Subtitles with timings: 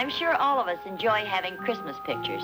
[0.00, 2.42] I'm sure all of us enjoy having Christmas pictures.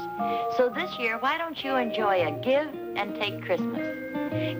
[0.58, 3.80] So this year, why don't you enjoy a give and take Christmas?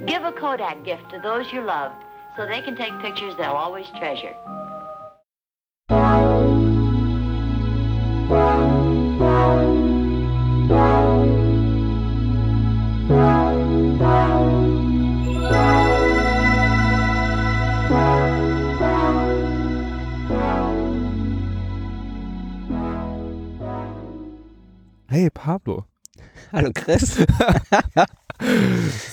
[0.07, 1.93] Give a Kodak gift to those you love
[2.39, 4.35] so they can take pictures they'll always treasure.
[25.57, 25.87] Pablo.
[26.53, 27.17] Hallo Chris.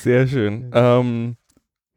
[0.01, 0.69] Sehr schön.
[0.73, 1.37] Ähm,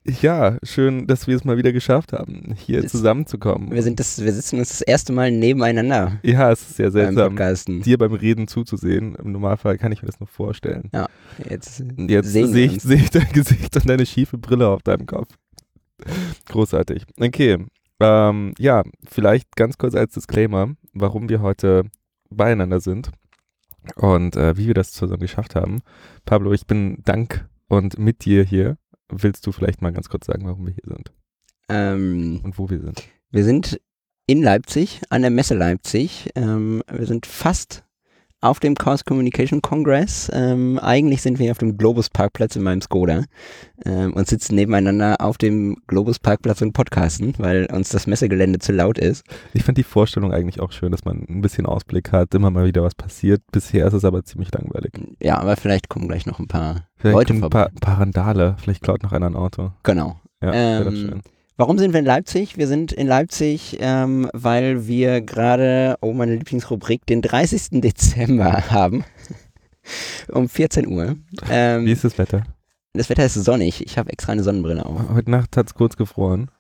[0.05, 3.73] ja, schön, dass wir es mal wieder geschafft haben, hier Das- zusammenzukommen.
[3.73, 6.93] Wir, sind das, wir sitzen uns das erste Mal nebeneinander ja, es ist sehr beim
[6.93, 7.83] seltsam, Podcasten.
[7.83, 9.17] dir beim Reden zuzusehen.
[9.17, 10.93] Im Normalfall kann ich mir das nur vorstellen.
[11.51, 14.85] Jetzt, Und Jetzt sehen sehe ich, seh ich dein Gesicht und deine schiefe Brille auf
[14.85, 15.35] deinem Kopf.
[16.49, 17.03] Großartig.
[17.19, 17.67] Okay.
[17.99, 21.83] Ähm, ja, vielleicht ganz kurz als Disclaimer, warum wir heute
[22.31, 23.11] beieinander sind
[23.95, 25.83] und äh, wie wir das zusammen geschafft haben.
[26.25, 28.79] Pablo, ich bin dank und mit dir hier.
[29.09, 31.13] Willst du vielleicht mal ganz kurz sagen, warum wir hier sind
[31.69, 33.03] Ähm, und wo wir sind?
[33.31, 33.81] wir sind
[34.27, 36.31] in Leipzig, an der Messe Leipzig.
[36.35, 37.85] Ähm, wir sind fast
[38.41, 40.31] auf dem Chaos Communication Congress.
[40.33, 43.25] Ähm, eigentlich sind wir hier auf dem Globus Parkplatz in meinem Skoda
[43.85, 48.73] ähm, und sitzen nebeneinander auf dem Globus Parkplatz und podcasten, weil uns das Messegelände zu
[48.73, 49.25] laut ist.
[49.55, 52.67] Ich fand die Vorstellung eigentlich auch schön, dass man ein bisschen Ausblick hat, immer mal
[52.67, 53.43] wieder was passiert.
[53.53, 54.93] Bisher ist es aber ziemlich langweilig.
[55.21, 58.57] Ja, aber vielleicht kommen gleich noch ein paar Vielleicht Leute ein paar, ein paar Randale,
[58.59, 59.73] vielleicht klaut noch einer ein Auto.
[59.83, 60.21] Genau.
[60.43, 61.23] Ja, Ähm, schön.
[61.59, 62.59] Warum sind wir in Leipzig?
[62.59, 67.81] Wir sind in Leipzig, ähm, weil wir gerade, oh meine Lieblingsrubrik, den 30.
[67.81, 69.05] Dezember haben.
[70.29, 71.17] um 14 Uhr.
[71.49, 72.43] Ähm, Wie ist das Wetter?
[72.93, 73.85] das Wetter ist sonnig.
[73.85, 75.01] Ich habe extra eine Sonnenbrille auf.
[75.15, 76.51] Heute Nacht hat es kurz gefroren.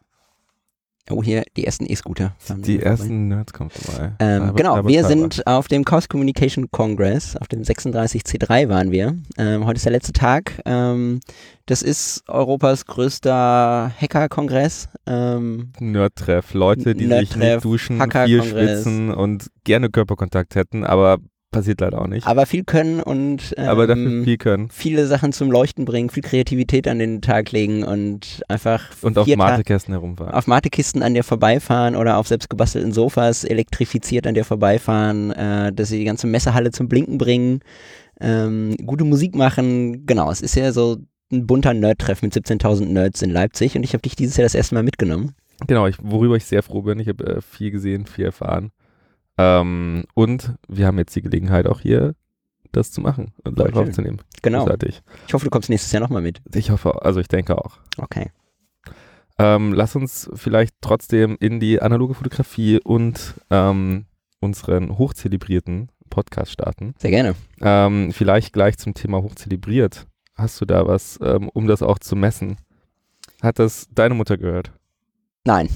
[1.11, 2.35] Oh, hier die ersten E-Scooter.
[2.57, 4.13] Die ersten Nerds kommen vorbei.
[4.19, 8.91] Ähm, Aber- genau, aber wir sind auf dem Chaos Communication Congress, auf dem 36C3 waren
[8.91, 9.17] wir.
[9.39, 10.61] Ähm, heute ist der letzte Tag.
[10.65, 11.21] Ähm,
[11.67, 14.89] das ist Europas größter Hacker-Kongress.
[15.07, 16.55] Ähm, Nerd-Treff.
[16.55, 21.19] Leute, die sich Nerd-Treff, nicht duschen, viel schwitzen und gerne Körperkontakt hätten, aber
[21.57, 22.27] passiert leider auch nicht.
[22.27, 24.69] aber viel können und ähm, aber dafür viel können.
[24.71, 29.27] viele Sachen zum Leuchten bringen, viel Kreativität an den Tag legen und einfach Und auf
[29.27, 30.33] Matekästen herumfahren.
[30.35, 35.89] auf Matekisten an dir vorbeifahren oder auf selbstgebastelten Sofas elektrifiziert an dir vorbeifahren, äh, dass
[35.89, 37.61] sie die ganze Messehalle zum Blinken bringen,
[38.21, 40.07] ähm, gute Musik machen.
[40.07, 40.97] Genau, es ist ja so
[41.33, 44.55] ein bunter Nerd-Treff mit 17.000 Nerds in Leipzig und ich habe dich dieses Jahr das
[44.55, 45.35] erste Mal mitgenommen.
[45.67, 46.99] Genau, ich, worüber ich sehr froh bin.
[47.01, 48.71] Ich habe äh, viel gesehen, viel erfahren.
[49.39, 52.15] Ähm, und wir haben jetzt die Gelegenheit auch hier
[52.73, 54.21] das zu machen und live aufzunehmen.
[54.43, 54.61] Genau.
[54.61, 55.03] Großartig.
[55.27, 56.41] Ich hoffe, du kommst nächstes Jahr nochmal mit.
[56.55, 57.79] Ich hoffe, also ich denke auch.
[57.97, 58.31] Okay.
[59.39, 64.07] Ähm, lass uns vielleicht trotzdem in die analoge Fotografie und ähm,
[64.41, 66.95] unseren hochzelebrierten Podcast starten.
[66.99, 67.35] Sehr gerne.
[67.61, 70.07] Ähm, vielleicht gleich zum Thema hochzelebriert.
[70.35, 72.57] Hast du da was, ähm, um das auch zu messen?
[73.43, 74.73] Hat das deine Mutter gehört?
[75.45, 75.69] Nein.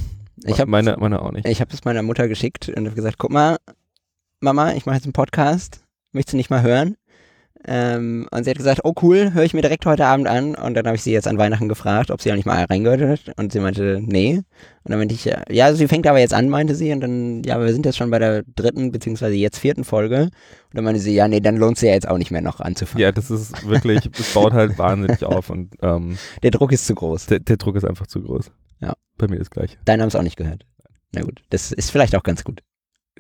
[0.45, 1.47] Ich habe meine, meine auch nicht.
[1.47, 3.57] Ich habe es meiner Mutter geschickt und habe gesagt, guck mal,
[4.41, 6.97] Mama, ich mache jetzt einen Podcast, möchtest du nicht mal hören?
[7.67, 10.55] Ähm, und sie hat gesagt, oh cool, höre ich mir direkt heute Abend an.
[10.55, 13.03] Und dann habe ich sie jetzt an Weihnachten gefragt, ob sie auch nicht mal reingehört
[13.03, 13.39] hat.
[13.39, 14.37] Und sie meinte, nee.
[14.37, 14.45] Und
[14.91, 16.91] dann meinte ich, ja, sie fängt aber jetzt an, meinte sie.
[16.93, 20.23] Und dann, ja, wir sind jetzt schon bei der dritten, beziehungsweise jetzt vierten Folge.
[20.23, 20.31] Und
[20.73, 23.03] dann meinte sie, ja, nee, dann lohnt es ja jetzt auch nicht mehr noch anzufangen.
[23.03, 26.95] Ja, das ist wirklich, es baut halt wahnsinnig auf und ähm, Der Druck ist zu
[26.95, 27.27] groß.
[27.27, 28.51] der, der Druck ist einfach zu groß.
[28.81, 28.95] Ja.
[29.19, 29.79] Bei mir das gleiche.
[29.85, 30.65] Deine haben es auch nicht gehört.
[31.13, 32.63] Na gut, das ist vielleicht auch ganz gut.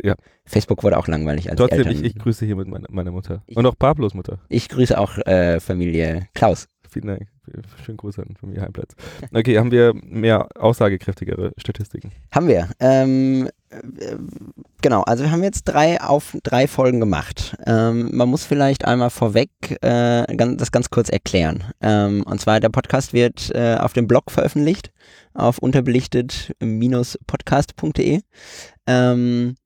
[0.02, 0.14] Ja.
[0.46, 1.50] Facebook wurde auch langweilig.
[1.50, 3.42] Als Trotzdem, Eltern ich, ich grüße hiermit meine, meine Mutter.
[3.46, 4.38] Ich- Und auch Pablos Mutter.
[4.48, 6.68] Ich grüße auch äh, Familie Klaus.
[6.90, 7.28] Vielen Dank.
[7.84, 8.94] Schönen Gruß an Familie Heimplatz.
[9.32, 12.10] Okay, haben wir mehr aussagekräftigere Statistiken?
[12.32, 12.68] Haben wir.
[12.80, 14.16] Ähm, äh,
[14.82, 17.56] genau, also wir haben jetzt drei auf drei Folgen gemacht.
[17.66, 19.50] Ähm, man muss vielleicht einmal vorweg
[19.82, 21.62] äh, ganz, das ganz kurz erklären.
[21.80, 24.92] Ähm, und zwar der Podcast wird äh, auf dem Blog veröffentlicht,
[25.34, 28.20] auf unterbelichtet-podcast.de.
[28.86, 29.56] Ähm,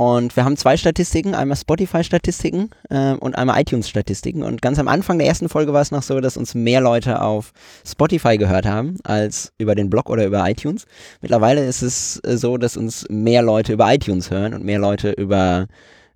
[0.00, 4.42] und wir haben zwei Statistiken, einmal Spotify-Statistiken äh, und einmal iTunes-Statistiken.
[4.44, 7.20] Und ganz am Anfang der ersten Folge war es noch so, dass uns mehr Leute
[7.20, 7.52] auf
[7.84, 10.86] Spotify gehört haben als über den Blog oder über iTunes.
[11.20, 15.10] Mittlerweile ist es äh, so, dass uns mehr Leute über iTunes hören und mehr Leute
[15.10, 15.66] über,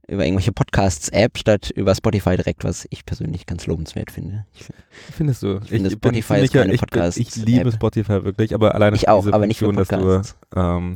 [0.06, 4.46] über irgendwelche Podcasts-App statt über Spotify direkt, was ich persönlich ganz lobenswert finde.
[4.55, 4.79] Ich, find-
[5.17, 5.58] Findest du?
[5.64, 7.26] Ich finde, bin Spotify ist keine ich, bin- Podcast-App.
[7.26, 9.96] ich liebe Spotify wirklich, aber alleine ich auch, diese aber nicht für Funktion, dass du
[9.96, 10.37] Podcasts.
[10.55, 10.94] Ähm,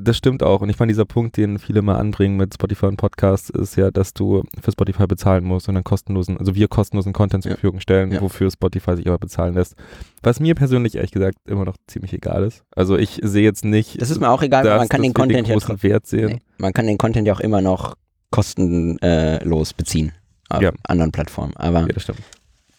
[0.00, 0.60] das stimmt auch.
[0.62, 3.90] Und ich meine, dieser Punkt, den viele mal anbringen mit Spotify und Podcasts, ist ja,
[3.90, 7.56] dass du für Spotify bezahlen musst und dann kostenlosen, also wir kostenlosen Content zur Ja.
[7.56, 8.20] Verfügung stellen, Ja.
[8.20, 9.74] wofür Spotify sich aber bezahlen lässt.
[10.22, 12.62] Was mir persönlich ehrlich gesagt immer noch ziemlich egal ist.
[12.74, 15.46] Also ich sehe jetzt nicht, Das ist mir auch egal, dass, man kann den Content
[15.48, 15.90] ja großen trotzdem.
[15.90, 16.28] Wert sehen.
[16.28, 17.94] Nee, man kann den Content ja auch immer noch
[18.30, 20.12] kostenlos beziehen
[20.48, 20.72] auf Ja.
[20.84, 21.56] anderen Plattformen.
[21.56, 22.14] Aber Ja,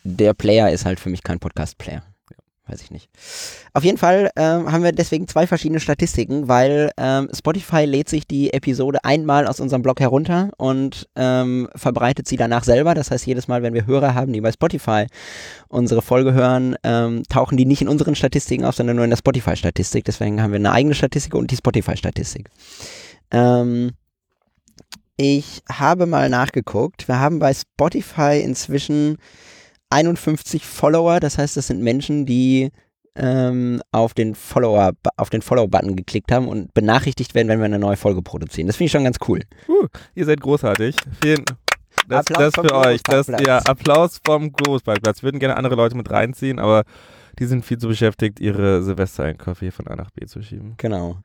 [0.03, 2.03] der Player ist halt für mich kein Podcast-Player.
[2.71, 3.09] Weiß ich nicht.
[3.73, 8.25] Auf jeden Fall ähm, haben wir deswegen zwei verschiedene Statistiken, weil ähm, Spotify lädt sich
[8.25, 12.93] die Episode einmal aus unserem Blog herunter und ähm, verbreitet sie danach selber.
[12.93, 15.07] Das heißt, jedes Mal, wenn wir Hörer haben, die bei Spotify
[15.67, 19.17] unsere Folge hören, ähm, tauchen die nicht in unseren Statistiken auf, sondern nur in der
[19.17, 20.05] Spotify-Statistik.
[20.05, 22.49] Deswegen haben wir eine eigene Statistik und die Spotify-Statistik.
[23.31, 23.91] Ähm,
[25.17, 27.09] ich habe mal nachgeguckt.
[27.09, 29.17] Wir haben bei Spotify inzwischen
[29.91, 31.19] 51 Follower.
[31.19, 32.71] Das heißt, das sind Menschen, die
[33.15, 37.79] ähm, auf den Follower, auf den Follow-Button geklickt haben und benachrichtigt werden, wenn wir eine
[37.79, 38.67] neue Folge produzieren.
[38.67, 39.41] Das finde ich schon ganz cool.
[39.67, 40.95] Uh, ihr seid großartig.
[41.21, 41.43] Vielen
[42.07, 43.03] das, Applaus das für euch.
[43.03, 45.21] Das, ja, Applaus vom Großparkplatz.
[45.21, 46.83] Wir würden gerne andere Leute mit reinziehen, aber
[47.39, 50.75] die sind viel zu beschäftigt, ihre Silvestereinkäufe hier von A nach B zu schieben.
[50.77, 51.17] Genau.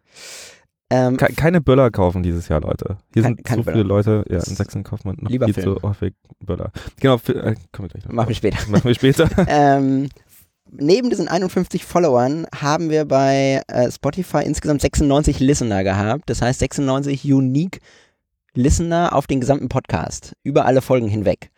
[0.91, 2.99] Ähm, Ke keine Böller kaufen dieses Jahr, Leute.
[3.12, 3.88] Hier Kein- sind keine so viele Böller.
[3.97, 5.79] Leute, ja, in Sachsen kauft man noch Lieber viel Film.
[5.79, 6.71] zu häufig Böller.
[7.00, 8.12] Genau, für, äh, kommen wir gleich noch.
[8.12, 8.59] machen wir später.
[8.71, 9.29] Machen wir später.
[9.49, 10.09] ähm,
[10.71, 16.25] neben diesen 51 Followern haben wir bei äh, Spotify insgesamt 96 Listener gehabt.
[16.31, 17.81] Das heißt 96 unique
[18.55, 20.35] Listener auf den gesamten Podcast.
[20.44, 21.50] Über alle Folgen hinweg.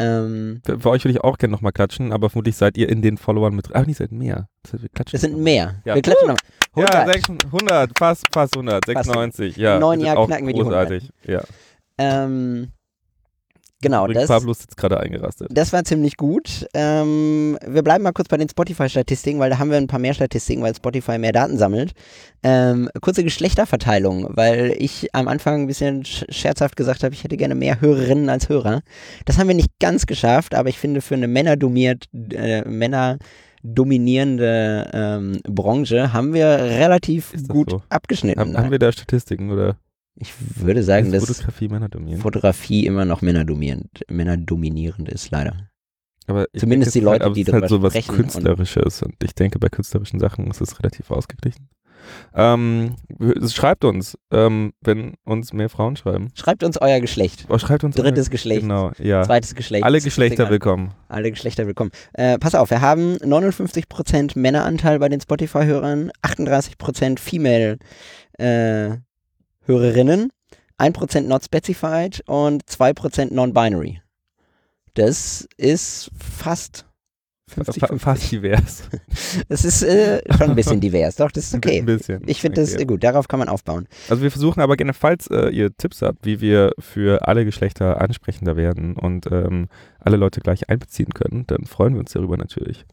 [0.00, 3.18] Ähm, Für euch würde ich auch gerne nochmal klatschen, aber vermutlich seid ihr in den
[3.18, 3.68] Followern mit.
[3.74, 4.48] Ach, nicht seid mehr.
[4.70, 5.82] Wir klatschen das sind mehr.
[5.84, 5.94] Ja.
[5.94, 6.42] Wir klatschen nochmal.
[6.76, 7.14] Ja, 100.
[7.50, 9.56] 600, fast, fast 100, 96.
[9.56, 10.88] Ja, Im neuen ist Jahr auch knacken wir die 100.
[10.88, 11.10] großartig.
[11.26, 11.42] Ja.
[11.98, 12.68] Ähm,
[13.82, 15.48] genau, Übrigens, das, Pablo ist jetzt gerade eingerastet.
[15.50, 16.66] das war ziemlich gut.
[16.74, 20.14] Ähm, wir bleiben mal kurz bei den Spotify-Statistiken, weil da haben wir ein paar mehr
[20.14, 21.92] Statistiken, weil Spotify mehr Daten sammelt.
[22.42, 27.36] Ähm, kurze Geschlechterverteilung, weil ich am Anfang ein bisschen sch- scherzhaft gesagt habe, ich hätte
[27.36, 28.80] gerne mehr Hörerinnen als Hörer.
[29.24, 33.18] Das haben wir nicht ganz geschafft, aber ich finde für eine männerdomiert, äh, Männer
[33.62, 37.82] dominierende ähm, Branche haben wir relativ gut so?
[37.88, 38.40] abgeschnitten.
[38.40, 39.76] Haben, haben wir da Statistiken oder
[40.16, 42.20] ich würde sagen, dass Fotografie Männer dominieren?
[42.20, 45.68] Fotografie immer noch männerdominierend, männerdominierend ist, leider.
[46.26, 48.16] Aber Zumindest denke, die Leute, halt, die aber es ist halt so was sprechen und-
[48.18, 51.68] Künstlerisches und ich denke, bei künstlerischen Sachen ist es relativ ausgeglichen.
[52.34, 52.96] Ähm,
[53.52, 56.28] schreibt uns, ähm, wenn uns mehr Frauen schreiben.
[56.34, 57.44] Schreibt uns euer Geschlecht.
[57.50, 59.22] Oh, schreibt uns Drittes euer- Geschlecht, Genau, ja.
[59.22, 59.84] zweites Geschlecht.
[59.84, 60.92] Alle Geschlechter willkommen.
[61.08, 61.90] Alle Geschlechter willkommen.
[62.14, 67.78] Äh, pass auf, wir haben 59% Männeranteil bei den Spotify-Hörern, 38% Female
[68.38, 68.96] äh,
[69.64, 70.30] Hörerinnen,
[70.78, 74.00] 1% not specified und 2% non-binary.
[74.94, 76.86] Das ist fast
[77.48, 78.82] 50, Fa fast divers.
[79.48, 81.80] Das ist äh, schon ein bisschen divers, doch, das ist okay.
[81.80, 82.22] Ein bisschen.
[82.26, 82.84] Ich finde das Okay.
[82.84, 83.86] gut, darauf kann man aufbauen.
[84.08, 88.00] Also wir versuchen aber gerne, falls äh, ihr Tipps habt, wie wir für alle Geschlechter
[88.00, 89.68] ansprechender werden und ähm,
[89.98, 92.84] alle Leute gleich einbeziehen können, dann freuen wir uns darüber natürlich.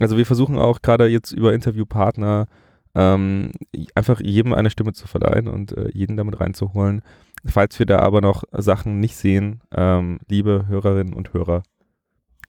[0.00, 2.46] Also wir versuchen auch gerade jetzt über Interviewpartner
[2.98, 3.52] ähm,
[3.94, 7.02] einfach jedem eine Stimme zu verleihen und äh, jeden damit reinzuholen.
[7.46, 11.62] Falls wir da aber noch Sachen nicht sehen, ähm, liebe Hörerinnen und Hörer,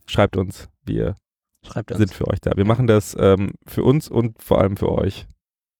[0.07, 1.15] schreibt uns, wir
[1.63, 1.99] Schreibt uns.
[1.99, 2.53] sind für euch da.
[2.55, 5.27] Wir machen das ähm, für uns und vor allem für euch,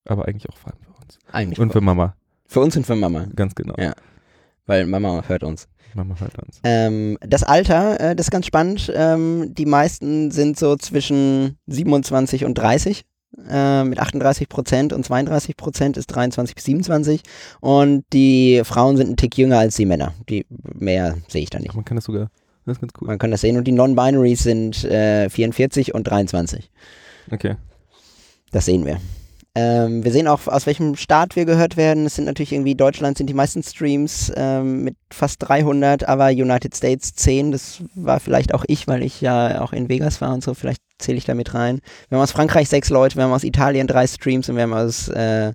[0.06, 1.18] aber eigentlich auch vor allem für uns.
[1.32, 2.16] Eigentlich Und für Mama,
[2.46, 3.76] für uns und für Mama, ganz genau.
[3.80, 3.94] Ja.
[4.68, 5.68] weil Mama hört uns.
[5.96, 6.62] Mama hört uns.
[6.64, 8.92] Ähm, das Alter, äh, das ist ganz spannend.
[8.94, 13.06] Ähm, die meisten sind so zwischen 27 und 30.
[13.48, 17.22] Äh, mit 38 Prozent und 32 Prozent ist 23 bis 27.
[17.62, 20.14] Und die Frauen sind ein Tick jünger als die Männer.
[20.30, 21.72] Die mehr sehe ich da nicht.
[21.72, 22.30] Ach, man kann das sogar,
[22.66, 23.08] das ist ganz cool.
[23.08, 23.58] Man kann das sehen.
[23.58, 26.72] Und die Non-Binaries sind äh, 44 und 23.
[27.32, 27.56] Okay.
[28.52, 29.00] Das sehen wir.
[29.56, 32.06] Ähm, wir sehen auch, aus welchem Staat wir gehört werden.
[32.06, 36.76] Es sind natürlich irgendwie, Deutschland sind die meisten Streams ähm, mit fast 300, aber United
[36.76, 37.52] States 10.
[37.52, 40.54] Das war vielleicht auch ich, weil ich ja auch in Vegas war und so.
[40.54, 41.80] Vielleicht zähle ich da mit rein.
[42.10, 44.74] Wir haben aus Frankreich sechs Leute, wir haben aus Italien drei Streams und wir haben
[44.74, 45.54] aus äh,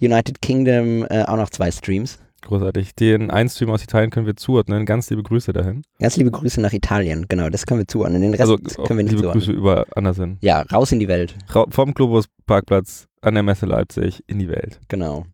[0.00, 2.18] United Kingdom äh, auch noch zwei Streams.
[2.42, 2.96] Großartig.
[2.96, 4.84] Den einen Stream aus Italien können wir zuordnen.
[4.84, 5.82] Ganz liebe Grüße dahin.
[6.00, 8.20] Ganz liebe Grüße nach Italien, genau, das können wir zuordnen.
[8.20, 9.44] Den Rest also können wir nicht liebe zuordnen.
[9.44, 10.38] Grüße über Andersen.
[10.40, 14.48] Ja, raus in die Welt, Ra vom Globus Parkplatz an der Messe Leipzig in die
[14.48, 14.80] Welt.
[14.88, 15.24] genau.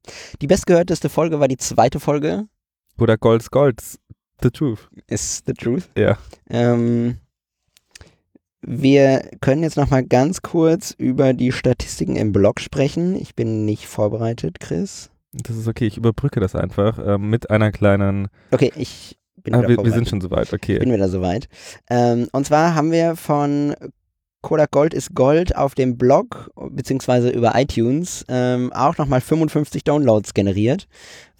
[0.42, 2.44] Die bestgehörteste Folge war die zweite Folge,
[2.98, 3.98] Oder Golds Golds.
[4.42, 4.88] The Truth.
[5.08, 5.88] is the truth.
[5.96, 6.18] Ja.
[6.50, 7.16] Ähm,
[8.60, 13.14] wir können jetzt noch mal ganz kurz über die Statistiken im Blog sprechen.
[13.14, 15.10] Ich bin nicht vorbereitet, Chris.
[15.32, 15.86] Das ist okay.
[15.86, 18.28] Ich überbrücke das einfach ähm, mit einer kleinen.
[18.50, 20.52] Okay, ich bin Ah, wir, wir sind schon soweit.
[20.52, 20.78] Okay.
[20.78, 21.48] bin wieder soweit.
[21.88, 23.74] Ähm, und zwar haben wir von
[24.40, 30.32] Kodak Gold ist Gold auf dem Blog beziehungsweise über iTunes ähm, auch nochmal 55 Downloads
[30.32, 30.86] generiert,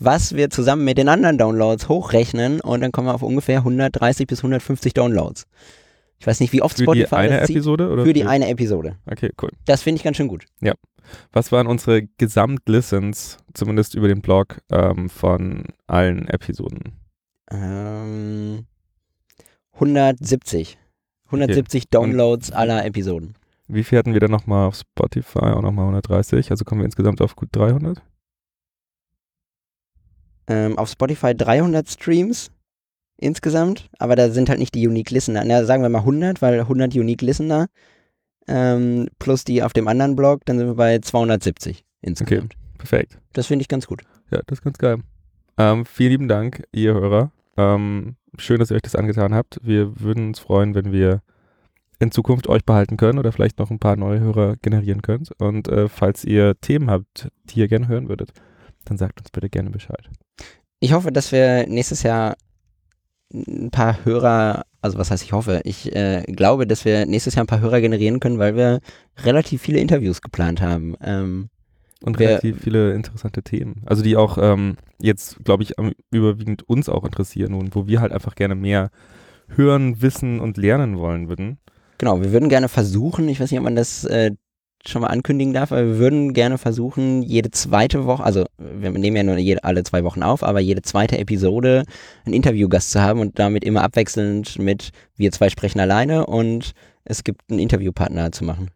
[0.01, 4.27] was wir zusammen mit den anderen Downloads hochrechnen und dann kommen wir auf ungefähr 130
[4.27, 5.47] bis 150 Downloads.
[6.21, 7.41] Ich weiß nicht, wie oft Für Spotify die eine.
[7.41, 7.91] Episode?
[7.91, 8.97] Oder Für die eine Episode.
[9.07, 9.51] Okay, cool.
[9.67, 10.45] Das finde ich ganz schön gut.
[11.33, 16.93] Was waren unsere Gesamtlistens, zumindest über den Blog, ähm, von allen Episoden?
[17.51, 18.67] Ähm,
[19.73, 20.77] 170.
[21.27, 23.35] 170 Downloads aller Episoden.
[23.69, 25.39] Wie viel hatten wir dann nochmal auf Spotify?
[25.39, 26.51] Auch nochmal 130.
[26.51, 28.03] Also kommen wir insgesamt auf gut 300.
[30.49, 32.51] Ähm, auf Spotify 300 Streams
[33.19, 35.45] insgesamt, aber da sind halt nicht die Unique Listener.
[35.45, 37.67] Na, sagen wir mal 100, weil 100 Unique Listener
[38.47, 42.55] ähm, plus die auf dem anderen Blog, dann sind wir bei 270 insgesamt.
[42.79, 43.19] Perfekt.
[43.33, 44.03] Das finde ich ganz gut.
[44.31, 44.99] Ja, das ist ganz geil.
[45.59, 47.33] Ähm, vielen lieben Dank, ihr Hörer.
[47.57, 49.59] Ähm, schön, dass ihr euch das angetan habt.
[49.63, 51.23] Wir würden uns freuen, wenn wir
[51.99, 55.33] in Zukunft euch behalten können oder vielleicht noch ein paar neue Hörer generieren könnt.
[55.41, 58.31] Und äh, falls ihr Themen habt, die ihr gerne hören würdet,
[58.85, 60.09] dann sagt uns bitte gerne Bescheid.
[60.79, 62.37] Ich hoffe, dass wir nächstes Jahr
[63.33, 67.45] ein paar Hörer, also was heißt ich hoffe, ich äh, glaube, dass wir nächstes Jahr
[67.45, 68.81] ein paar Hörer generieren können, weil wir
[69.25, 70.97] relativ viele Interviews geplant haben.
[71.03, 71.51] Ähm,
[72.03, 73.83] Und relativ viele interessante Themen.
[73.87, 78.01] Also die auch ähm, jetzt, glaube ich, am- überwiegend uns auch interessieren und wo wir
[78.01, 78.91] halt einfach gerne mehr
[79.49, 81.59] hören, wissen und lernen wollen würden.
[81.99, 84.33] genau, wir würden gerne versuchen, ich weiß nicht, ob man das äh,
[84.87, 89.23] schon mal ankündigen darf, wir würden gerne versuchen, jede zweite Woche, also wir nehmen ja
[89.23, 91.85] nur jede, alle zwei Wochen auf, aber jede zweite Episode
[92.25, 96.73] einen Interviewgast zu haben und damit immer abwechselnd mit wir zwei sprechen alleine und
[97.05, 98.71] es gibt einen Interviewpartner zu machen.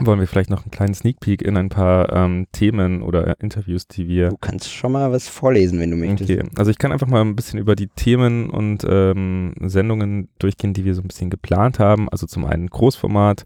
[0.00, 3.86] Wollen wir vielleicht noch einen kleinen Sneak Peek in ein paar ähm, Themen oder Interviews,
[3.86, 6.28] die wir Du kannst schon mal was vorlesen, wenn du möchtest.
[6.28, 10.74] Okay, also ich kann einfach mal ein bisschen über die Themen und ähm, Sendungen durchgehen,
[10.74, 12.08] die wir so ein bisschen geplant haben.
[12.08, 13.44] Also zum einen Großformat,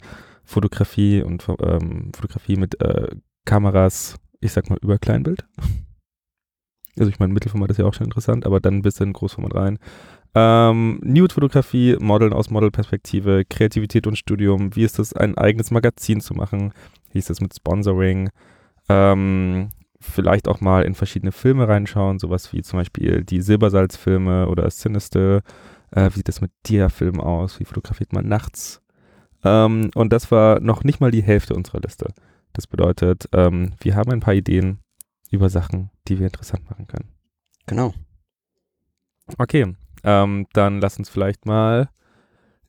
[0.48, 3.08] Fotografie und ähm, Fotografie mit äh,
[3.44, 5.46] Kameras, ich sag mal über Kleinbild.
[6.98, 9.78] Also ich meine, Mittelformat ist ja auch schon interessant, aber dann ein bisschen Großformat rein.
[10.34, 14.74] Ähm, Nude-Fotografie, Modeln aus Modelperspektive, Kreativität und Studium.
[14.74, 16.72] Wie ist es, ein eigenes Magazin zu machen?
[17.12, 18.30] Wie ist es mit Sponsoring?
[18.88, 19.68] Ähm,
[20.00, 25.42] vielleicht auch mal in verschiedene Filme reinschauen, sowas wie zum Beispiel die Silbersalz-Filme oder Sinister.
[25.92, 27.60] Äh, wie sieht das mit Dia-Filmen aus?
[27.60, 28.82] Wie fotografiert man nachts?
[29.44, 32.12] Ähm, und das war noch nicht mal die Hälfte unserer Liste.
[32.52, 34.78] Das bedeutet, ähm, wir haben ein paar Ideen
[35.30, 37.08] über Sachen, die wir interessant machen können.
[37.66, 37.94] Genau.
[39.36, 41.90] Okay, ähm, dann lass uns vielleicht mal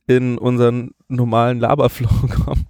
[0.06, 2.08] in unseren normalen Laberflow
[2.44, 2.66] kommen.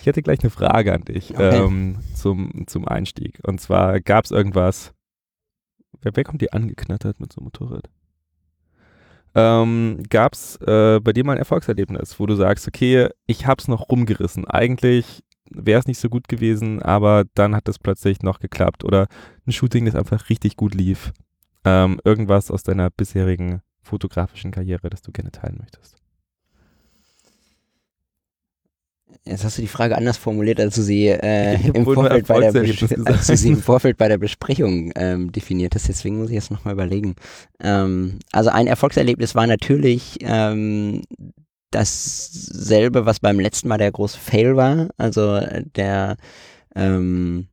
[0.00, 1.64] Ich hätte gleich eine Frage an dich Okay.
[1.64, 3.40] ähm, zum, zum Einstieg.
[3.46, 4.92] Und zwar gab es irgendwas.
[6.02, 7.88] Wer, wer kommt dir angeknattert mit so einem Motorrad?
[9.34, 13.68] Ähm, gab es äh, bei dir mal ein Erfolgserlebnis, wo du sagst, okay, ich hab's
[13.68, 14.46] noch rumgerissen.
[14.46, 18.84] Eigentlich wäre es nicht so gut gewesen, aber dann hat es plötzlich noch geklappt.
[18.84, 19.08] Oder
[19.46, 21.12] ein Shooting, das einfach richtig gut lief.
[21.64, 26.03] Ähm, irgendwas aus deiner bisherigen fotografischen Karriere, das du gerne teilen möchtest.
[29.24, 32.54] Jetzt hast du die Frage anders formuliert, als du sie, äh, im, Vorfeld bei der
[33.06, 35.88] als du sie im Vorfeld bei der Besprechung ähm, definiert hast.
[35.88, 37.16] Deswegen muss ich jetzt nochmal überlegen.
[37.60, 41.02] Ähm, also ein Erfolgserlebnis war natürlich ähm,
[41.70, 44.88] dasselbe, was beim letzten Mal der große Fail war.
[44.96, 46.16] Also äh, der
[46.74, 47.48] ähm,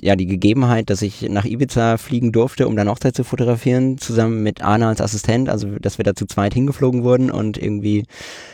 [0.00, 4.42] ja, die Gegebenheit, dass ich nach Ibiza fliegen durfte, um dann Hochzeit zu fotografieren, zusammen
[4.42, 8.04] mit Arne als Assistent, also dass wir da zu zweit hingeflogen wurden und irgendwie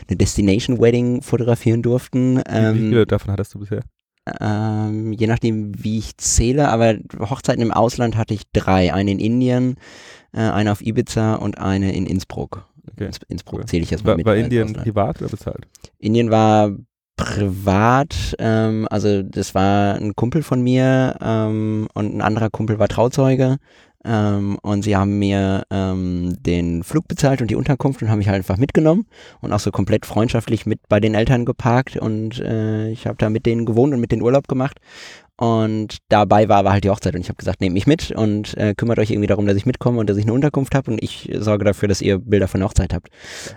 [0.09, 2.39] eine Destination Wedding fotografieren durften.
[2.39, 3.83] Wie- Wie Ähm, viele davon hattest du bisher?
[4.41, 8.93] ähm, je nachdem, wie ich zähle, aber Hochzeiten im Ausland hatte ich drei.
[8.93, 9.77] Eine in Indien,
[10.33, 12.67] äh, eine auf Ibiza und eine in Innsbruck.
[12.91, 13.11] Okay.
[13.29, 14.27] Innsbruck zähle ich jetzt mal War, mit.
[14.27, 15.67] war Indien privat oder bezahlt?
[15.99, 16.73] Indien war
[17.17, 22.89] privat, ähm, also das war ein Kumpel von mir ähm, und ein anderer Kumpel war
[22.89, 23.57] Trauzeuge
[24.05, 28.29] ähm, und sie haben mir ähm, den Flug bezahlt und die Unterkunft und haben mich
[28.29, 29.07] halt einfach mitgenommen
[29.41, 33.31] und auch so komplett freundschaftlich mit bei den Eltern geparkt und äh, ich habe da
[33.31, 34.79] mit denen gewohnt und mit denen Urlaub gemacht
[35.39, 38.57] und dabei war aber halt die Hochzeit und ich habe gesagt, nehmt mich mit und
[38.57, 41.03] äh, kümmert euch irgendwie darum, dass ich mitkomme und dass ich eine Unterkunft habe und
[41.03, 43.09] ich sorge dafür, dass ihr Bilder von der Hochzeit habt.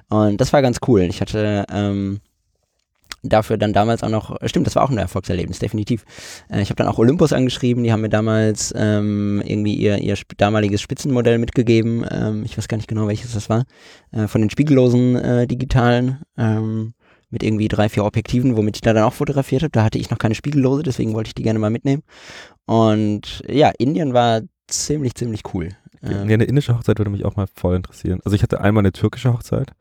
[0.10, 1.02] Und das war ganz cool.
[1.04, 2.20] Ich hatte ähm,
[3.24, 6.06] dafür dann damals auch noch, stimmt, das war auch ein Erfolgserlebnis, definitiv.
[6.50, 10.14] Äh, ich habe dann auch Olympus angeschrieben, die haben mir damals ähm, irgendwie ihr, ihr
[10.18, 12.06] sp- damaliges Spitzenmodell mitgegeben.
[12.10, 13.66] Ähm, ich weiß gar nicht genau, welches das war.
[14.12, 16.20] Äh, von den spiegellosen äh, digitalen.
[16.38, 16.94] Ähm,
[17.32, 19.70] mit irgendwie drei, vier Objektiven, womit ich da dann auch fotografiert habe.
[19.70, 22.02] Da hatte ich noch keine Spiegellose, deswegen wollte ich die gerne mal mitnehmen.
[22.66, 25.70] Und ja, Indien war ziemlich, ziemlich cool.
[26.02, 28.20] Ähm, Nee, eine indische Hochzeit würde mich auch mal voll interessieren.
[28.26, 29.74] Also ich hatte einmal eine türkische Hochzeit.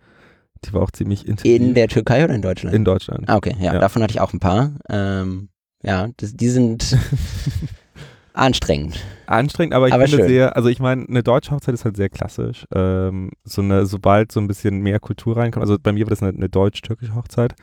[0.64, 1.60] Die war auch ziemlich intensiv.
[1.60, 2.74] in der Türkei oder in Deutschland?
[2.74, 3.28] in Deutschland.
[3.28, 3.78] Ah, okay, ja, Ja.
[3.80, 4.72] davon hatte ich auch ein paar.
[4.88, 5.48] Ähm,
[5.82, 6.96] ja, das, die sind
[8.32, 8.98] anstrengend.
[9.26, 10.28] Anstrengend, aber ich Aber finde schön.
[10.28, 12.66] sehr, also ich meine, eine deutsche Hochzeit ist halt sehr klassisch.
[12.74, 16.22] Ähm, so eine, sobald so ein bisschen mehr Kultur reinkommt, also bei mir war das
[16.22, 17.54] eine, eine deutsch-türkische Hochzeit.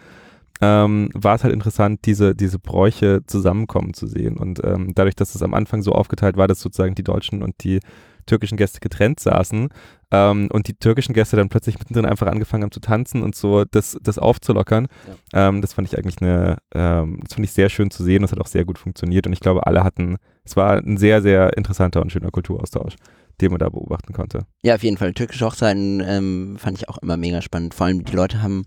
[0.62, 4.38] ähm, war es halt interessant, diese, diese Bräuche zusammenkommen zu sehen.
[4.38, 7.62] Und ähm, dadurch, dass es am Anfang so aufgeteilt war, dass sozusagen die Deutschen und
[7.64, 7.80] die
[8.26, 9.70] türkischen Gäste getrennt saßen
[10.12, 13.66] ähm, und die türkischen Gäste dann plötzlich mittendrin einfach angefangen haben zu tanzen und so
[13.66, 14.88] das, das aufzulockern.
[15.34, 15.50] Ja.
[15.50, 18.22] Ähm, das fand ich eigentlich eine, ähm, das fand ich sehr schön zu sehen.
[18.22, 21.22] Das hat auch sehr gut funktioniert und ich glaube, alle hatten, es war ein sehr,
[21.22, 22.96] sehr interessanter und schöner Kulturaustausch
[23.42, 24.46] den man da beobachten konnte.
[24.64, 25.14] Ja, auf jeden Fall.
[25.14, 27.74] Türkische Hochzeiten ähm, fand ich auch immer mega spannend.
[27.74, 28.66] Vor allem die Leute haben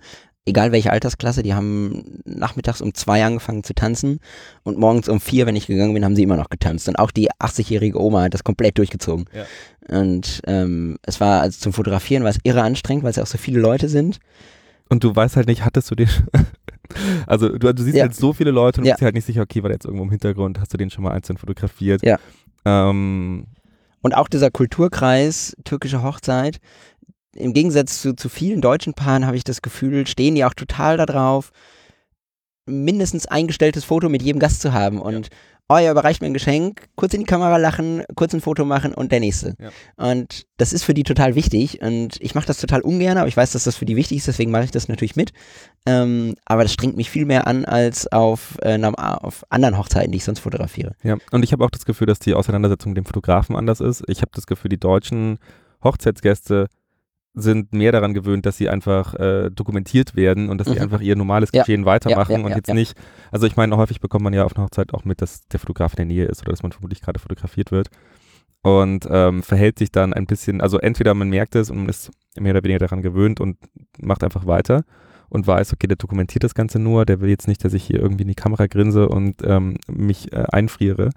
[0.48, 4.20] egal welche Altersklasse, die haben nachmittags um zwei angefangen zu tanzen
[4.64, 6.88] und morgens um vier, wenn ich gegangen bin, haben sie immer noch getanzt.
[6.88, 9.26] Und auch die 80-jährige Oma hat das komplett durchgezogen.
[9.32, 9.44] Ja.
[9.96, 13.28] Und ähm, es war, also zum Fotografieren war es irre anstrengend, weil es ja auch
[13.28, 14.18] so viele Leute sind.
[14.88, 16.08] Und du weißt halt nicht, hattest du den.
[17.26, 18.04] also du, du siehst ja.
[18.04, 18.94] halt so viele Leute und ja.
[18.94, 20.90] bist dir halt nicht sicher, okay, war der jetzt irgendwo im Hintergrund, hast du den
[20.90, 22.02] schon mal einzeln fotografiert?
[22.02, 22.18] Ja.
[22.64, 23.46] Ähm,
[24.00, 26.58] und auch dieser Kulturkreis, türkische Hochzeit,
[27.38, 30.96] im Gegensatz zu, zu vielen deutschen Paaren habe ich das Gefühl, stehen die auch total
[30.96, 31.52] darauf,
[32.66, 35.32] mindestens eingestelltes Foto mit jedem Gast zu haben und ja.
[35.70, 38.92] oh, er überreicht mir ein Geschenk, kurz in die Kamera lachen, kurz ein Foto machen
[38.92, 39.54] und der nächste.
[39.58, 39.70] Ja.
[39.96, 43.36] Und das ist für die total wichtig und ich mache das total ungern, aber ich
[43.36, 45.32] weiß, dass das für die wichtig ist, deswegen mache ich das natürlich mit.
[45.86, 50.18] Ähm, aber das strengt mich viel mehr an als auf, äh, auf anderen Hochzeiten, die
[50.18, 50.92] ich sonst fotografiere.
[51.02, 54.02] Ja, und ich habe auch das Gefühl, dass die Auseinandersetzung mit dem Fotografen anders ist.
[54.08, 55.38] Ich habe das Gefühl, die deutschen
[55.82, 56.68] Hochzeitsgäste
[57.34, 60.72] sind mehr daran gewöhnt, dass sie einfach äh, dokumentiert werden und dass mhm.
[60.72, 61.86] sie einfach ihr normales Geschehen ja.
[61.86, 62.96] weitermachen ja, ja, und jetzt nicht,
[63.30, 65.92] also ich meine, häufig bekommt man ja auf einer Hochzeit auch mit, dass der Fotograf
[65.92, 67.90] in der Nähe ist oder dass man vermutlich gerade fotografiert wird
[68.62, 72.10] und ähm, verhält sich dann ein bisschen, also entweder man merkt es und man ist
[72.38, 73.56] mehr oder weniger daran gewöhnt und
[74.00, 74.84] macht einfach weiter
[75.28, 78.00] und weiß, okay, der dokumentiert das Ganze nur, der will jetzt nicht, dass ich hier
[78.00, 81.10] irgendwie in die Kamera grinse und ähm, mich äh, einfriere.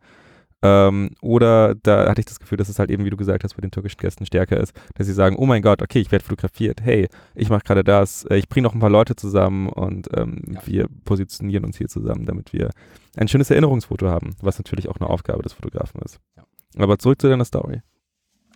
[0.64, 3.56] Ähm, oder da hatte ich das Gefühl, dass es halt eben, wie du gesagt hast,
[3.56, 6.24] bei den türkischen Gästen stärker ist, dass sie sagen, oh mein Gott, okay, ich werde
[6.24, 10.08] fotografiert, hey, ich mache gerade das, äh, ich bringe noch ein paar Leute zusammen und
[10.16, 10.62] ähm, ja.
[10.66, 12.70] wir positionieren uns hier zusammen, damit wir
[13.18, 16.20] ein schönes Erinnerungsfoto haben, was natürlich auch eine Aufgabe des Fotografen ist.
[16.38, 16.44] Ja.
[16.78, 17.82] Aber zurück zu deiner Story.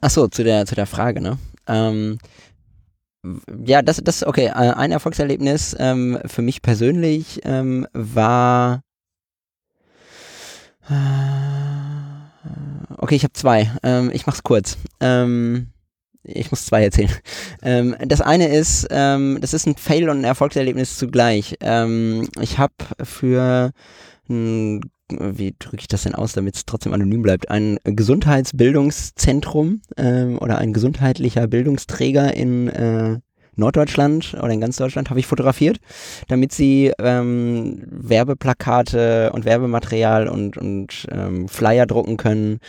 [0.01, 1.39] Achso, zu der, zu der Frage, ne?
[1.67, 2.19] Ähm,
[3.65, 8.81] ja, das, das, okay, äh, ein Erfolgserlebnis ähm, für mich persönlich ähm, war
[12.97, 13.71] Okay, ich habe zwei.
[13.83, 14.77] Ähm, ich mach's kurz.
[14.99, 15.67] Ähm,
[16.23, 17.11] ich muss zwei erzählen.
[17.61, 21.55] Ähm, das eine ist, ähm, das ist ein Fail und ein Erfolgserlebnis zugleich.
[21.61, 23.73] Ähm, ich habe für
[24.27, 30.57] wie drücke ich das denn aus, damit es trotzdem anonym bleibt, ein Gesundheitsbildungszentrum ähm, oder
[30.57, 33.19] ein gesundheitlicher Bildungsträger in äh,
[33.55, 35.79] Norddeutschland oder in ganz Deutschland habe ich fotografiert,
[36.27, 42.59] damit sie ähm, Werbeplakate und Werbematerial und, und ähm, Flyer drucken können,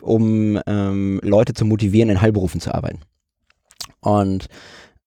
[0.00, 3.00] um ähm, Leute zu motivieren, in Heilberufen zu arbeiten.
[4.00, 4.48] Und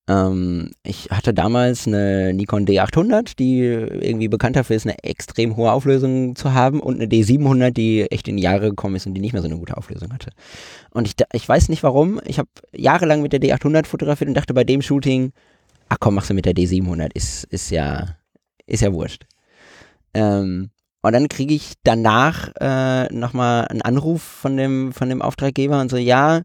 [0.07, 5.71] ähm, ich hatte damals eine Nikon D800, die irgendwie bekannt dafür ist, eine extrem hohe
[5.71, 9.21] Auflösung zu haben und eine D700, die echt in die Jahre gekommen ist und die
[9.21, 10.29] nicht mehr so eine gute Auflösung hatte.
[10.91, 14.53] Und ich, ich weiß nicht warum, ich habe jahrelang mit der D800 fotografiert und dachte
[14.53, 15.31] bei dem Shooting,
[15.89, 18.15] ach komm, machst du mit der D700, ist, ist ja,
[18.67, 19.25] ist ja wurscht.
[20.13, 20.69] Ähm,
[21.01, 25.89] und dann kriege ich danach äh, nochmal einen Anruf von dem, von dem Auftraggeber und
[25.89, 26.41] so, ja,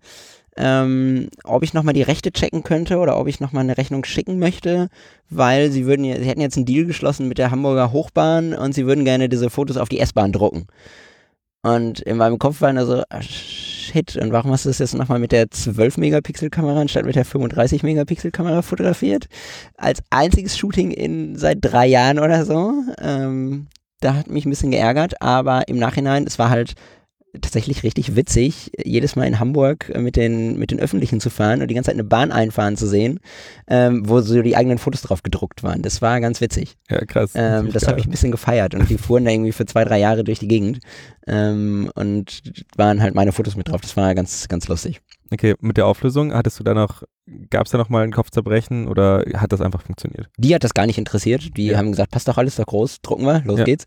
[0.56, 4.38] ähm, ob ich nochmal die Rechte checken könnte oder ob ich nochmal eine Rechnung schicken
[4.38, 4.88] möchte,
[5.28, 8.86] weil sie würden, sie hätten jetzt einen Deal geschlossen mit der Hamburger Hochbahn und sie
[8.86, 10.66] würden gerne diese Fotos auf die S-Bahn drucken.
[11.62, 14.94] Und in meinem Kopf war dann so, ah, shit, und warum hast du das jetzt
[14.94, 19.26] nochmal mit der 12-Megapixel-Kamera anstatt mit der 35-Megapixel-Kamera fotografiert?
[19.76, 22.72] Als einziges Shooting in seit drei Jahren oder so.
[23.00, 23.66] Ähm,
[24.00, 26.74] da hat mich ein bisschen geärgert, aber im Nachhinein, es war halt
[27.40, 31.62] tatsächlich richtig witzig, jedes Mal in Hamburg äh, mit den, mit den Öffentlichen zu fahren
[31.62, 33.20] und die ganze Zeit eine Bahn einfahren zu sehen,
[33.68, 35.82] ähm, wo so die eigenen Fotos drauf gedruckt waren.
[35.82, 36.76] Das war ganz witzig.
[36.88, 37.32] Ja, krass.
[37.34, 39.98] Ähm, das habe ich ein bisschen gefeiert und die fuhren da irgendwie für zwei, drei
[39.98, 40.80] Jahre durch die Gegend
[41.26, 42.42] ähm, und
[42.76, 43.80] waren halt meine Fotos mit drauf.
[43.80, 45.00] Das war ganz, ganz lustig.
[45.32, 47.04] Okay, mit der Auflösung, hattest du da noch,
[47.50, 50.28] gab es da noch mal ein Kopfzerbrechen oder hat das einfach funktioniert?
[50.36, 51.56] Die hat das gar nicht interessiert.
[51.56, 51.78] Die ja.
[51.78, 53.64] haben gesagt, passt doch alles da groß, drucken wir, los ja.
[53.64, 53.86] geht's.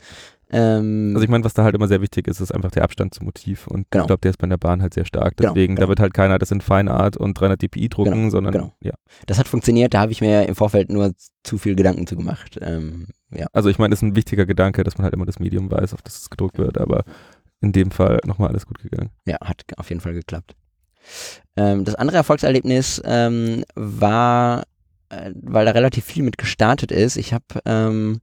[0.53, 3.13] Ähm, also ich meine, was da halt immer sehr wichtig ist, ist einfach der Abstand
[3.15, 4.03] zum Motiv und genau.
[4.03, 5.35] ich glaube, der ist bei der Bahn halt sehr stark.
[5.37, 8.29] Genau, Deswegen, genau, da wird halt keiner das in Feinart und 300 dpi drucken, genau,
[8.29, 8.73] sondern genau.
[8.81, 8.93] ja.
[9.25, 11.13] Das hat funktioniert, da habe ich mir im Vorfeld nur
[11.43, 12.59] zu viel Gedanken zu gemacht.
[12.61, 13.47] Ähm, ja.
[13.51, 15.95] Also ich meine, das ist ein wichtiger Gedanke, dass man halt immer das Medium weiß,
[15.95, 17.03] auf das es gedruckt wird, aber
[17.59, 19.09] in dem Fall nochmal alles gut gegangen.
[19.25, 20.55] Ja, hat auf jeden Fall geklappt.
[21.55, 24.63] Ähm, das andere Erfolgserlebnis ähm, war,
[25.09, 27.17] äh, weil da relativ viel mit gestartet ist.
[27.17, 28.19] Ich habe ähm,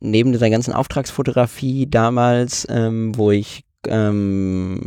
[0.00, 4.80] neben dieser ganzen Auftragsfotografie damals, ähm, wo ich ähm,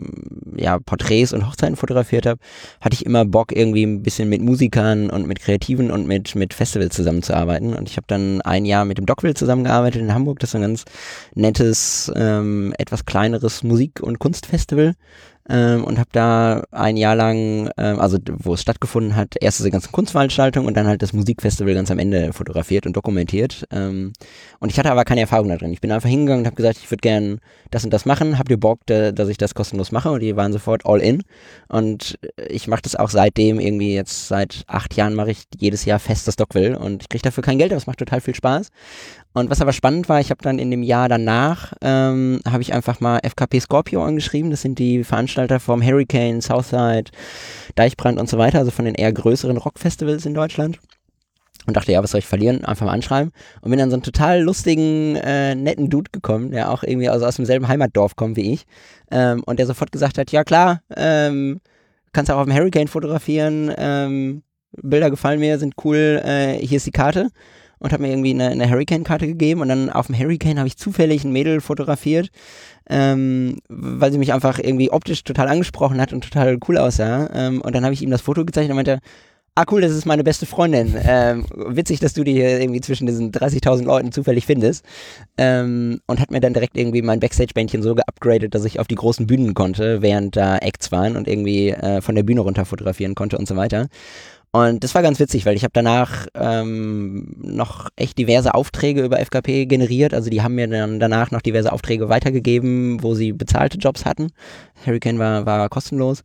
[0.57, 2.39] ja, Porträts und Hochzeiten fotografiert habe,
[2.81, 6.53] hatte ich immer Bock, irgendwie ein bisschen mit Musikern und mit Kreativen und mit, mit
[6.53, 7.73] Festivals zusammenzuarbeiten.
[7.73, 10.39] Und ich habe dann ein Jahr mit dem Dockville zusammengearbeitet in Hamburg.
[10.39, 10.83] Das ist ein ganz
[11.35, 14.95] nettes, ähm, etwas kleineres Musik- und Kunstfestival
[15.49, 19.71] ähm, und habe da ein Jahr lang, ähm, also wo es stattgefunden hat, erst diese
[19.71, 23.65] ganzen Kunstveranstaltungen und dann halt das Musikfestival ganz am Ende fotografiert und dokumentiert.
[23.71, 24.13] Ähm,
[24.59, 25.73] und ich hatte aber keine Erfahrung da drin.
[25.73, 28.37] Ich bin einfach hingegangen und habe gesagt, ich würde gern das und das machen.
[28.37, 30.11] Habt ihr Bock, da, dass ich das kostenlos mache?
[30.11, 31.23] Und die waren sofort all in.
[31.67, 35.99] Und ich mache das auch seitdem irgendwie jetzt seit acht Jahren mache ich jedes Jahr
[35.99, 38.69] fest das Dockville und ich kriege dafür kein Geld, aber es macht total viel Spaß.
[39.33, 42.73] Und was aber spannend war, ich habe dann in dem Jahr danach, ähm, habe ich
[42.73, 44.51] einfach mal FKP Scorpio angeschrieben.
[44.51, 47.11] Das sind die Veranstalter vom Hurricane, Southside,
[47.75, 50.79] Deichbrand und so weiter, also von den eher größeren Rockfestivals in Deutschland.
[51.67, 52.65] Und dachte, ja, was soll ich verlieren?
[52.65, 53.31] Einfach mal anschreiben.
[53.61, 57.21] Und bin dann so einen total lustigen, äh, netten Dude gekommen, der auch irgendwie aus,
[57.21, 58.65] aus demselben Heimatdorf kommt wie ich.
[59.11, 61.61] Ähm, und der sofort gesagt hat, ja klar, ähm,
[62.13, 66.87] kannst auch auf dem Hurricane fotografieren, ähm, Bilder gefallen mir, sind cool, äh, hier ist
[66.87, 67.29] die Karte
[67.81, 70.77] und hat mir irgendwie eine, eine Hurricane-Karte gegeben und dann auf dem Hurricane habe ich
[70.77, 72.29] zufällig ein Mädel fotografiert,
[72.89, 77.29] ähm, weil sie mich einfach irgendwie optisch total angesprochen hat und total cool aussah.
[77.33, 78.99] Ähm, und dann habe ich ihm das Foto gezeigt und meinte,
[79.55, 80.95] ah cool, das ist meine beste Freundin.
[81.03, 84.85] Ähm, witzig, dass du die hier irgendwie zwischen diesen 30.000 Leuten zufällig findest.
[85.37, 88.95] Ähm, und hat mir dann direkt irgendwie mein Backstage-Bändchen so geupgradet, dass ich auf die
[88.95, 93.15] großen Bühnen konnte, während da Acts waren und irgendwie äh, von der Bühne runter fotografieren
[93.15, 93.87] konnte und so weiter.
[94.53, 99.19] Und das war ganz witzig, weil ich habe danach ähm, noch echt diverse Aufträge über
[99.19, 100.13] FKP generiert.
[100.13, 104.33] Also die haben mir dann danach noch diverse Aufträge weitergegeben, wo sie bezahlte Jobs hatten.
[104.85, 106.23] Hurricane war, war kostenlos.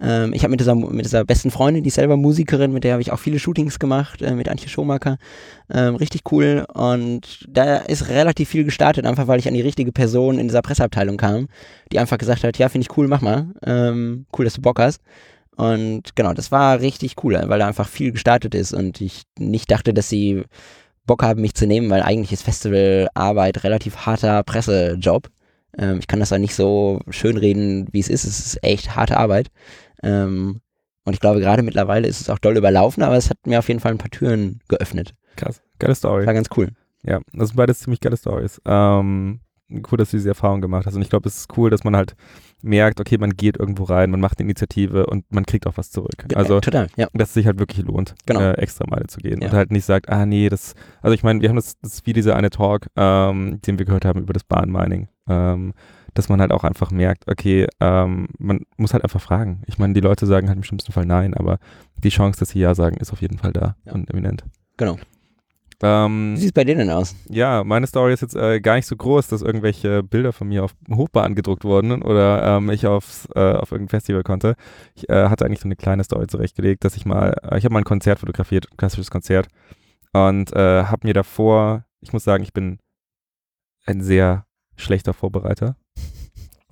[0.00, 2.92] Ähm, ich habe mit dieser, mit dieser besten Freundin, die ist selber Musikerin, mit der
[2.92, 5.18] habe ich auch viele Shootings gemacht, äh, mit Antje Schomaker.
[5.70, 6.66] Ähm, richtig cool.
[6.72, 10.62] Und da ist relativ viel gestartet, einfach weil ich an die richtige Person in dieser
[10.62, 11.48] Presseabteilung kam,
[11.92, 13.48] die einfach gesagt hat, ja, finde ich cool, mach mal.
[13.62, 15.02] Ähm, cool, dass du Bock hast.
[15.56, 19.70] Und genau, das war richtig cool, weil da einfach viel gestartet ist und ich nicht
[19.70, 20.44] dachte, dass sie
[21.06, 25.28] Bock haben, mich zu nehmen, weil eigentlich ist Festivalarbeit relativ harter Pressejob.
[25.78, 28.24] Ähm, ich kann das auch nicht so schön reden, wie es ist.
[28.24, 29.48] Es ist echt harte Arbeit.
[30.02, 30.60] Ähm,
[31.04, 33.68] und ich glaube, gerade mittlerweile ist es auch doll überlaufen, aber es hat mir auf
[33.68, 35.14] jeden Fall ein paar Türen geöffnet.
[35.36, 36.26] Krass, geile Story.
[36.26, 36.70] War ganz cool.
[37.04, 38.60] Ja, das sind beides ziemlich geile Stories.
[38.66, 40.94] Ähm, cool, dass du diese Erfahrung gemacht hast.
[40.94, 42.14] Und ich glaube, es ist cool, dass man halt
[42.62, 45.90] merkt, okay, man geht irgendwo rein, man macht eine Initiative und man kriegt auch was
[45.90, 46.14] zurück.
[46.34, 47.08] Also, total, ja.
[47.12, 48.40] dass es sich halt wirklich lohnt, Genau.
[48.40, 49.48] äh, extra Meile zu gehen Ja.
[49.48, 52.06] und halt nicht sagt, ah nee, das, also ich meine, wir haben das, das ist
[52.06, 55.74] wie dieser eine Talk, ähm, den wir gehört haben über das Bahnmining, ähm,
[56.14, 59.62] dass man halt auch einfach merkt, okay, ähm, man muss halt einfach fragen.
[59.66, 61.58] Ich meine, die Leute sagen halt im schlimmsten Fall nein, aber
[62.02, 63.92] die Chance, dass sie ja sagen, ist auf jeden Fall da Ja.
[63.92, 64.44] und eminent.
[64.78, 64.96] Genau.
[65.82, 67.14] Ähm, Wie sieht es bei denn aus?
[67.28, 70.64] ja, meine Story ist jetzt äh, gar nicht so groß, dass irgendwelche Bilder von mir
[70.64, 74.56] auf Hochbahn gedruckt wurden oder ähm, ich aufs, äh, auf irgendein Festival konnte.
[74.94, 77.74] Ich äh, hatte eigentlich so eine kleine Story zurechtgelegt, dass ich mal, äh, ich habe
[77.74, 79.48] mal ein Konzert fotografiert, ein klassisches Konzert
[80.12, 82.78] und äh, habe mir davor, ich muss sagen, ich bin
[83.84, 85.76] ein sehr schlechter Vorbereiter.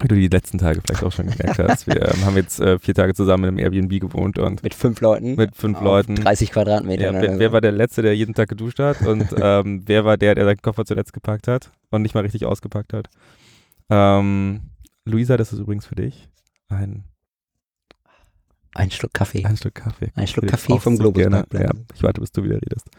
[0.04, 1.86] Wie du die letzten Tage vielleicht auch schon gemerkt hast.
[1.86, 5.34] Wir ähm, haben jetzt äh, vier Tage zusammen im Airbnb gewohnt und Mit fünf Leuten?
[5.34, 6.16] mit fünf Leuten.
[6.16, 7.14] 30 Ja, Quadratmetern.
[7.22, 9.00] wer, wer war der Letzte, der jeden Tag geduscht hat?
[9.00, 12.44] Und ähm, wer war der, der seinen Koffer zuletzt gepackt hat und nicht mal richtig
[12.44, 13.08] ausgepackt hat?
[13.88, 14.60] Ähm,
[15.06, 16.28] Luisa, das ist übrigens für dich.
[16.68, 17.04] Ein,
[18.74, 19.42] Ein Schluck Kaffee.
[19.46, 20.12] ein Stück Kaffee.
[20.16, 21.46] Ein Schluck Kaffee vom Globus gerne.
[21.54, 22.90] Ja, ich warte, bis du wieder redest.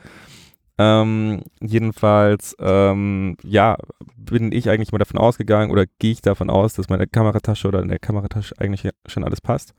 [0.78, 3.78] Ähm, jedenfalls, ähm, ja,
[4.18, 7.82] bin ich eigentlich mal davon ausgegangen oder gehe ich davon aus, dass meine Kameratasche oder
[7.82, 9.74] in der Kameratasche eigentlich schon alles passt.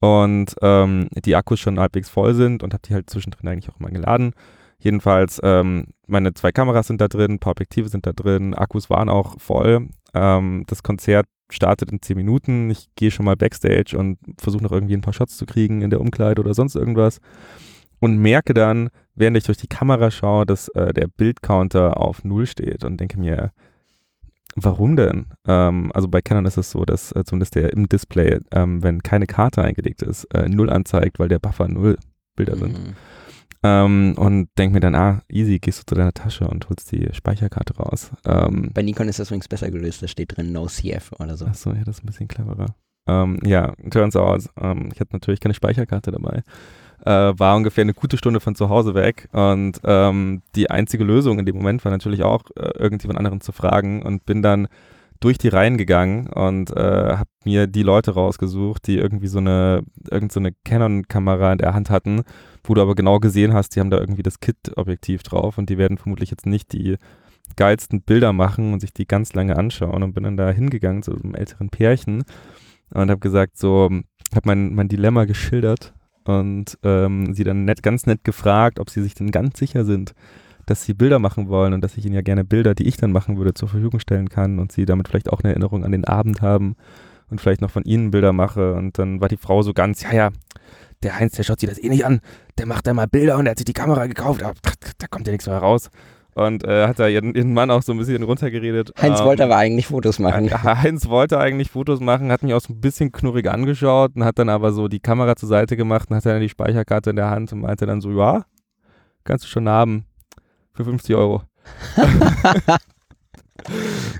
[0.00, 3.80] Und ähm, die Akkus schon halbwegs voll sind und habe die halt zwischendrin eigentlich auch
[3.80, 4.32] mal geladen.
[4.78, 8.90] Jedenfalls, ähm, meine zwei Kameras sind da drin, ein paar Objektive sind da drin, Akkus
[8.90, 9.88] waren auch voll.
[10.12, 12.70] Ähm, das Konzert startet in 10 Minuten.
[12.70, 15.90] Ich gehe schon mal backstage und versuche noch irgendwie ein paar Shots zu kriegen in
[15.90, 17.20] der Umkleide oder sonst irgendwas.
[18.02, 22.46] Und merke dann, während ich durch die Kamera schaue, dass äh, der Bildcounter auf Null
[22.46, 23.52] steht und denke mir,
[24.56, 25.26] warum denn?
[25.46, 29.04] Ähm, also bei Canon ist es so, dass äh, zumindest der im Display, ähm, wenn
[29.04, 31.96] keine Karte eingelegt ist, äh, Null anzeigt, weil der Buffer Null
[32.34, 32.72] Bilder sind.
[32.72, 32.94] Mhm.
[33.62, 37.08] Ähm, und denke mir dann, ah, easy, gehst du zu deiner Tasche und holst die
[37.12, 38.10] Speicherkarte raus.
[38.24, 40.02] Ähm, Bei Nikon ist das übrigens besser gelöst.
[40.02, 41.46] Da steht drin No CF oder so.
[41.46, 42.74] Achso, ja, das ist ein bisschen cleverer.
[43.06, 46.42] Ähm, ja, turns out, ähm, ich hatte natürlich keine Speicherkarte dabei.
[47.04, 49.28] Äh, war ungefähr eine gute Stunde von zu Hause weg.
[49.32, 53.50] Und ähm, die einzige Lösung in dem Moment war natürlich auch, äh, irgendjemand anderen zu
[53.52, 54.68] fragen und bin dann
[55.18, 59.82] durch die Reihen gegangen und äh, habe mir die Leute rausgesucht, die irgendwie so eine,
[60.10, 62.22] irgend so eine Canon-Kamera in der Hand hatten,
[62.64, 65.78] wo du aber genau gesehen hast, die haben da irgendwie das Kit-Objektiv drauf und die
[65.78, 66.96] werden vermutlich jetzt nicht die
[67.56, 71.12] geilsten Bilder machen und sich die ganz lange anschauen und bin dann da hingegangen zu
[71.12, 72.24] einem älteren Pärchen
[72.92, 73.90] und habe gesagt, so,
[74.34, 75.94] habe mein, mein Dilemma geschildert
[76.28, 80.14] und ähm, sie dann nett, ganz nett gefragt, ob sie sich denn ganz sicher sind,
[80.66, 83.12] dass sie Bilder machen wollen und dass ich ihnen ja gerne Bilder, die ich dann
[83.12, 86.04] machen würde, zur Verfügung stellen kann und sie damit vielleicht auch eine Erinnerung an den
[86.04, 86.76] Abend haben
[87.30, 88.74] und vielleicht noch von ihnen Bilder mache.
[88.74, 90.30] Und dann war die Frau so ganz, ja, ja,
[91.02, 92.20] der Heinz, der schaut sich das eh nicht an,
[92.58, 94.54] der macht da mal Bilder und der hat sich die Kamera gekauft, aber
[94.98, 95.90] da kommt ja nichts mehr raus.
[96.34, 98.92] Und äh, hat da ihren, ihren, Mann auch so ein bisschen runtergeredet.
[99.00, 100.48] Heinz ähm, wollte aber eigentlich Fotos machen.
[100.48, 104.24] Äh, Heinz wollte eigentlich Fotos machen, hat mich auch so ein bisschen knurrig angeschaut und
[104.24, 107.16] hat dann aber so die Kamera zur Seite gemacht und hat dann die Speicherkarte in
[107.16, 108.46] der Hand und meinte dann so, ja,
[109.24, 110.06] kannst du schon haben.
[110.72, 111.42] Für 50 Euro.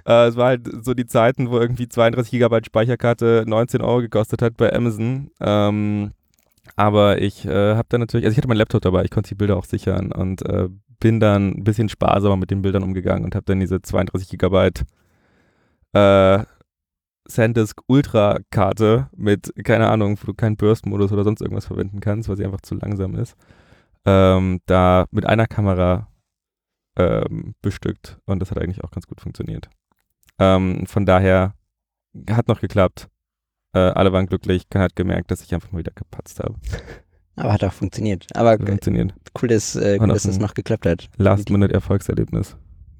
[0.07, 4.43] äh, es war halt so die Zeiten, wo irgendwie 32 Gigabyte Speicherkarte 19 Euro gekostet
[4.43, 5.31] hat bei Amazon.
[5.41, 6.13] Ähm,
[6.77, 9.35] aber ich äh, habe dann natürlich, also ich hatte meinen Laptop dabei, ich konnte die
[9.35, 10.69] Bilder auch sichern und äh,
[11.03, 14.85] bin dann ein bisschen sparsamer mit den Bildern umgegangen und habe dann diese 32 Gigabyte
[15.95, 16.45] äh,
[17.27, 22.29] SanDisk Ultra Karte mit, keine Ahnung, wo du keinen Burst-Modus oder sonst irgendwas verwenden kannst,
[22.29, 23.37] weil sie einfach zu langsam ist,
[24.05, 26.07] ähm, da mit einer Kamera
[26.97, 29.69] ähm, bestückt und das hat eigentlich auch ganz gut funktioniert.
[30.39, 31.55] Ähm, von daher
[32.31, 33.09] hat noch geklappt.
[33.75, 34.69] Äh, alle waren glücklich.
[34.69, 36.55] Keiner hat gemerkt, dass ich einfach mal wieder gepatzt habe.
[37.37, 38.27] Aber hat auch funktioniert.
[38.35, 39.15] Aber funktioniert.
[39.41, 41.09] cool, dass, äh, cool, dass das noch geklappt hat.
[41.17, 42.57] Last-Minute-Erfolgserlebnis.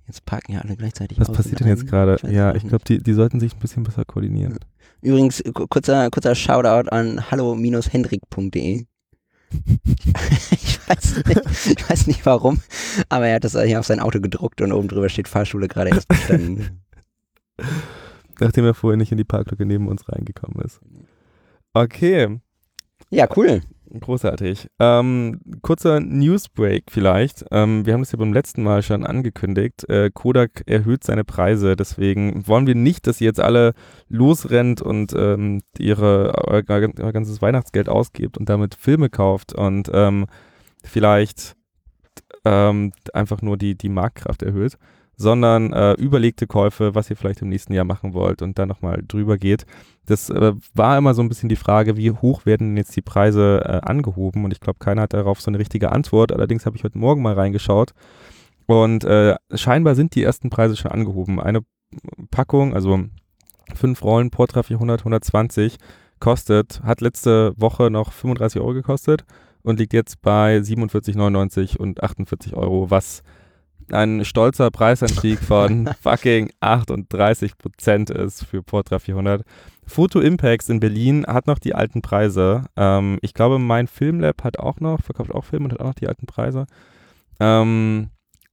[0.07, 1.19] Jetzt parken ja alle gleichzeitig.
[1.21, 2.17] Was passiert denn jetzt gerade?
[2.31, 4.59] Ja, ich glaube, die, die sollten sich ein bisschen besser koordinieren.
[5.01, 8.87] Übrigens, kurzer, kurzer Shoutout an hallo-hendrik.de.
[10.51, 12.61] ich, weiß nicht, ich weiß nicht warum,
[13.11, 15.91] aber er hat das hier auf sein Auto gedruckt und oben drüber steht Fahrschule gerade
[15.91, 16.83] erst bestanden.
[18.41, 20.81] Nachdem er vorher nicht in die Parklücke neben uns reingekommen ist.
[21.75, 22.41] Okay.
[23.11, 23.63] Ja, cool.
[24.01, 24.69] Großartig.
[24.79, 27.45] Ähm, kurzer Newsbreak vielleicht.
[27.51, 29.87] Ähm, wir haben das ja beim letzten Mal schon angekündigt.
[29.89, 31.77] Äh, Kodak erhöht seine Preise.
[31.77, 33.75] Deswegen wollen wir nicht, dass ihr jetzt alle
[34.09, 40.27] losrennt und ähm, ihre, euer, euer, ganzes Weihnachtsgeld ausgibt und damit Filme kauft und ähm,
[40.83, 41.55] vielleicht
[42.47, 44.79] ähm, einfach nur die, die Marktkraft erhöht
[45.23, 49.03] sondern äh, überlegte Käufe, was ihr vielleicht im nächsten Jahr machen wollt und dann nochmal
[49.07, 49.65] drüber geht.
[50.05, 53.03] Das äh, war immer so ein bisschen die Frage, wie hoch werden denn jetzt die
[53.03, 56.33] Preise äh, angehoben und ich glaube, keiner hat darauf so eine richtige Antwort.
[56.33, 57.93] Allerdings habe ich heute Morgen mal reingeschaut
[58.67, 61.41] und äh, scheinbar sind die ersten Preise schon angehoben.
[61.41, 61.61] Eine
[62.31, 63.05] Packung, also
[63.75, 65.77] fünf Rollen Portra 400, 120
[66.19, 69.25] kostet, hat letzte Woche noch 35 Euro gekostet
[69.63, 73.23] und liegt jetzt bei 47,99 und 48 Euro, was
[73.93, 79.45] ein stolzer Preisanstieg von fucking 38 Prozent ist für Portra 400.
[79.87, 82.65] Photo Impacts in Berlin hat noch die alten Preise.
[82.77, 85.95] Ähm, ich glaube, mein Filmlab hat auch noch, verkauft auch Filme und hat auch noch
[85.95, 86.67] die alten Preise.
[87.41, 88.11] Ähm,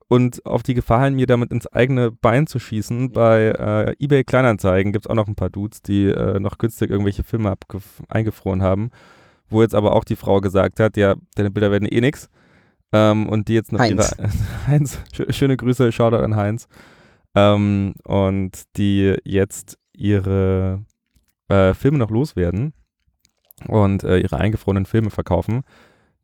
[0.07, 3.49] und auf die Gefahr hin, mir damit ins eigene Bein zu schießen, bei
[3.99, 7.23] äh, eBay Kleinanzeigen gibt es auch noch ein paar Dudes, die äh, noch günstig irgendwelche
[7.23, 7.53] Filme
[8.07, 8.89] eingefroren haben.
[9.49, 12.27] Wo jetzt aber auch die Frau gesagt hat, ja, deine Bilder werden eh nix.
[12.91, 14.15] Ähm, und die jetzt noch Heinz.
[14.17, 14.29] ihre
[14.67, 14.99] Heinz,
[15.29, 16.67] schöne Grüße, Shoutout an Heinz.
[17.35, 20.83] Ähm, und die jetzt ihre
[21.49, 22.73] äh, Filme noch loswerden
[23.67, 25.63] und äh, ihre eingefrorenen Filme verkaufen.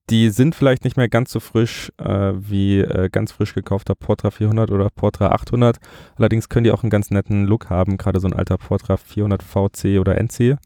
[0.10, 4.30] Die sind vielleicht nicht mehr ganz so frisch äh, wie äh, ganz frisch gekaufter Portra
[4.30, 5.78] 400 oder Portra 800.
[6.16, 9.42] Allerdings können die auch einen ganz netten Look haben, gerade so ein alter Portra 400
[9.42, 10.58] VC oder NC.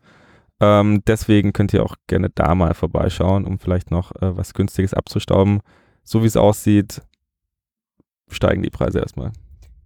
[0.60, 4.94] Ähm, deswegen könnt ihr auch gerne da mal vorbeischauen, um vielleicht noch äh, was Günstiges
[4.94, 5.62] abzustauben
[6.10, 7.04] so wie es aussieht,
[8.30, 9.32] steigen die Preise erstmal.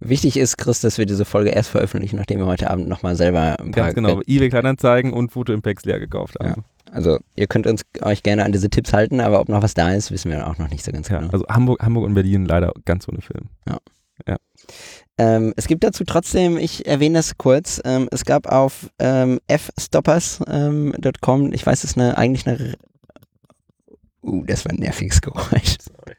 [0.00, 3.58] Wichtig ist, Chris, dass wir diese Folge erst veröffentlichen, nachdem wir heute Abend nochmal selber
[3.60, 6.64] ein paar Ganz genau, eBay Kleinanzeigen und Foto Impacts leer gekauft haben.
[6.88, 6.92] Ja.
[6.92, 9.92] Also ihr könnt uns euch gerne an diese Tipps halten, aber ob noch was da
[9.92, 11.32] ist, wissen wir auch noch nicht so ganz ja, genau.
[11.32, 13.50] Also Hamburg, Hamburg und Berlin leider ganz ohne Film.
[13.68, 13.78] Ja.
[14.26, 14.36] ja.
[15.18, 21.46] Ähm, es gibt dazu trotzdem, ich erwähne das kurz, ähm, es gab auf ähm, fstoppers.com,
[21.46, 22.76] ähm, ich weiß, es ist eine, eigentlich eine
[24.24, 25.76] Uh, das war ein nerviges Geräusch.
[25.80, 26.16] Sorry.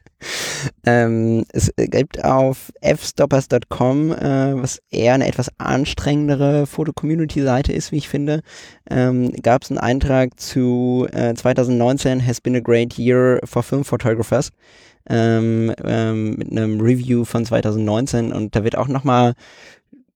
[0.84, 8.08] Ähm, es gibt auf fstoppers.com, äh, was eher eine etwas anstrengendere Foto-Community-Seite ist, wie ich
[8.08, 8.40] finde,
[8.88, 13.84] ähm, gab es einen Eintrag zu äh, 2019 has been a great year for film
[13.84, 14.52] photographers
[15.08, 19.34] ähm, ähm, mit einem Review von 2019 und da wird auch nochmal,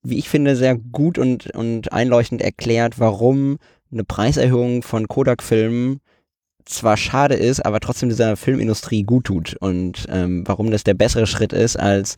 [0.03, 3.59] wie ich finde, sehr gut und, und einleuchtend erklärt, warum
[3.92, 6.00] eine Preiserhöhung von Kodak-Filmen
[6.70, 11.26] zwar schade ist, aber trotzdem dieser Filmindustrie gut tut und ähm, warum das der bessere
[11.26, 12.16] Schritt ist, als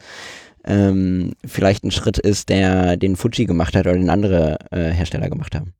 [0.64, 5.28] ähm, vielleicht ein Schritt ist, der den Fuji gemacht hat oder den andere äh, Hersteller
[5.28, 5.74] gemacht haben.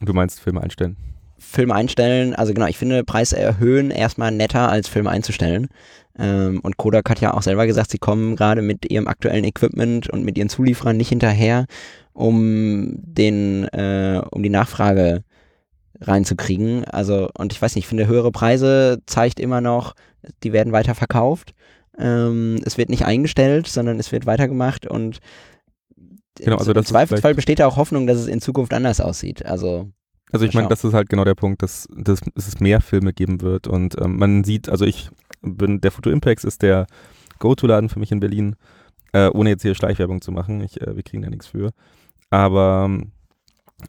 [0.00, 0.96] Du meinst Filme einstellen?
[1.38, 5.68] Filme einstellen, also genau, ich finde Preis erhöhen erstmal netter als Filme einzustellen.
[6.18, 10.08] Ähm, und Kodak hat ja auch selber gesagt, sie kommen gerade mit ihrem aktuellen Equipment
[10.08, 11.66] und mit ihren Zulieferern nicht hinterher,
[12.12, 15.24] um den, äh, um die Nachfrage
[16.02, 16.84] reinzukriegen.
[16.84, 19.94] Also, und ich weiß nicht, ich finde, höhere Preise zeigt immer noch,
[20.42, 21.54] die werden weiter verkauft.
[21.98, 25.18] Ähm, es wird nicht eingestellt, sondern es wird weitergemacht und
[26.38, 29.44] Genau, also im Zweifelsfall besteht ja auch Hoffnung, dass es in Zukunft anders aussieht.
[29.44, 29.90] Also,
[30.30, 33.12] Also ich meine, das ist halt genau der Punkt, dass, dass, dass es mehr Filme
[33.12, 35.10] geben wird und ähm, man sieht, also ich
[35.42, 36.86] bin, der Foto Impacts ist der
[37.38, 38.56] Go-To-Laden für mich in Berlin,
[39.12, 41.72] äh, ohne jetzt hier Schleichwerbung zu machen, ich, äh, wir kriegen da nichts für,
[42.30, 42.88] aber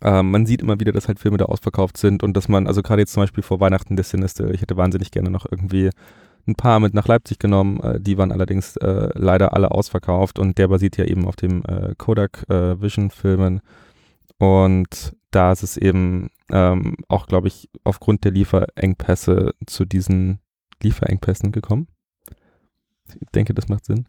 [0.02, 2.82] ähm, man sieht immer wieder, dass halt Filme da ausverkauft sind und dass man, also
[2.82, 5.90] gerade jetzt zum Beispiel vor Weihnachten der Sinister, ich hätte wahnsinnig gerne noch irgendwie
[6.48, 10.58] ein paar mit nach Leipzig genommen, äh, die waren allerdings äh, leider alle ausverkauft und
[10.58, 13.62] der basiert ja eben auf dem äh, Kodak äh, Vision Filmen
[14.38, 20.40] und da ist es eben ähm, auch, glaube ich, aufgrund der Lieferengpässe zu diesen
[20.82, 21.88] Lieferengpässen gekommen.
[23.20, 24.06] Ich denke, das macht Sinn.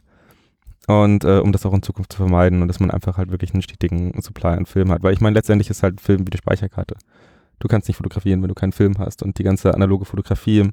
[0.86, 3.54] Und äh, um das auch in Zukunft zu vermeiden und dass man einfach halt wirklich
[3.54, 5.02] einen stetigen Supply an Film hat.
[5.02, 6.96] Weil ich meine, letztendlich ist halt Film wie die Speicherkarte.
[7.58, 9.22] Du kannst nicht fotografieren, wenn du keinen Film hast.
[9.22, 10.70] Und die ganze analoge Fotografie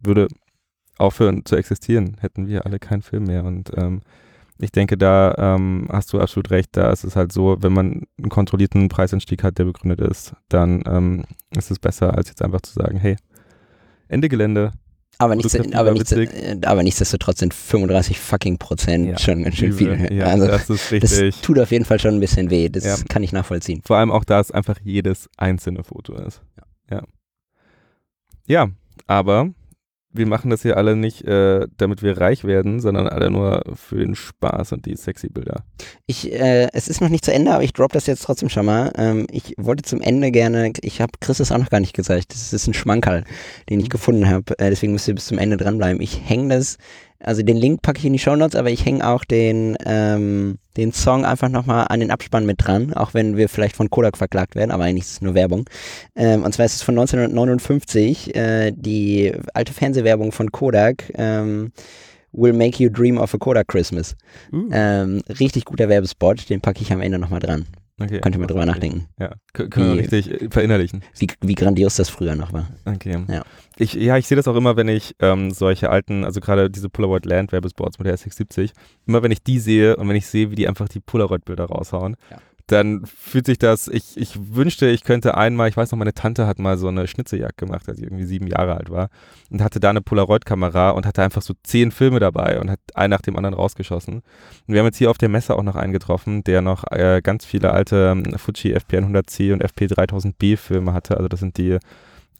[0.00, 0.28] würde
[0.98, 3.44] aufhören zu existieren, hätten wir alle keinen Film mehr.
[3.44, 4.02] Und ähm,
[4.58, 6.76] ich denke, da ähm, hast du absolut recht.
[6.76, 10.82] Da ist es halt so, wenn man einen kontrollierten Preisanstieg hat, der begründet ist, dann
[10.86, 11.24] ähm,
[11.56, 13.16] ist es besser, als jetzt einfach zu sagen, hey,
[14.08, 14.72] Ende Gelände.
[15.18, 19.72] Aber, nichts, aber, nichts, äh, aber nichtsdestotrotz sind 35 fucking Prozent Ja, schon ganz schön
[19.72, 20.12] viel.
[20.12, 21.40] Ja, also, das ist das richtig.
[21.42, 22.68] tut auf jeden Fall schon ein bisschen weh.
[22.68, 22.96] Das Ja.
[23.08, 23.82] kann ich nachvollziehen.
[23.84, 26.40] Vor allem auch, da es einfach jedes einzelne Foto ist.
[26.90, 27.02] Ja.
[28.46, 28.68] Ja,
[29.06, 29.50] aber
[30.10, 33.98] wir machen das hier alle nicht, äh, damit wir reich werden, sondern alle nur für
[33.98, 35.64] den Spaß und die sexy Bilder.
[36.06, 38.66] Ich, äh, es ist noch nicht zu Ende, aber ich drop das jetzt trotzdem schon
[38.66, 38.92] mal.
[38.96, 42.32] Ähm, ich wollte zum Ende gerne, ich habe Chris das auch noch gar nicht gezeigt.
[42.32, 43.24] Das ist ein Schmankerl,
[43.68, 44.58] den ich gefunden habe.
[44.58, 46.00] Äh, deswegen müsst ihr bis zum Ende dranbleiben.
[46.00, 46.78] Ich hänge das,
[47.20, 50.92] also den Link packe ich in die Shownotes, aber ich hänge auch den, ähm, den
[50.92, 54.54] Song einfach nochmal an den Abspann mit dran, auch wenn wir vielleicht von Kodak verklagt
[54.54, 55.68] werden, aber eigentlich ist es nur Werbung.
[56.14, 61.12] Ähm, und zwar ist es von 1959, äh, die alte Fernsehwerbung von Kodak.
[61.14, 61.72] Ähm,
[62.32, 64.14] Will make you dream of a Kodak Christmas.
[64.52, 67.66] Uh, Ähm, richtig guter Werbespot, den packe ich am Ende nochmal dran.
[68.00, 68.20] Okay.
[68.20, 71.02] Könnt ihr mal drüber nachdenken, Ja, können wir Wie- richtig verinnerlichen.
[71.18, 72.68] wie, wie grandios das früher noch war.
[72.84, 73.24] Okay.
[73.28, 73.42] Ja.
[73.76, 76.88] Ich, ja, ich sehe das auch immer, wenn ich ähm, solche alten, also gerade diese
[76.88, 78.72] Polaroid Land Werbespots mit der S670,
[79.06, 82.16] immer wenn ich die sehe und wenn ich sehe, wie die einfach die Polaroid-Bilder raushauen,
[82.30, 82.38] Ja.
[82.68, 86.46] Dann fühlt sich das, ich, ich wünschte, ich könnte einmal, ich weiß noch, meine Tante
[86.46, 89.08] hat mal so eine Schnitzejagd gemacht, als sie irgendwie sieben Jahre alt war
[89.50, 93.10] und hatte da eine Polaroid-Kamera und hatte einfach so zehn Filme dabei und hat einen
[93.10, 94.16] nach dem anderen rausgeschossen.
[94.16, 94.22] Und
[94.66, 97.46] wir haben jetzt hier auf der Messe auch noch einen getroffen, der noch äh, ganz
[97.46, 101.78] viele alte ähm, Fuji FP100C und FP3000B Filme hatte, also das sind die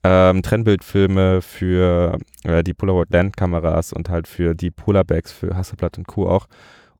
[0.04, 5.98] ähm, Trennbildfilme für äh, die Polaroid Land Kameras und halt für die Polarbags für Hasselblatt
[5.98, 6.28] und Co.
[6.28, 6.46] auch.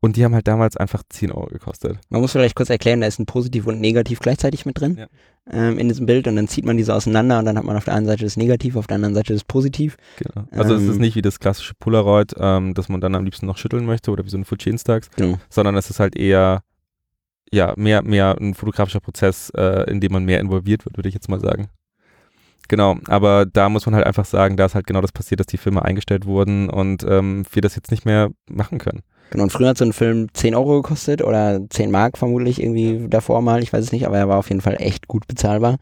[0.01, 1.99] Und die haben halt damals einfach 10 Euro gekostet.
[2.09, 5.07] Man muss vielleicht kurz erklären, da ist ein Positiv und Negativ gleichzeitig mit drin Ja.
[5.51, 7.85] ähm, in diesem Bild und dann zieht man diese auseinander und dann hat man auf
[7.85, 9.97] der einen Seite das Negativ, auf der anderen Seite das Positiv.
[10.19, 10.47] Genau.
[10.53, 11.01] Also es ist Ähm.
[11.01, 14.25] nicht wie das klassische Polaroid, ähm, das man dann am liebsten noch schütteln möchte oder
[14.25, 15.39] wie so ein Fuji Instax, Genau.
[15.51, 16.63] sondern es ist halt eher
[17.51, 21.15] ja, mehr, mehr ein fotografischer Prozess, äh, in dem man mehr involviert wird, würde ich
[21.15, 21.71] jetzt mal sagen.
[22.69, 25.47] Genau, aber da muss man halt einfach sagen, da ist halt genau das passiert, dass
[25.47, 29.01] die Filme eingestellt wurden und ähm, wir das jetzt nicht mehr machen können.
[29.31, 33.07] Genau, und früher hat so ein Film 10 Euro gekostet oder 10 Mark vermutlich irgendwie
[33.09, 35.77] davor mal, ich weiß es nicht, aber er war auf jeden Fall echt gut bezahlbar.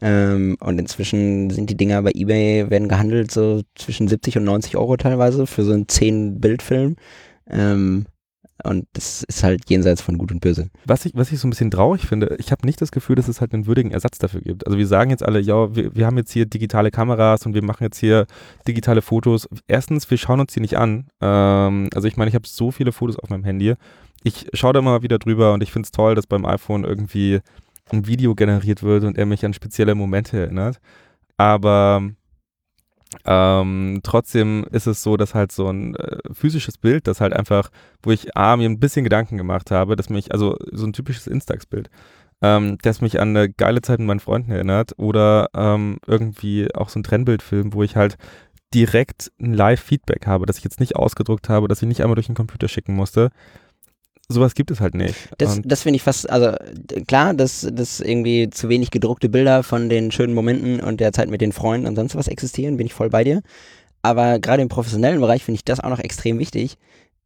[0.00, 4.76] Ähm, und inzwischen sind die Dinger bei Ebay, werden gehandelt so zwischen 70 und 90
[4.76, 6.96] Euro teilweise für so einen 10-Bild-Film.
[7.50, 8.06] Ähm,
[8.64, 10.68] und das ist halt jenseits von Gut und Böse.
[10.84, 13.28] Was ich, was ich so ein bisschen traurig finde, ich habe nicht das Gefühl, dass
[13.28, 14.66] es halt einen würdigen Ersatz dafür gibt.
[14.66, 17.62] Also wir sagen jetzt alle, ja, wir, wir haben jetzt hier digitale Kameras und wir
[17.62, 18.26] machen jetzt hier
[18.66, 19.48] digitale Fotos.
[19.68, 21.06] Erstens, wir schauen uns die nicht an.
[21.20, 23.74] Ähm, also ich meine, ich habe so viele Fotos auf meinem Handy.
[24.24, 27.40] Ich schaue da mal wieder drüber und ich finde es toll, dass beim iPhone irgendwie
[27.90, 30.80] ein Video generiert wird und er mich an spezielle Momente erinnert.
[31.36, 32.02] Aber
[33.24, 37.70] ähm, trotzdem ist es so, dass halt so ein äh, physisches Bild, das halt einfach,
[38.02, 41.26] wo ich A, mir ein bisschen Gedanken gemacht habe, dass mich, also so ein typisches
[41.26, 41.90] Instax-Bild,
[42.42, 46.88] ähm, das mich an eine geile Zeit mit meinen Freunden erinnert oder ähm, irgendwie auch
[46.88, 48.16] so ein Trennbildfilm, wo ich halt
[48.74, 52.26] direkt ein Live-Feedback habe, das ich jetzt nicht ausgedruckt habe, das ich nicht einmal durch
[52.26, 53.30] den Computer schicken musste.
[54.30, 55.14] Sowas gibt es halt nicht.
[55.38, 56.54] Das, das finde ich fast, also
[57.06, 61.30] klar, dass, dass irgendwie zu wenig gedruckte Bilder von den schönen Momenten und der Zeit
[61.30, 63.40] mit den Freunden und sonst was existieren, bin ich voll bei dir.
[64.02, 66.76] Aber gerade im professionellen Bereich finde ich das auch noch extrem wichtig.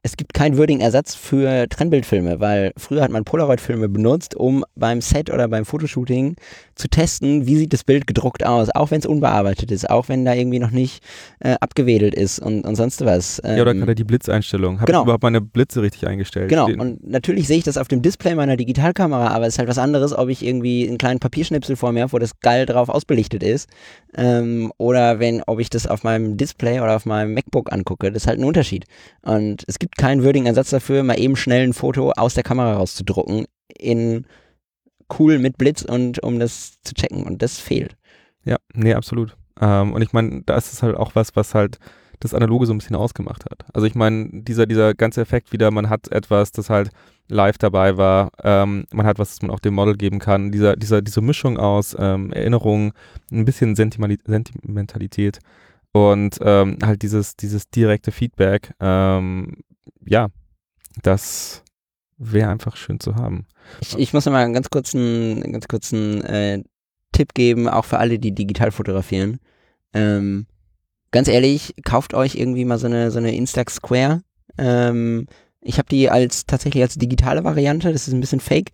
[0.04, 5.00] Es gibt keinen würdigen Ersatz für Trennbildfilme, weil früher hat man Polaroid-Filme benutzt, um beim
[5.00, 6.34] Set oder beim Fotoshooting
[6.74, 10.24] zu testen, wie sieht das Bild gedruckt aus, auch wenn es unbearbeitet ist, auch wenn
[10.24, 11.04] da irgendwie noch nicht
[11.38, 13.40] äh, abgewedelt ist und, und sonst was.
[13.44, 14.80] Ähm, ja, oder Ähm, gerade die Blitzeinstellung.
[14.80, 15.00] Habe genau.
[15.00, 16.48] ich überhaupt meine Blitze richtig eingestellt?
[16.48, 19.58] Genau, Den- und natürlich sehe ich das auf dem Display meiner Digitalkamera, aber es ist
[19.58, 22.66] halt was anderes, ob ich irgendwie einen kleinen Papierschnipsel vor mir habe, wo das geil
[22.66, 23.68] drauf ausbelichtet ist,
[24.16, 28.24] ähm, oder wenn, ob ich das auf meinem Display oder auf meinem MacBook angucke, das
[28.24, 28.86] ist halt ein Unterschied.
[29.22, 32.74] Und es gibt keinen würdigen Ersatz dafür, mal eben schnell ein Foto aus der Kamera
[32.74, 33.46] rauszudrucken,
[33.78, 34.26] in
[35.18, 37.96] cool mit Blitz und um das zu checken, und das fehlt.
[38.44, 39.36] Ja, nee, absolut.
[39.60, 41.78] Ähm, und ich meine, da ist es halt auch was, was halt
[42.20, 43.64] das Analoge so ein bisschen ausgemacht hat.
[43.74, 46.90] Also ich meine, dieser, dieser ganze Effekt wieder, man hat etwas, das halt
[47.28, 50.76] live dabei war, ähm, man hat was, das man auch dem Model geben kann, dieser,
[50.76, 52.92] dieser, diese Mischung aus ähm, Erinnerungen,
[53.30, 55.40] ein bisschen Sentimali Sentimentalität
[55.92, 59.56] und ähm, halt dieses, dieses direkte Feedback, ähm,
[60.04, 60.28] ja,
[61.02, 61.62] das
[62.18, 63.46] wäre einfach schön zu haben.
[63.80, 66.62] Ich, ich muss noch mal einen ganz kurzen, ganz kurzen äh,
[67.12, 69.38] Tipp geben, auch für alle, die digital fotografieren.
[69.92, 70.46] Ähm,
[71.10, 74.22] ganz ehrlich, kauft euch irgendwie mal so eine, so eine Instax Square.
[74.58, 75.26] Ähm,
[75.60, 78.70] ich habe die als tatsächlich als digitale Variante, das ist ein bisschen fake.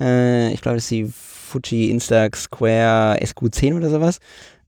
[0.00, 4.20] Äh, ich glaube, das ist die Fuji Instax Square SQ10 oder sowas.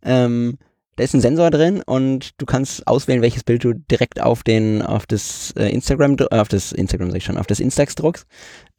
[0.02, 0.58] Ähm,
[0.96, 4.82] da ist ein Sensor drin und du kannst auswählen, welches Bild du direkt auf den,
[4.82, 8.26] auf das äh, Instagram, äh, auf das Instagram sag ich schon, auf das Instax druckst.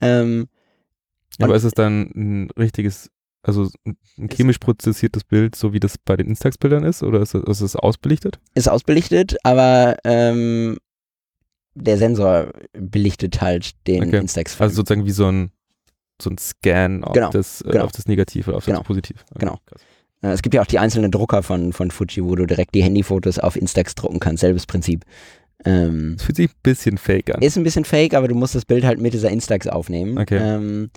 [0.01, 0.47] Ähm,
[1.39, 3.09] Aber ist es dann ein richtiges,
[3.41, 7.43] also ein chemisch prozessiertes Bild, so wie das bei den Instax-Bildern ist, oder ist es,
[7.43, 8.39] ist es ausbelichtet?
[8.53, 10.77] ist ausbelichtet, aber ähm,
[11.75, 14.17] der Sensor belichtet halt den Okay.
[14.19, 14.61] Instax.
[14.61, 15.51] Also sozusagen wie so ein,
[16.21, 17.85] so ein Scan auf, Genau, das, äh, genau.
[17.85, 19.25] auf das Negativ oder auf Genau, das Positiv.
[19.31, 19.59] Okay, genau.
[19.65, 19.81] krass.
[20.23, 22.83] Äh, es gibt ja auch die einzelnen Drucker von, von Fuji, wo du direkt die
[22.83, 24.41] Handyfotos auf Instax drucken kannst.
[24.41, 25.03] Selbes Prinzip.
[25.65, 27.41] Ähm, Es fühlt sich ein bisschen fake an.
[27.41, 30.17] ist ein bisschen fake, aber du musst das Bild halt mit dieser Instax aufnehmen.
[30.17, 30.37] Okay.
[30.41, 30.89] Ähm,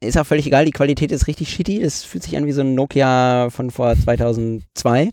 [0.00, 1.80] ist auch völlig egal, die Qualität ist richtig shitty.
[1.80, 5.10] Es fühlt sich an wie so ein Nokia von vor 2002.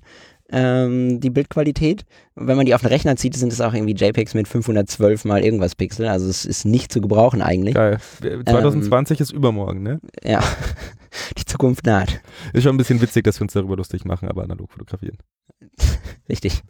[0.51, 2.05] Ähm, die Bildqualität.
[2.35, 5.43] Wenn man die auf den Rechner zieht, sind es auch irgendwie JPEGs mit 512 mal
[5.43, 6.07] irgendwas Pixel.
[6.07, 7.75] Also es ist nicht zu gebrauchen eigentlich.
[7.75, 7.99] Geil.
[8.19, 9.99] 2020 ist übermorgen, ne?
[10.23, 10.43] Ja,
[11.37, 12.21] die Zukunft naht.
[12.53, 15.17] Ist schon ein bisschen witzig, dass wir uns darüber lustig machen, aber analog fotografieren.
[16.29, 16.63] Richtig.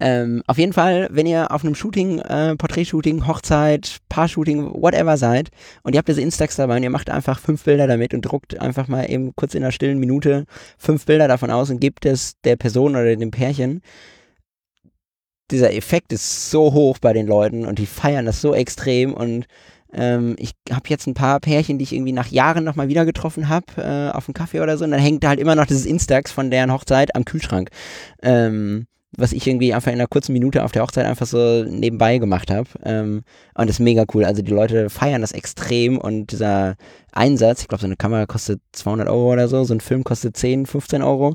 [0.00, 5.50] Ähm, auf jeden Fall, wenn ihr auf einem Shooting, äh, Porträtshooting, Hochzeit, Paar-Shooting, whatever seid
[5.82, 8.60] und ihr habt diese Instax dabei und ihr macht einfach fünf Bilder damit und druckt
[8.60, 10.46] einfach mal eben kurz in einer stillen Minute
[10.78, 13.82] fünf Bilder davon aus und gebt es der Person oder dem Pärchen.
[15.50, 19.46] Dieser Effekt ist so hoch bei den Leuten und die feiern das so extrem und
[19.92, 23.48] ähm, ich habe jetzt ein paar Pärchen, die ich irgendwie nach Jahren nochmal wieder getroffen
[23.48, 25.86] habe, äh, auf einen Kaffee oder so und dann hängt da halt immer noch dieses
[25.86, 27.70] Instax von deren Hochzeit am Kühlschrank.
[28.22, 28.86] Ähm,
[29.16, 32.50] was ich irgendwie einfach in einer kurzen Minute auf der Hochzeit einfach so nebenbei gemacht
[32.50, 32.68] habe.
[32.84, 33.22] Ähm,
[33.54, 34.24] und das ist mega cool.
[34.24, 36.76] Also die Leute feiern das extrem und dieser
[37.12, 40.36] Einsatz, ich glaube, so eine Kamera kostet 200 Euro oder so, so ein Film kostet
[40.36, 41.34] 10, 15 Euro.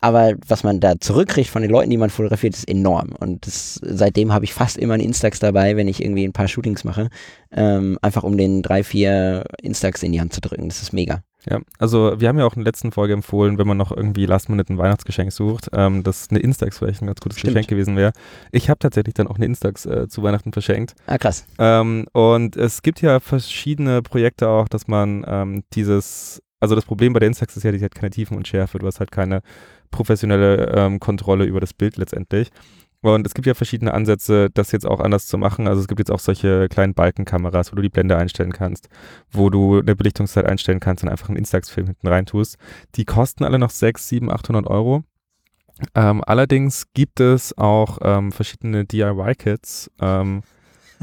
[0.00, 3.10] Aber was man da zurückkriegt von den Leuten, die man fotografiert, ist enorm.
[3.20, 6.48] Und das, seitdem habe ich fast immer einen Instax dabei, wenn ich irgendwie ein paar
[6.48, 7.08] Shootings mache.
[7.52, 10.68] Ähm, einfach um den drei, vier Instax in die Hand zu drücken.
[10.68, 11.22] Das ist mega.
[11.48, 14.26] Ja, also wir haben ja auch in der letzten Folge empfohlen, wenn man noch irgendwie
[14.26, 17.54] Last Minute ein Weihnachtsgeschenk sucht, ähm, dass eine Instax vielleicht ein ganz gutes Stimmt.
[17.54, 18.12] Geschenk gewesen wäre.
[18.52, 20.94] Ich habe tatsächlich dann auch eine Instax äh, zu Weihnachten verschenkt.
[21.06, 21.44] Ah, krass.
[21.58, 27.12] Ähm, und es gibt ja verschiedene Projekte auch, dass man ähm, dieses, also das Problem
[27.12, 29.42] bei der Instax ist ja, die hat keine Tiefenunschärfe, du hast halt keine
[29.90, 32.50] professionelle ähm, Kontrolle über das Bild letztendlich.
[33.02, 35.66] Und es gibt ja verschiedene Ansätze, das jetzt auch anders zu machen.
[35.66, 38.88] Also es gibt jetzt auch solche kleinen Balkenkameras, wo du die Blende einstellen kannst,
[39.30, 42.56] wo du eine Belichtungszeit einstellen kannst und einfach einen Instax-Film hinten rein tust.
[42.94, 45.02] Die kosten alle noch 6, 7, 800 Euro.
[45.96, 49.90] Ähm, allerdings gibt es auch ähm, verschiedene DIY-Kits.
[50.00, 50.42] Ähm,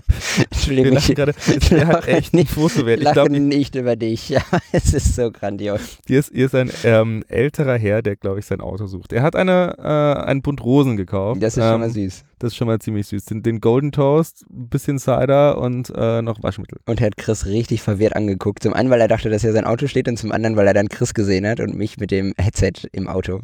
[0.38, 3.02] wir Entschuldigung, lachen ich gerade, es wäre halt lache echt nicht- Foto wert.
[3.02, 4.30] Ich glaube, nicht über dich.
[4.30, 4.42] Ja,
[4.72, 5.82] es ist so grandios.
[6.08, 9.14] hier ist, hier ist ein ähm, älterer Herr, der, glaube ich, sein Auto sucht.
[9.14, 11.42] Er hat eine, äh, einen Bund Rosen gekauft.
[11.42, 12.24] Das ist schon mal Ähm, süß.
[12.40, 13.26] Das ist schon mal ziemlich süß.
[13.26, 16.80] Den, den Golden Toast, ein bisschen Cider und äh, noch Waschmittel.
[16.86, 18.64] Und er hat Chris richtig verwirrt angeguckt.
[18.64, 20.74] Zum einen, weil er dachte, dass hier sein Auto steht und zum anderen, weil er
[20.74, 23.42] dann Chris gesehen hat und mich mit dem Headset im Auto.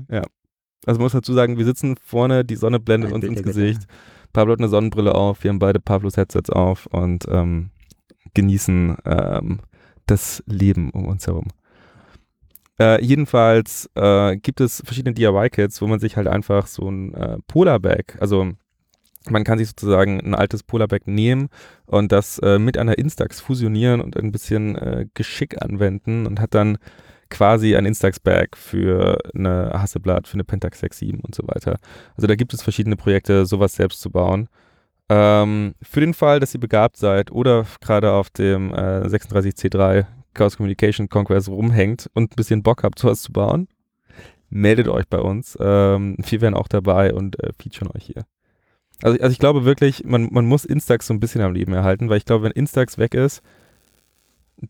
[0.87, 3.79] Also man muss dazu sagen, wir sitzen vorne, die Sonne blendet Ein uns ins Götter.
[4.35, 7.69] Pablo hat eine Sonnenbrille auf, wir haben beide Pablos Headsets auf und ähm,
[8.33, 9.61] genießen ähm,
[10.07, 11.47] das Leben um uns herum.
[12.77, 17.37] Äh, jedenfalls äh, gibt es verschiedene DIY-Kits, wo man sich halt einfach so ein äh,
[17.47, 18.51] Polar-Bag, also
[19.29, 21.47] man kann sich sozusagen ein altes Polar-Bag nehmen
[21.85, 26.53] und das äh, mit einer Instax fusionieren und ein bisschen äh, Geschick anwenden und hat
[26.53, 26.77] dann
[27.29, 31.79] quasi ein Instax-Bag für eine Hasselblatt, für eine Pentax 67 und so weiter.
[32.15, 34.47] Also da gibt es verschiedene Projekte, sowas selbst zu bauen.
[35.09, 40.57] Ähm, für den Fall, dass ihr begabt seid oder gerade auf dem äh, 36C3 Chaos
[40.57, 43.67] Communication Conquest rumhängt und ein bisschen Bock habt, sowas zu bauen,
[44.49, 45.57] meldet euch bei uns.
[45.59, 48.25] Ähm, wir wären auch dabei und äh, featuren euch hier.
[49.01, 52.09] Also, also ich glaube wirklich, man, man muss Instax so ein bisschen am Leben erhalten,
[52.09, 53.41] weil ich glaube, wenn Instax weg ist,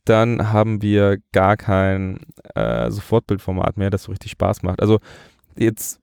[0.06, 2.20] dann haben wir gar kein
[2.56, 4.82] äh, Sofortbildformat mehr, das so richtig Spaß macht.
[4.82, 5.00] Also
[5.58, 6.00] jetzt,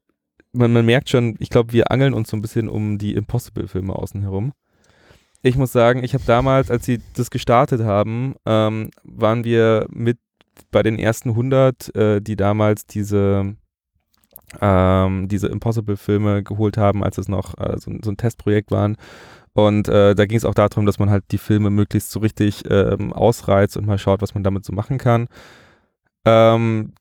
[0.52, 3.94] man, man merkt schon, ich glaube, wir angeln uns so ein bisschen um die Impossible-Filme
[3.94, 4.52] außen herum.
[5.42, 10.18] Ich muss sagen, ich habe damals, als sie das gestartet haben, ähm, waren wir mit
[10.70, 13.56] bei den ersten 100, äh, die damals diese
[14.60, 18.96] ähm, diese Impossible-Filme geholt haben, als es noch äh, so, so, ein Testprojekt waren.
[19.54, 22.64] Und äh, da ging es auch darum, dass man halt die Filme möglichst so richtig
[22.70, 25.28] ähm, ausreizt und mal schaut, was man damit so machen kann.
[26.24, 26.92] Ähm,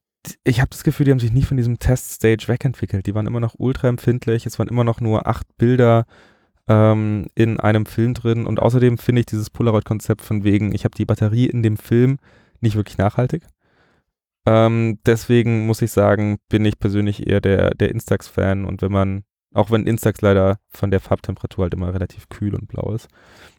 [0.43, 3.06] ich habe das Gefühl, die haben sich nie von diesem Teststage wegentwickelt.
[3.06, 4.45] Die waren immer noch ultra empfindlich.
[4.45, 6.06] Es waren immer noch nur acht Bilder
[6.68, 8.45] ähm, in einem Film drin.
[8.45, 12.18] Und außerdem finde ich dieses Polaroid-Konzept von wegen, ich habe die Batterie in dem Film
[12.60, 13.43] nicht wirklich nachhaltig.
[14.45, 19.24] Ähm, deswegen muss ich sagen, bin ich persönlich eher der, der Instax-Fan und wenn man,
[19.54, 23.08] auch wenn Instax leider von der Farbtemperatur halt immer relativ kühl und blau ist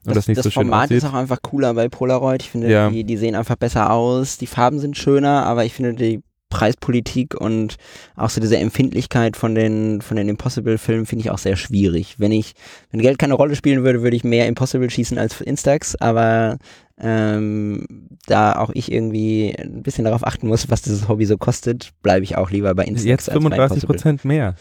[0.05, 0.97] und das, das nicht das so schön Format aussieht.
[0.99, 2.43] ist auch einfach cooler bei Polaroid.
[2.43, 2.88] Ich finde, Ja.
[2.90, 7.34] die, die sehen einfach besser aus, die Farben sind schöner, aber ich finde die Preispolitik
[7.34, 7.76] und
[8.14, 12.16] auch so diese Empfindlichkeit von den, von den Impossible-Filmen finde ich auch sehr schwierig.
[12.18, 12.53] Wenn ich,
[12.90, 16.59] wenn Geld keine Rolle spielen würde, würde ich mehr Impossible schießen als Instax, aber
[17.01, 17.86] ähm,
[18.26, 22.24] da auch ich irgendwie ein bisschen darauf achten muss, was dieses Hobby so kostet, bleibe
[22.24, 23.97] ich auch lieber bei Instax Jetzt als bei 35 Impossible.
[23.97, 24.55] Prozent mehr.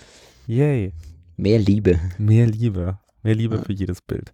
[0.48, 0.94] Yay.
[1.38, 2.00] Mehr Liebe.
[2.18, 2.98] Mehr Liebe.
[3.24, 3.62] Mehr Liebe Ja.
[3.62, 4.34] für jedes Bild.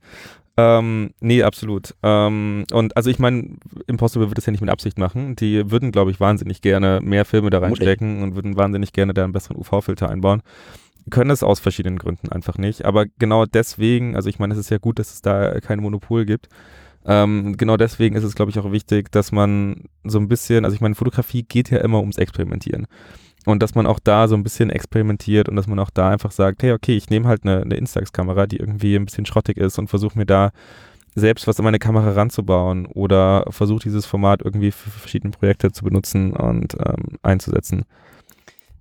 [0.60, 1.94] Ähm, nee, absolut.
[2.02, 5.36] Ähm, und also ich meine, Impossible wird es ja nicht mit Absicht machen.
[5.36, 9.24] Die würden, glaube ich, wahnsinnig gerne mehr Filme da reinstecken und würden wahnsinnig gerne da
[9.24, 10.42] einen besseren UV-Filter einbauen.
[11.12, 12.86] Können es aus verschiedenen Gründen einfach nicht.
[12.86, 16.26] Aber genau deswegen, also ich meine, es ist ja gut, dass es da kein Monopol
[16.26, 16.50] gibt.
[17.06, 20.74] Ähm, genau deswegen ist es, glaube ich, auch wichtig, dass man so ein bisschen, also
[20.76, 22.88] ich meine, Fotografie geht ja immer ums Experimentieren.
[23.48, 26.32] Und dass man auch da so ein bisschen experimentiert und dass man auch da einfach
[26.32, 29.80] sagt, hey, okay, ich nehme halt eine, eine Instax-Kamera, die irgendwie ein bisschen schrottig ist
[29.80, 30.52] und versuche mir da
[31.16, 35.86] selbst was an meine Kamera ranzubauen oder versuche dieses Format irgendwie für verschiedene Projekte zu
[35.86, 37.86] benutzen und ähm, einzusetzen.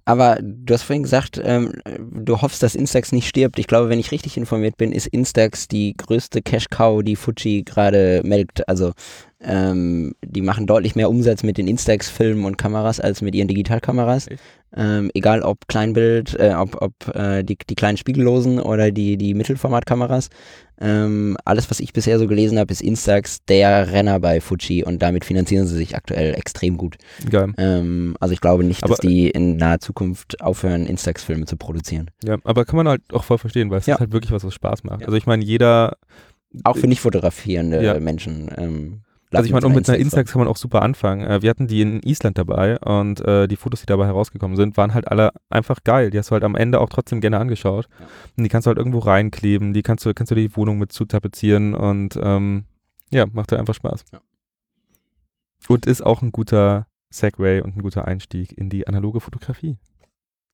[0.09, 3.59] Aber du hast vorhin gesagt, ähm, du hoffst, dass Instax nicht stirbt.
[3.59, 8.23] Ich glaube, wenn ich richtig informiert bin, ist Instax die größte Cash-Cow, die Fuji gerade
[8.25, 8.69] melkt.
[8.69, 8.93] Also
[9.41, 14.29] ähm, die machen deutlich mehr Umsatz mit den Instax-Filmen und Kameras als mit ihren Digitalkameras.
[14.77, 19.33] Ähm, egal ob Kleinbild, äh, ob, ob äh, die, die kleinen Spiegellosen oder die, die
[19.35, 20.29] Mittelformatkameras.
[20.79, 25.01] Ähm, alles, was ich bisher so gelesen habe, ist Instax der Renner bei Fuji und
[25.01, 26.97] damit finanzieren sie sich aktuell extrem gut.
[27.31, 27.55] Geil.
[27.57, 32.11] Ähm, also ich glaube nicht, Aber- dass die in naher Zukunft aufhören, Instax-Filme zu produzieren.
[32.23, 33.95] Ja, aber kann man halt auch voll verstehen, weil es Ja.
[33.95, 35.01] ist halt wirklich was, was Spaß macht.
[35.01, 35.07] Ja.
[35.07, 35.97] Also ich meine, jeder,
[36.65, 37.99] Auch für nicht fotografierende Ja.
[37.99, 38.51] Menschen.
[38.57, 39.01] Ähm,
[39.33, 41.27] also ich meine, und mit einer Instax kann man auch super anfangen.
[41.27, 44.77] Äh, wir hatten die in Island dabei und äh, die Fotos, die dabei herausgekommen sind,
[44.77, 46.11] waren halt alle einfach geil.
[46.11, 47.89] Die hast du halt am Ende auch trotzdem gerne angeschaut.
[47.99, 48.07] Ja.
[48.37, 50.93] Und die kannst du halt irgendwo reinkleben, die kannst du, kannst du die Wohnung mit
[50.93, 52.65] zutapezieren und ähm,
[53.11, 54.05] ja, macht halt einfach Spaß.
[54.13, 54.21] Ja.
[55.69, 59.77] Und ist auch ein guter Segway und ein guter Einstieg in die analoge Fotografie.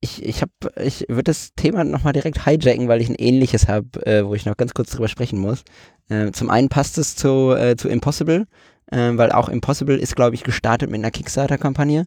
[0.05, 0.51] Ich, ich, hab,
[0.83, 4.45] ich würde das Thema nochmal direkt hijacken, weil ich ein ähnliches habe, äh, wo ich
[4.45, 5.63] noch ganz kurz drüber sprechen muss.
[6.11, 8.47] Ähm, zum einen passt es zu, äh, zu Impossible,
[8.91, 12.07] ähm, weil auch Impossible ist, glaube ich, gestartet mit einer Kickstarter-Kampagne.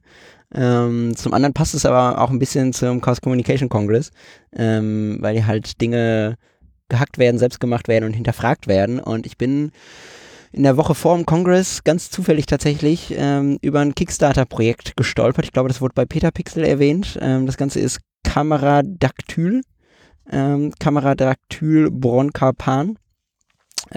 [0.53, 4.11] Ähm, zum anderen passt es aber auch ein bisschen zum Chaos Communication Congress,
[4.53, 6.35] ähm, weil hier halt Dinge
[6.89, 8.99] gehackt werden, selbst gemacht werden und hinterfragt werden.
[8.99, 9.71] Und ich bin
[10.55, 15.43] in der Woche vor dem Kongress ganz zufällig tatsächlich ähm, über ein Kickstarter-Projekt gestolpert.
[15.43, 17.19] Ich glaube, das wurde bei Peter Pixel erwähnt.
[17.21, 19.61] Ähm, das Ganze ist Kameradactyl.
[20.31, 22.97] Ähm, Kameradactyl Broncarpan.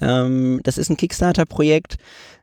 [0.00, 1.96] Ähm, das ist ein Kickstarter-Projekt,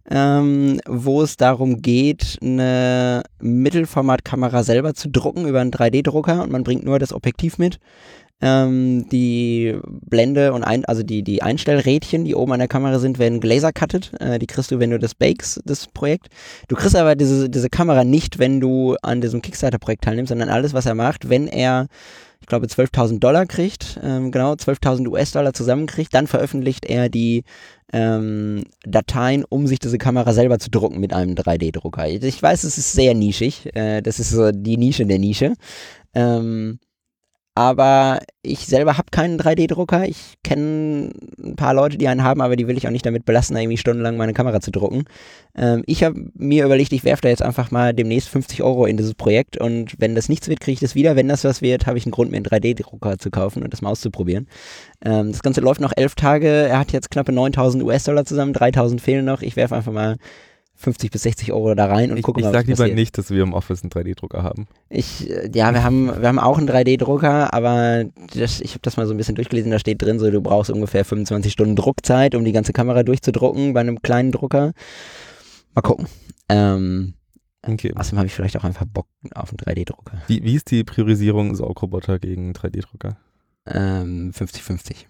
[0.09, 6.63] ähm, wo es darum geht, eine Mittelformatkamera selber zu drucken über einen 3D-Drucker und man
[6.63, 7.79] bringt nur das Objektiv mit.
[8.41, 13.17] Ähm, die Blende und ein, also die, die Einstellrädchen, die oben an der Kamera sind,
[13.17, 14.11] werden gelasercuttet.
[14.19, 16.27] Äh, die kriegst du, wenn du das bakes, das Projekt.
[16.67, 20.73] Du kriegst aber diese, diese Kamera nicht, wenn du an diesem Kickstarter-Projekt teilnimmst, sondern alles,
[20.73, 21.87] was er macht, wenn er,
[22.41, 27.43] ich glaube, 12.000 Dollar kriegt, ähm, genau, 12.000 US-Dollar zusammenkriegt, dann veröffentlicht er die
[27.93, 32.09] ähm, Dateien, um sich diese Kamera selber zu drucken mit einem 3D-Drucker.
[32.09, 33.73] Ich weiß, es ist sehr nischig.
[33.75, 35.53] Äh, das ist so die Nische der Nische.
[36.13, 36.79] Ähm,
[37.57, 40.05] aber ich selber habe keinen 3D-Drucker.
[40.07, 43.23] Ich kenne ein paar Leute, die einen haben, aber die will ich auch nicht damit
[43.23, 45.05] belasten, da irgendwie stundenlang meine Kamera zu drucken.
[45.55, 48.97] Ähm, ich habe mir überlegt, ich werfe da jetzt einfach mal demnächst 50 Euro in
[48.97, 51.15] dieses Projekt und wenn das nichts wird, kriege ich das wieder.
[51.15, 53.81] Wenn das was wird, habe ich einen Grund, mir einen 3D-Drucker zu kaufen und das
[53.81, 54.47] mal auszuprobieren.
[55.03, 56.49] Ähm, das Ganze läuft noch elf Tage.
[56.49, 59.41] Er hat jetzt knappe 9000 US-Dollar zusammen, 3000 fehlen noch.
[59.41, 60.17] Ich werfe einfach mal
[60.77, 62.95] 50 bis 60 Euro da rein und Ich, gucken ich mal, sag was lieber passiert.
[62.97, 64.67] nicht, dass wir im Office einen 3D-Drucker haben.
[64.89, 68.03] Ich, äh, ja, wir haben, wir haben auch einen 3D-Drucker, aber
[68.35, 70.69] das, ich habe das mal so ein bisschen durchgelesen, da steht drin, so du brauchst
[70.71, 74.73] ungefähr 25 Stunden Druckzeit, um die ganze Kamera durchzudrucken bei einem kleinen Drucker.
[75.73, 76.07] Mal gucken.
[76.49, 77.13] Ähm,
[77.67, 77.91] Okay.
[77.95, 80.21] außerdem habe ich vielleicht auch einfach Bock auf einen 3D-Drucker.
[80.27, 83.17] Wie, wie ist die Priorisierung Saugroboter gegen 3D-Drucker?
[83.65, 85.05] Ähm, 50-50.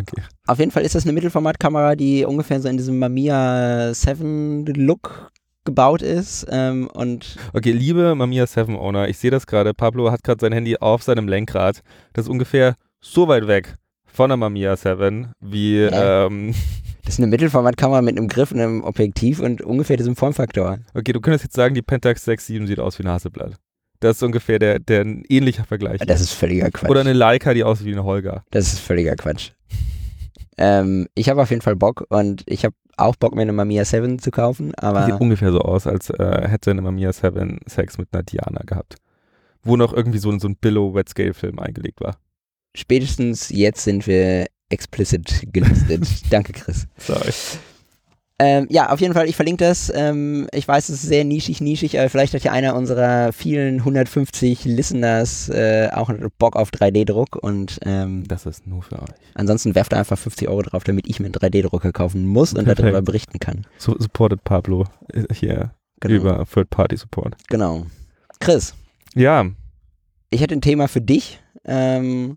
[0.00, 0.22] Okay.
[0.46, 5.30] Auf jeden Fall ist das eine Mittelformatkamera, die ungefähr so in diesem Mamiya 7 Look
[5.64, 6.46] gebaut ist.
[6.50, 9.74] Ähm, und Okay, liebe Mamiya 7 Owner, ich sehe das gerade.
[9.74, 11.80] Pablo hat gerade sein Handy auf seinem Lenkrad.
[12.12, 16.26] Das ist ungefähr so weit weg von der Mamiya 7 wie Hä?
[16.26, 16.54] ähm,
[17.04, 20.78] das ist eine Mittelformatkamera mit einem Griff und einem Objektiv und ungefähr diesem Formfaktor.
[20.94, 23.56] Okay, du könntest jetzt sagen, die Pentax 6.7 sieht aus wie ein Hasselblatt.
[24.00, 26.00] Das ist ungefähr der, der ein ähnlicher Vergleich.
[26.06, 26.90] Das ist völliger Quatsch.
[26.90, 28.44] Oder eine Leica, die aussieht wie eine Holger.
[28.50, 29.50] Das ist völliger Quatsch.
[30.58, 33.84] Ähm, ich habe auf jeden Fall Bock und ich habe auch Bock, mir eine Mamiya
[33.84, 37.98] 7 zu kaufen, aber sieht ungefähr so aus, als äh, hätte eine Mamiya 7 Sex
[37.98, 38.96] mit einer Diana gehabt.
[39.62, 42.18] Wo noch irgendwie so, ein- so ein Billow-Wet-Scale-Film eingelegt war.
[42.76, 46.06] spätestens jetzt sind wir explicit gelistet.
[46.30, 46.86] Danke, Chris.
[46.98, 47.32] Sorry.
[48.40, 49.92] Ähm, ja, auf jeden Fall, ich verlinke das.
[49.94, 53.76] Ähm, ich weiß, es ist sehr nischig, nischig, aber vielleicht hat ja einer unserer vielen
[53.78, 59.08] 150 Listeners äh, auch Bock auf 3D-Druck und ähm, Das ist nur für euch.
[59.34, 62.80] ansonsten werft einfach 50 Euro drauf, damit ich mir einen 3D-Drucker kaufen muss und Perfekt.
[62.80, 63.66] darüber berichten kann.
[63.78, 66.14] So supported Pablo äh, hier Genau.
[66.16, 67.36] über Third-Party-Support.
[67.48, 67.86] genau.
[68.40, 68.74] Chris,
[69.14, 69.46] Ja,
[70.30, 71.38] ich hätte ein Thema für dich.
[71.64, 72.36] Ähm,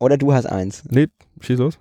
[0.00, 0.82] oder du hast eins.
[1.40, 1.78] schieß los.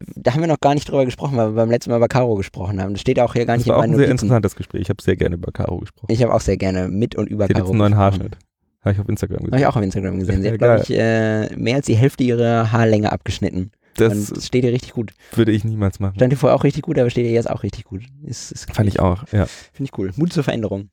[0.00, 2.36] Da haben wir noch gar nicht drüber gesprochen, weil wir beim letzten Mal über Caro
[2.36, 2.92] gesprochen haben.
[2.92, 4.26] Das steht auch hier gar Das nicht in war auch ein meinen sehr Notizen.
[4.26, 4.82] interessantes Gespräch.
[4.82, 6.12] Ich habe sehr gerne über Caro gesprochen.
[6.12, 7.96] Ich habe auch sehr gerne mit und über hat Caro jetzt einen neuen.
[7.96, 8.36] Haarschnitt.
[8.82, 9.58] Habe ich auf Instagram Habe gesehen.
[9.60, 10.42] ich auch auf Instagram gesehen.
[10.42, 13.72] Sie hat, glaube ich, äh, mehr als die Hälfte ihrer Haarlänge abgeschnitten.
[13.96, 15.12] Das und das steht ihr richtig gut.
[15.34, 16.14] würde ich niemals machen.
[16.14, 18.04] Stand ihr vorher auch richtig gut, aber steht ihr jetzt auch richtig gut.
[18.22, 19.46] Ist, ist, Fand ich auch, ja.
[19.46, 20.12] Finde ich cool.
[20.14, 20.90] Mut zur Veränderung.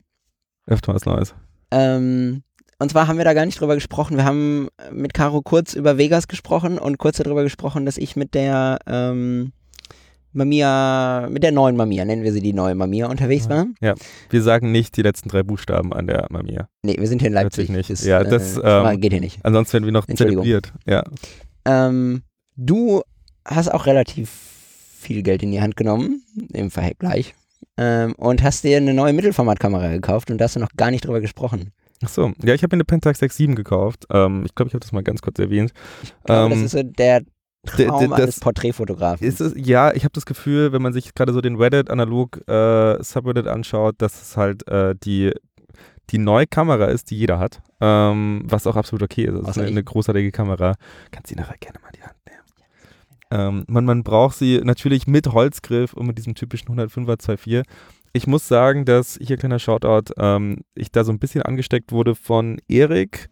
[0.66, 1.36] Öfter was Neues.
[1.70, 2.42] Ähm,
[2.80, 4.18] und zwar haben wir da gar nicht drüber gesprochen.
[4.18, 8.34] Wir haben mit Caro kurz über Vegas gesprochen und kurz darüber gesprochen, dass ich mit
[8.34, 9.52] der ähm,
[10.34, 13.68] Mamiya, mit der neuen Mamiya, nennen wir sie die neue Mamiya, unterwegs war.
[14.30, 16.68] Wir sagen nicht die letzten drei Buchstaben an der Mamiya.
[16.84, 17.70] Nee, wir sind hier in Leipzig.
[17.70, 18.02] Natürlich nicht.
[18.02, 19.40] Das, Ja, das, äh, ähm, geht hier nicht.
[19.44, 20.74] Ansonsten werden wir noch zelebriert.
[20.86, 21.04] Ja.
[21.64, 22.24] Ähm,
[22.58, 23.02] du
[23.46, 24.30] hast auch relativ
[25.00, 27.34] viel Geld in die Hand genommen, im Vergleich,
[27.78, 31.06] ähm, und hast dir eine neue Mittelformatkamera gekauft und da hast du noch gar nicht
[31.06, 31.72] drüber gesprochen.
[32.04, 32.34] Ach so.
[32.44, 34.06] Ja, ich habe mir eine Pentax 6.7 gekauft.
[34.12, 35.74] Ähm, ich glaube, ich habe das mal ganz kurz erwähnt.
[36.26, 37.22] Glaube, das Ähm, ist so der
[37.66, 39.26] Traum das- eines Porträtfotografen.
[39.26, 42.48] Ist es, ja, ich habe das Gefühl, wenn man sich gerade so den Reddit analog
[42.48, 45.32] äh, Subreddit anschaut, dass es halt äh, die,
[46.12, 47.62] die neue Kamera ist, die jeder hat.
[47.82, 49.34] Ähm, was auch absolut okay ist.
[49.34, 50.76] Es ist eine, eine großartige Kamera.
[51.12, 52.42] Kannst sie nachher gerne mal in die Hand nehmen.
[53.32, 57.64] Ähm, man, man braucht sie natürlich mit Holzgriff und mit diesem typischen 105er 2.4.
[58.16, 62.16] Ich muss sagen, dass, hier kleiner Shoutout, ähm, ich da so ein bisschen angesteckt wurde
[62.16, 63.30] von Erik,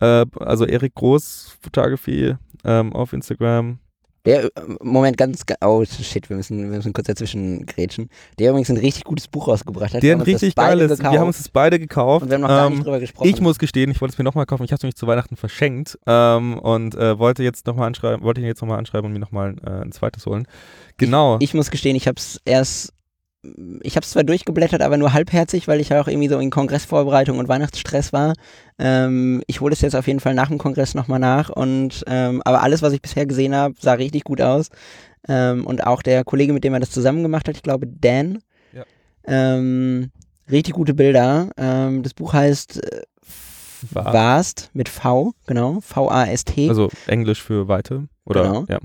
[0.00, 3.80] äh, also Erik Groß Photography ähm, auf Instagram.
[4.26, 4.50] Der, äh,
[4.82, 8.08] Moment, ganz, ga- oh shit, wir müssen, wir müssen kurz dazwischen grätschen.
[8.38, 10.02] Der übrigens ein richtig gutes Buch rausgebracht hat.
[10.02, 12.22] Der ein richtig geiles, gekauft wir haben uns das beide gekauft.
[12.24, 13.28] und wir haben noch gar Ähm, nicht drüber gesprochen.
[13.28, 14.62] ich muss gestehen, ich wollte es mir nochmal kaufen.
[14.62, 18.42] Ich habe es nämlich zu Weihnachten verschenkt ähm, und äh, wollte jetzt nochmal anschreiben, wollte
[18.42, 20.46] ihn jetzt nochmal anschreiben und mir nochmal äh, ein zweites holen.
[20.98, 21.38] Genau.
[21.40, 22.92] Ich muss gestehen, ich habe es erst,
[23.82, 26.50] ich habe es zwar durchgeblättert, aber nur halbherzig, weil ich ja auch irgendwie so in
[26.50, 28.34] Kongressvorbereitung und Weihnachtsstress war.
[28.78, 32.42] Ähm, ich hole es jetzt auf jeden Fall nach dem Kongress nochmal nach und ähm,
[32.44, 34.68] aber alles, was ich bisher gesehen habe, sah richtig gut aus.
[35.28, 38.38] Ähm, und auch der Kollege, mit dem er das zusammen gemacht hat, ich glaube Dan.
[38.72, 38.84] Ja.
[39.24, 40.10] Ähm,
[40.50, 41.50] richtig gute Bilder.
[41.56, 43.02] Ähm, das Buch heißt äh,
[43.92, 44.12] Vast.
[44.14, 46.68] Vast mit V, genau, V-A-S-T.
[46.68, 48.08] also Englisch für Weite.
[48.26, 48.64] Oder Genau.
[48.68, 48.78] ja.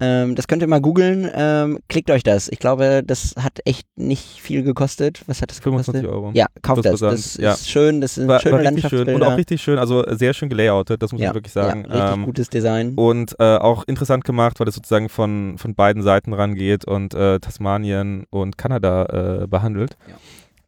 [0.00, 1.30] Ähm, das könnt ihr mal googeln.
[1.34, 2.48] Ähm, klickt euch das.
[2.48, 5.22] Ich glaube, das hat echt nicht viel gekostet.
[5.26, 6.24] Was hat das 25 gekostet?
[6.24, 6.32] Euro.
[6.34, 7.00] Ja, kauft das.
[7.00, 7.52] Das Versand, ja.
[7.52, 8.00] ist schön.
[8.00, 9.00] Das sind War, schöne war richtig schön.
[9.00, 9.28] Und Landschaftsbilder.
[9.28, 11.84] auch richtig schön, also sehr schön gelayoutet, das muss ja, man wirklich sagen.
[11.88, 12.94] Ja, richtig Ähm, gutes Design.
[12.94, 17.38] Und äh, auch interessant gemacht, weil es sozusagen von, von beiden Seiten rangeht und äh,
[17.38, 19.96] Tasmanien und Kanada äh, behandelt.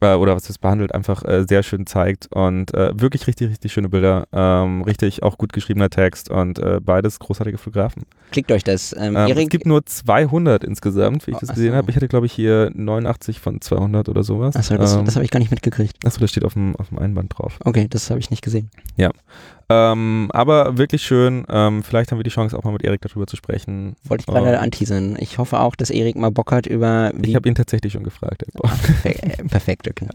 [0.02, 2.28] Äh, oder was es behandelt, einfach äh, sehr schön zeigt.
[2.32, 4.26] Und äh, wirklich richtig, richtig schöne Bilder.
[4.32, 8.02] Ähm, richtig auch gut geschriebener Text und äh, beides großartige Fotografen.
[8.32, 8.94] Klickt euch das.
[8.98, 11.76] Ähm, Ähm, es gibt nur 200 insgesamt, wie ich Oh, das gesehen so.
[11.76, 11.90] habe.
[11.90, 14.56] Ich hatte, glaube ich, hier 89 von 200 oder sowas.
[14.56, 15.96] achso, das, ähm, das habe ich gar nicht mitgekriegt.
[16.04, 17.58] achso, das steht auf dem, auf dem Einband drauf.
[17.64, 18.70] Okay, das habe ich nicht gesehen.
[19.68, 21.44] Ähm, aber wirklich schön.
[21.48, 23.96] Ähm, vielleicht haben wir die Chance, auch mal mit Erik darüber zu sprechen.
[24.04, 25.16] Wollte ich gerade Ähm, anteasern.
[25.18, 28.42] Ich hoffe auch, dass Erik mal Bock hat über Ich habe ihn tatsächlich schon gefragt.
[28.44, 28.52] Ey.
[28.60, 30.08] Perfekt, perfekt, okay.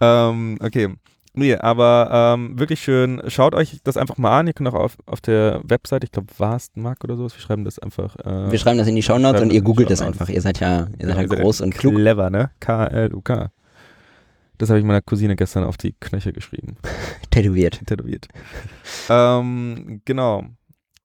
[0.00, 0.94] Ähm, okay.
[1.38, 3.20] Nee, aber ähm, wirklich schön.
[3.28, 4.46] Schaut euch das einfach mal an.
[4.46, 7.78] Ihr könnt auch auf, auf der Website, ich glaube, Warstenmark oder sowas, wir schreiben das
[7.78, 8.16] einfach.
[8.24, 10.06] Äh, Wir schreiben das in die Shownotes und das ihr googelt Shownotes.
[10.20, 10.30] einfach.
[10.30, 11.94] Ihr seid ja, ihr seid ja ihr seid groß und klug.
[11.96, 12.50] Clever, ne?
[12.60, 13.50] K-L-U-K.
[14.58, 16.76] Das habe ich meiner Cousine gestern auf die Knöchel geschrieben.
[17.30, 17.86] Tätowiert.
[17.86, 18.28] Tätowiert.
[19.08, 20.44] ähm, genau.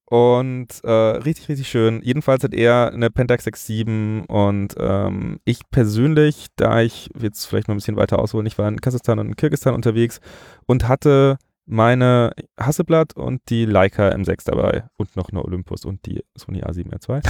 [0.06, 2.02] Und äh, richtig, richtig schön.
[2.04, 7.76] Jedenfalls hat er eine Pentax 6.7 und ähm, ich persönlich, da ich jetzt vielleicht mal
[7.76, 10.20] ein bisschen weiter ausholen, ich war in Kasachstan und in Kirgisistan unterwegs
[10.66, 16.22] und hatte meine Hasselblatt und die Leica M6 dabei und noch eine Olympus und die
[16.36, 17.24] Sony A7R2.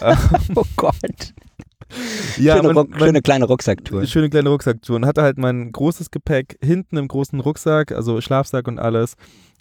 [0.00, 0.16] Ähm,
[0.54, 1.34] Oh Gott.
[2.38, 4.06] Ja, schöne, man- man- schöne kleine Rucksacktour.
[4.06, 8.68] Schöne kleine Rucksacktour und hatte halt mein großes Gepäck hinten im großen Rucksack, also Schlafsack
[8.68, 9.14] und alles.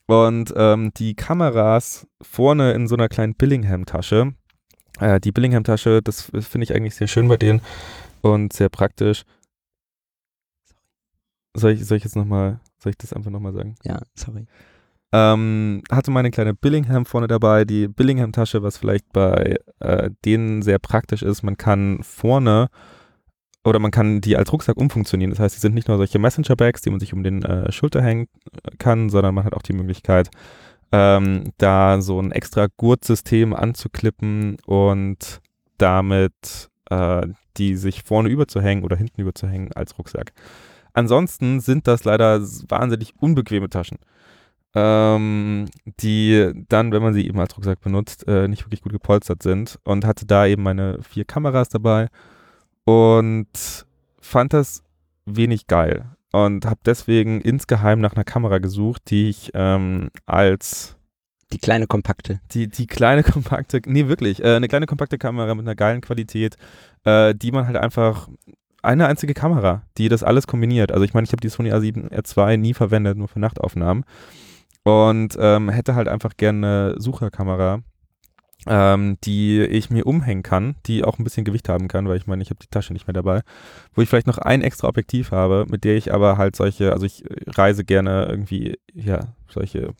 [0.07, 4.33] Und ähm, die Kameras vorne in so einer kleinen Billingham-Tasche.
[4.99, 7.61] Äh, die Billingham-Tasche, das finde ich eigentlich sehr schön bei denen
[8.21, 9.23] und sehr praktisch.
[11.55, 13.75] Soll ich, soll ich jetzt nochmal, soll ich das einfach nochmal sagen?
[13.83, 14.45] Ja, sorry.
[15.13, 20.79] Ähm, hatte meine kleine Billingham vorne dabei, die Billingham-Tasche, was vielleicht bei äh, denen sehr
[20.79, 21.43] praktisch ist.
[21.43, 22.69] Man kann vorne
[23.63, 25.31] oder man kann die als Rucksack umfunktionieren.
[25.31, 28.01] Das heißt, die sind nicht nur solche Messenger-Bags, die man sich um den äh, Schulter
[28.01, 28.27] hängen
[28.79, 30.29] kann, sondern man hat auch die Möglichkeit,
[30.91, 35.41] ähm, da so ein extra Gurtsystem anzuklippen und
[35.77, 37.27] damit äh,
[37.57, 40.31] die sich vorne überzuhängen oder hinten überzuhängen als Rucksack.
[40.93, 43.97] Ansonsten sind das leider wahnsinnig unbequeme Taschen,
[44.75, 45.65] ähm,
[45.99, 49.79] die dann, wenn man sie eben als Rucksack benutzt, äh, nicht wirklich gut gepolstert sind
[49.83, 52.09] und hatte da eben meine vier Kameras dabei
[52.85, 53.47] und
[54.19, 54.83] fand das
[55.25, 60.95] wenig geil und habe deswegen insgeheim nach einer Kamera gesucht, die ich ähm, als
[61.51, 62.39] Die kleine kompakte.
[62.51, 66.55] die, die kleine kompakte, nee wirklich, äh, eine kleine kompakte Kamera mit einer geilen Qualität,
[67.03, 68.29] äh, die man halt einfach,
[68.83, 70.91] eine einzige Kamera, die das alles kombiniert.
[70.91, 74.05] Also ich meine, ich habe die Sony A7R2 nie verwendet, nur für Nachtaufnahmen
[74.87, 77.81] und ähm, hätte halt einfach gerne eine Sucherkamera,
[78.67, 82.27] ähm, die ich mir umhängen kann, die auch ein bisschen Gewicht haben kann, weil ich
[82.27, 83.41] meine, ich habe die Tasche nicht mehr dabei,
[83.93, 87.05] wo ich vielleicht noch ein extra Objektiv habe, mit der ich aber halt solche, also
[87.05, 89.19] ich äh, reise gerne irgendwie, ja,
[89.49, 89.93] solche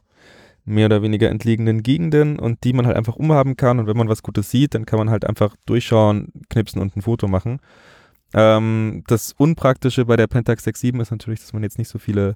[0.66, 4.10] mehr oder weniger entlegenen Gegenden und die man halt einfach umhaben kann und wenn man
[4.10, 7.60] was Gutes sieht, dann kann man halt einfach durchschauen, knipsen und ein Foto machen.
[8.34, 12.36] Ähm, das Unpraktische bei der Pentax 6.7 ist natürlich, dass man jetzt nicht so viele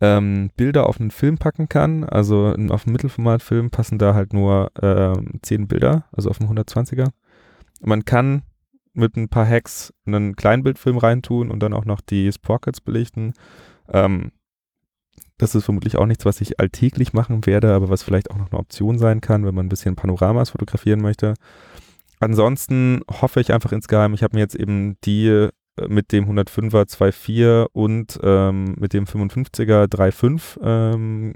[0.00, 2.04] ähm, Bilder auf einen Film packen kann.
[2.04, 7.08] Also auf einen Mittelformatfilm passen da halt nur ähm, 10 Bilder, also auf einen 120er.
[7.80, 8.42] Man kann
[8.92, 13.34] mit ein paar Hacks einen Kleinbildfilm reintun und dann auch noch die Sprockets belichten.
[13.92, 14.32] Ähm,
[15.38, 18.50] das ist vermutlich auch nichts, was ich alltäglich machen werde, aber was vielleicht auch noch
[18.50, 21.34] eine Option sein kann, wenn man ein bisschen Panoramas fotografieren möchte.
[22.20, 25.50] Ansonsten hoffe ich einfach insgeheim, ich habe mir jetzt eben die äh,
[25.88, 31.34] mit dem 105er 2.4 und ähm, mit dem 55er 3.5 ähm,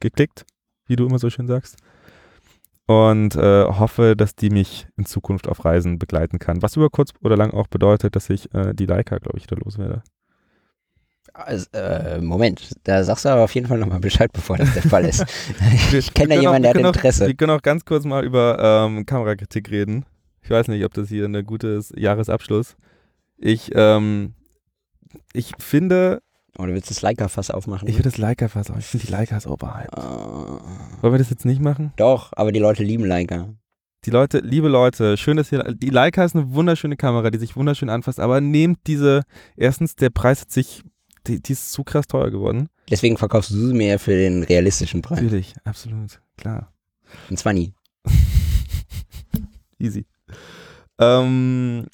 [0.00, 0.44] geklickt,
[0.86, 1.76] wie du immer so schön sagst.
[2.86, 6.60] Und äh, hoffe, dass die mich in Zukunft auf Reisen begleiten kann.
[6.60, 9.56] Was über kurz oder lang auch bedeutet, dass ich äh, die Leica, glaube ich, wieder
[9.56, 10.02] loswerde.
[11.32, 14.82] Also, äh, Moment, da sagst du aber auf jeden Fall nochmal Bescheid, bevor das der
[14.82, 15.24] Fall ist.
[15.92, 17.26] ich kenne da jemanden, der hat auch- Interesse.
[17.26, 20.04] Wir können auch ganz kurz mal über ähm, Kamerakritik reden.
[20.42, 22.76] Ich weiß nicht, ob das hier ein gutes Jahresabschluss.
[23.38, 24.34] Ich, ähm,
[25.32, 26.22] ich finde,
[26.58, 27.88] Oder willst du das Leica-Fass aufmachen?
[27.88, 28.78] ich würde das Leica fast auch.
[28.78, 29.92] Ich finde die Leica ist overhyped.
[29.96, 30.00] Äh,
[31.02, 31.92] Wollen wir das jetzt nicht machen?
[31.96, 33.48] doch, aber die Leute lieben Leica.
[34.04, 37.56] Die Leute, liebe Leute, schön, dass ihr, die Leica ist eine wunderschöne Kamera, die sich
[37.56, 39.22] wunderschön anfasst, aber nehmt diese,
[39.56, 40.82] erstens, der Preis hat sich,
[41.26, 42.68] die, die ist zu krass teuer geworden.
[42.90, 45.20] Deswegen verkaufst du sie mir für den realistischen Preis.
[45.22, 46.70] Natürlich, absolut, klar.
[47.30, 47.72] Und zwar nie.
[49.78, 50.06] Easy.
[50.98, 51.86] Ähm,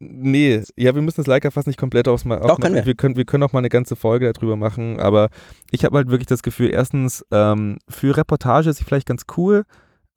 [0.00, 2.46] nee, ja, wir müssen das Leica fast nicht komplett ausmachen.
[2.46, 2.86] Doch, können wir.
[2.86, 3.16] wir können.
[3.16, 5.28] Wir können auch mal eine ganze Folge darüber machen, aber
[5.70, 9.64] ich habe halt wirklich das Gefühl, erstens, ähm, für Reportage ist sie vielleicht ganz cool.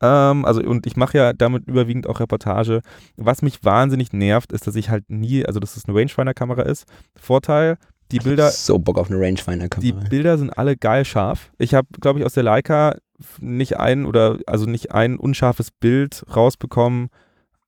[0.02, 2.82] Ähm, also, und ich mache ja damit überwiegend auch Reportage.
[3.18, 6.86] Was mich wahnsinnig nervt, ist, dass ich halt nie, also dass es eine Rangefinder-Kamera ist.
[7.16, 7.78] Vorteil,
[8.12, 10.10] die Bilder, So Bock auf eine die Rangefinder-Kamera.
[10.10, 11.52] Bilder sind alle geil scharf.
[11.58, 12.96] Ich habe, glaube ich, aus der Leica
[13.40, 17.10] nicht ein oder also nicht ein unscharfes Bild rausbekommen,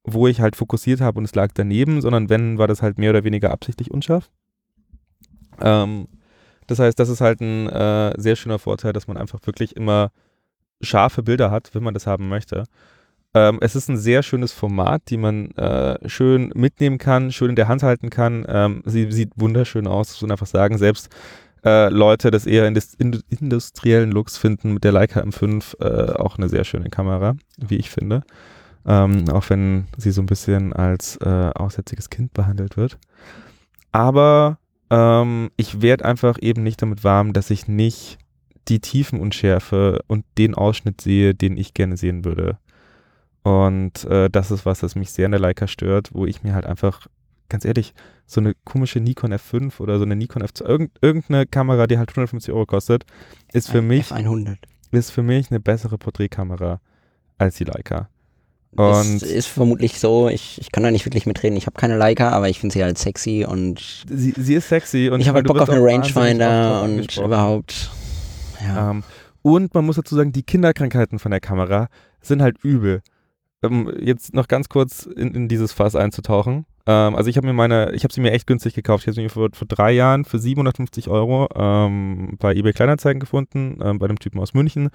[0.03, 3.11] wo ich halt fokussiert habe und es lag daneben, sondern wenn, war das halt mehr
[3.11, 4.29] oder weniger absichtlich unscharf.
[5.61, 6.07] Ähm,
[6.67, 10.11] das heißt, das ist halt ein äh, sehr schöner Vorteil, dass man einfach wirklich immer
[10.81, 12.65] scharfe Bilder hat, wenn man das haben möchte.
[13.33, 17.55] Ähm, es ist ein sehr schönes Format, die man äh, schön mitnehmen kann, schön in
[17.55, 18.45] der Hand halten kann.
[18.47, 20.77] Ähm, sie sieht wunderschön aus, muss man einfach sagen.
[20.77, 21.09] Selbst
[21.65, 26.49] äh, Leute des eher indus industriellen Looks finden mit der Leica M5 äh, auch eine
[26.49, 28.23] sehr schöne Kamera, wie ich finde.
[28.85, 32.97] Ähm, auch wenn sie so ein bisschen als äh, aussätziges Kind behandelt wird.
[33.91, 34.57] Aber
[34.89, 38.17] ähm, ich werde einfach eben nicht damit warm, dass ich nicht
[38.67, 42.57] die Tiefenunschärfe und den Ausschnitt sehe, den ich gerne sehen würde.
[43.43, 46.53] Und äh, das ist was, das mich sehr in der Leica stört, wo ich mir
[46.53, 47.07] halt einfach,
[47.49, 47.93] ganz ehrlich,
[48.25, 52.09] so eine komische Nikon F5 oder so eine Nikon F2, irgend, irgendeine Kamera, die halt
[52.09, 53.05] 150 Euro kostet,
[53.51, 54.57] ist für mich F100.
[54.91, 56.79] ist für mich eine bessere Porträtkamera
[57.37, 58.09] als die Leica.
[58.75, 61.57] Das Und ist vermutlich so, ich, ich kann da nicht wirklich mitreden.
[61.57, 65.09] Ich habe keine Leica, aber ich finde sie halt sexy und sie, sie ist sexy
[65.09, 67.91] und ich habe halt Bock auf wirst eine auch wahnsinnig oft Rangefinder und überhaupt.
[68.65, 68.91] Ja.
[68.91, 69.03] Ähm,
[69.43, 71.87] und man muss dazu sagen, die Kinderkrankheiten von der Kamera
[72.21, 73.01] sind halt übel.
[73.61, 76.65] Ähm, jetzt noch ganz kurz in, in dieses Fass einzutauchen.
[76.87, 79.03] Ähm, also ich habe mir meine, ich habe sie mir echt günstig gekauft.
[79.03, 83.77] Ich habe sie mir vor, vor drei Jahren für 750 Euro bei eBay Kleinanzeigen gefunden,
[83.77, 84.89] bei einem Typen aus München.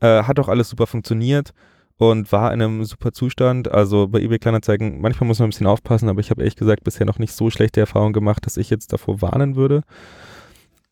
[0.00, 1.54] Äh, hat auch alles super funktioniert
[1.98, 3.70] und war in einem super Zustand.
[3.70, 6.84] Also bei eBay Kleinanzeigen, manchmal muss man ein bisschen aufpassen, aber ich habe ehrlich gesagt
[6.84, 9.82] bisher noch nicht so schlechte Erfahrungen gemacht, dass ich jetzt davor warnen würde.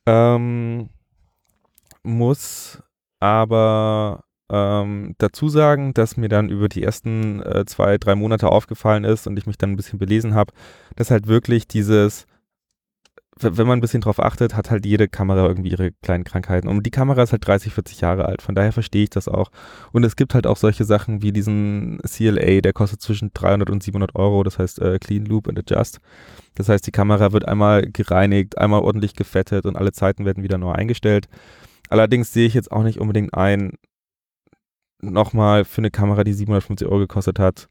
[0.06, 0.88] Ähm,
[2.02, 2.82] muss
[3.20, 9.04] aber ähm, dazu sagen, dass mir dann über die ersten äh, zwei, drei Monate aufgefallen
[9.04, 10.52] ist und ich mich dann ein bisschen belesen habe,
[10.96, 12.26] dass halt wirklich dieses,
[13.40, 16.68] wenn man ein bisschen drauf achtet, hat halt jede Kamera irgendwie ihre kleinen Krankheiten.
[16.68, 19.50] Und die Kamera ist halt 30, 40 Jahre alt, von daher verstehe ich das auch.
[19.92, 23.82] Und es gibt halt auch solche Sachen wie diesen CLA, der kostet zwischen 300 und
[23.82, 25.98] 700 Euro, das heißt äh, Clean Loop and Adjust.
[26.54, 30.58] Das heißt, die Kamera wird einmal gereinigt, einmal ordentlich gefettet und alle Zeiten werden wieder
[30.58, 31.28] neu eingestellt.
[31.88, 33.72] Allerdings sehe ich jetzt auch nicht unbedingt ein,
[35.00, 37.68] nochmal für eine Kamera, die 750 Euro gekostet hat,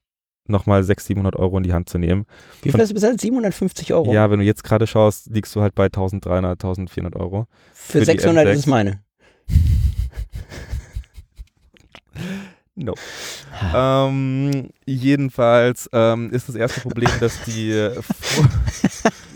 [0.47, 2.25] nochmal 600, 700 Euro in die Hand zu nehmen.
[2.61, 3.19] Wie viel hast du bezahlt?
[3.19, 4.13] 750 Euro?
[4.13, 7.47] Ja, wenn du jetzt gerade schaust, liegst du halt bei 1300, 1400 Euro.
[7.73, 8.51] Für, für die 600 M6.
[8.51, 9.03] ist es meine.
[12.75, 12.95] No.
[13.75, 17.71] ähm, jedenfalls ähm, ist das erste Problem, dass die.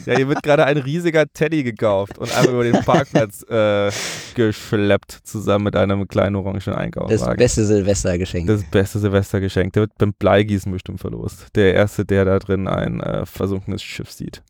[0.08, 3.92] ja, hier wird gerade ein riesiger Teddy gekauft und einfach über den Parkplatz äh,
[4.36, 7.38] geschleppt, zusammen mit einem kleinen orangen Das Einkaufswagen.
[7.38, 8.48] beste Silvestergeschenk.
[8.48, 9.74] Das beste Silvestergeschenk.
[9.74, 11.48] Der wird beim Bleigießen bestimmt verlost.
[11.56, 14.44] Der Erste, der da drin ein äh, versunkenes Schiff sieht.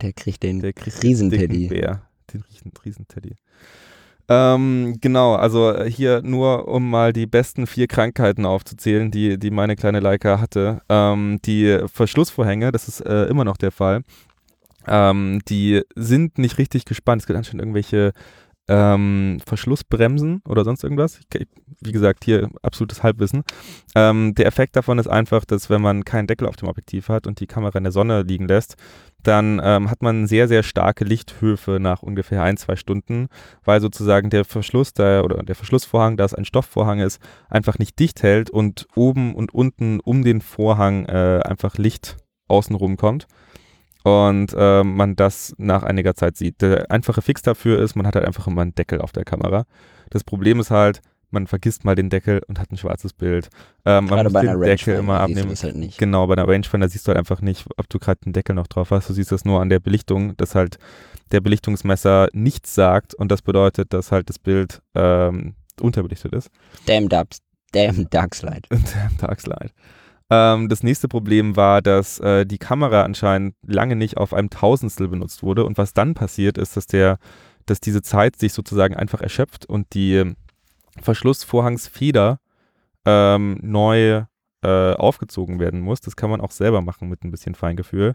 [0.00, 1.48] Der kriegt den Der kriegt den Riesenteddy.
[1.48, 2.02] dicken Bär.
[2.32, 3.34] Den riesen, Riesenteddy.
[4.30, 9.50] Ähm, genau, also äh, hier nur, um mal die besten vier Krankheiten aufzuzählen, die, die
[9.50, 10.82] meine kleine Leica hatte.
[10.90, 14.02] Ähm, die Verschlussvorhänge, das ist äh, immer noch der Fall,
[14.90, 17.22] ähm, die sind nicht richtig gespannt.
[17.22, 18.12] Es gibt anscheinend irgendwelche
[18.68, 21.18] ähm, Verschlussbremsen oder sonst irgendwas.
[21.34, 21.48] Ich,
[21.80, 23.42] wie gesagt, hier absolutes Halbwissen.
[23.94, 27.26] Ähm, der Effekt davon ist einfach, dass wenn man keinen Deckel auf dem Objektiv hat
[27.26, 28.76] und die Kamera in der Sonne liegen lässt,
[29.22, 33.28] dann ähm, hat man sehr, sehr starke Lichthöfe nach ungefähr ein, zwei Stunden,
[33.64, 37.98] weil sozusagen der Verschluss da oder der Verschlussvorhang, da es ein Stoffvorhang ist, einfach nicht
[37.98, 42.18] dicht hält und oben und unten um den Vorhang äh, einfach Licht
[42.48, 43.26] außenrum kommt
[44.08, 46.62] und äh, man das nach einiger Zeit sieht.
[46.62, 49.64] Der einfache Fix dafür ist, man hat halt einfach immer einen Deckel auf der Kamera.
[50.10, 51.00] Das Problem ist halt,
[51.30, 53.48] man vergisst mal den Deckel und hat ein schwarzes Bild.
[53.84, 55.54] Ähm, man muss bei den einer Deckel immer abnehmen.
[55.54, 55.98] halt nicht.
[55.98, 58.66] Genau, bei einer Rangefinder siehst du halt einfach nicht, ob du gerade den Deckel noch
[58.66, 59.08] drauf hast.
[59.08, 60.78] Du siehst das nur an der Belichtung, dass halt
[61.30, 66.50] der Belichtungsmesser nichts sagt und das bedeutet, dass halt das Bild ähm, unterbelichtet ist.
[66.86, 67.38] Damn, Dubs,
[67.72, 68.62] damn Darkslide.
[69.18, 69.72] Tagslight.
[70.30, 75.08] Ähm, das nächste Problem war, dass äh, die Kamera anscheinend lange nicht auf einem Tausendstel
[75.08, 75.64] benutzt wurde.
[75.64, 77.18] Und was dann passiert ist, dass der,
[77.66, 80.36] dass diese Zeit sich sozusagen einfach erschöpft und die ähm,
[81.00, 82.40] Verschlussvorhangsfeder
[83.04, 84.24] ähm, neu
[84.62, 86.00] äh, aufgezogen werden muss.
[86.00, 88.14] Das kann man auch selber machen mit ein bisschen Feingefühl.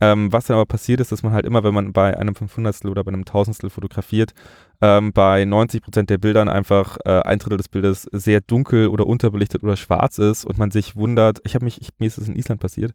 [0.00, 2.84] Ähm, was dann aber passiert ist, dass man halt immer, wenn man bei einem 500
[2.86, 4.34] oder bei einem Tausendstel fotografiert,
[4.80, 9.06] ähm, bei 90 Prozent der Bildern einfach äh, ein Drittel des Bildes sehr dunkel oder
[9.06, 12.28] unterbelichtet oder schwarz ist und man sich wundert, ich habe mich, ich, mir ist das
[12.28, 12.92] in Island passiert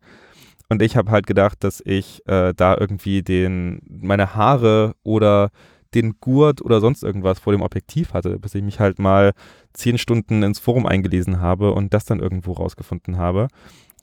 [0.69, 5.49] und ich habe halt gedacht, dass ich äh, da irgendwie den, meine Haare oder
[5.93, 9.33] den Gurt oder sonst irgendwas vor dem Objektiv hatte, bis ich mich halt mal
[9.73, 13.47] zehn Stunden ins Forum eingelesen habe und das dann irgendwo rausgefunden habe.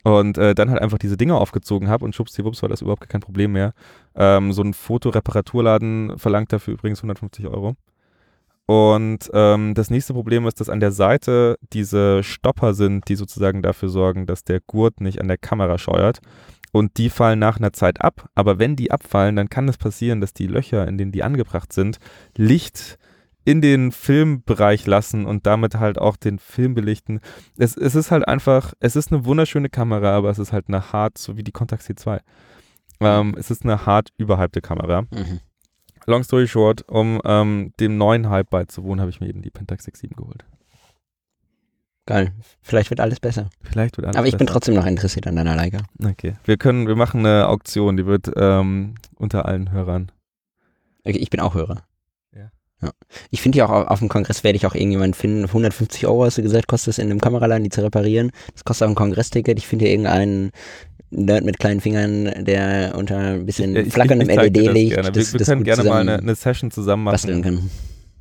[0.03, 3.21] Und äh, dann halt einfach diese Dinge aufgezogen habe und schwuppsdiwupps war das überhaupt kein
[3.21, 3.73] Problem mehr.
[4.15, 7.75] Ähm, so ein Fotoreparaturladen verlangt dafür übrigens 150 Euro.
[8.67, 13.63] Und ähm, das nächste Problem ist, dass an der Seite diese Stopper sind, die sozusagen
[13.63, 16.19] dafür sorgen, dass der Gurt nicht an der Kamera scheuert.
[16.73, 18.29] Und die fallen nach einer Zeit ab.
[18.35, 21.73] Aber wenn die abfallen, dann kann es passieren, dass die Löcher, in denen die angebracht
[21.73, 21.99] sind,
[22.37, 22.99] Licht
[23.47, 27.21] in den Filmbereich lassen und damit halt auch den Film belichten.
[27.57, 30.93] Es, es ist halt einfach, es ist eine wunderschöne Kamera, aber es ist halt eine
[30.93, 32.21] hart, so wie die Contax C2.
[33.01, 35.03] Ähm, es ist eine hart überhypte Kamera.
[35.03, 35.41] Mhm.
[36.07, 39.85] long story short, um ähm, dem neuen Hype beizuwohnen, habe ich mir eben die Pentax
[39.85, 40.45] 67 geholt.
[42.07, 42.33] Geil.
[42.63, 43.51] Vielleicht wird alles besser.
[43.63, 44.53] Vielleicht wird alles Aber ich bin besser.
[44.55, 45.79] trotzdem noch interessiert an deiner Leica.
[46.05, 46.35] Okay.
[46.45, 50.13] Wir können, wir machen eine Auktion, die wird ähm, unter allen Hörern.
[51.05, 51.83] Okay, ich bin auch Hörer.
[52.35, 52.51] Ja.
[52.83, 52.91] ja.
[53.31, 55.45] Ich finde ja auch auf, dem Kongress werde ich auch irgendjemanden finden.
[55.47, 58.31] 150 Euro hast du gesagt, kostet es in einem Kameraladen, die zu reparieren.
[58.53, 59.59] Das kostet auch ein Kongressticket.
[59.59, 60.53] Ich finde hier irgendeinen
[61.11, 65.15] Nerd mit kleinen Fingern, der unter ein bisschen Ich- ich- flackerndem ich das LED-Licht Wir,
[65.41, 67.71] wir können gerne mal eine, eine Session zusammen basteln machen, kann.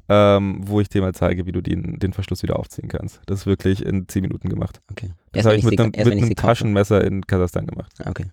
[0.09, 3.21] Ähm, wo ich dir mal zeige, wie du den, den Verschluss wieder aufziehen kannst.
[3.25, 4.81] Das ist wirklich in 10 Minuten gemacht.
[4.91, 5.11] Okay.
[5.31, 6.35] Das habe ich ich mit einem, mit ich einem.
[6.35, 7.91] Taschenmesser in Kasachstan gemacht.
[8.03, 8.25] Ah, Okay.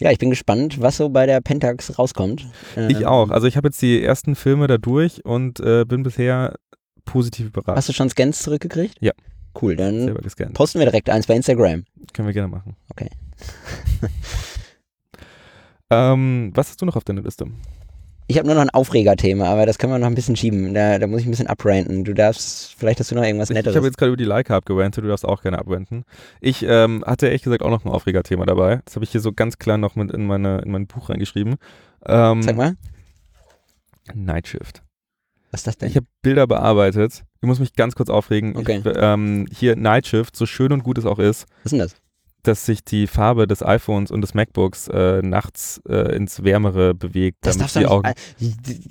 [0.00, 2.46] Ja, ich bin gespannt, was so bei der Pentax rauskommt.
[2.76, 3.30] Ich Ähm, auch.
[3.30, 6.54] Also ich habe jetzt die ersten Filme da durch und äh, bin bisher
[7.04, 7.76] positiv überrascht.
[7.76, 8.96] Hast du schon Scans zurückgekriegt?
[9.00, 9.12] Ja.
[9.60, 10.16] Cool, dann
[10.54, 11.84] posten wir direkt eins bei Instagram.
[12.12, 12.76] Können wir gerne machen.
[12.90, 13.08] Okay.
[15.90, 17.46] ähm, was hast du noch auf deiner Liste?
[18.30, 20.74] Ich habe nur noch ein Aufregerthema, aber das können wir noch ein bisschen schieben.
[20.74, 22.04] Da, da muss ich ein bisschen abranten.
[22.04, 23.76] Du darfst, vielleicht hast du noch irgendwas Ich, ich Netteres.
[23.76, 26.04] habe jetzt gerade über die Leica abgerantet, du darfst auch gerne abwenden.
[26.42, 28.82] Ich ähm, hatte ehrlich gesagt auch noch ein Aufregerthema dabei.
[28.84, 31.54] Das habe ich hier so ganz klar noch mit in, meine, in mein Buch reingeschrieben.
[32.04, 32.74] Ähm, Sag mal,
[34.14, 34.82] Night Shift.
[35.50, 35.88] was ist das denn?
[35.88, 37.24] Ich habe Bilder bearbeitet.
[37.40, 38.56] Ich muss mich ganz kurz aufregen.
[38.56, 38.82] Okay.
[38.84, 41.78] Ich, ähm, hier Night Shift, so schön und gut es auch ist, was ist denn
[41.78, 41.96] das?
[42.44, 47.38] Dass sich die Farbe des iPhones und des MacBooks äh, nachts äh, ins Wärmere bewegt,
[47.42, 47.88] Das darfst du nicht.
[47.90, 48.12] Augen.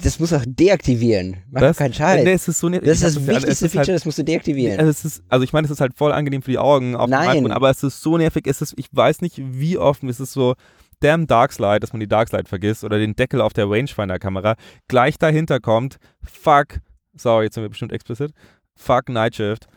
[0.04, 1.38] Das muss doch deaktivieren.
[1.50, 2.24] Mach doch keinen Scheiß.
[2.24, 4.24] Nee, es ist so ne das ist das wichtigste ist Feature, Halt, das musst du
[4.24, 4.80] deaktivieren.
[4.80, 7.22] also, ist, also ich meine, es ist halt voll angenehm für die Augen auf Nein.
[7.30, 8.46] dem iPhone, aber es ist so nervig.
[8.48, 10.56] Es ist, ich weiß nicht, wie oft es ist so
[11.00, 14.56] damn Darkslide, dass man die Darkslide vergisst oder den Deckel auf der Rangefinder-Kamera
[14.88, 15.98] gleich dahinter kommt.
[16.24, 16.80] Fuck,
[17.16, 18.32] sorry, jetzt sind wir bestimmt explicit.
[18.76, 19.68] Fuck Night Shift.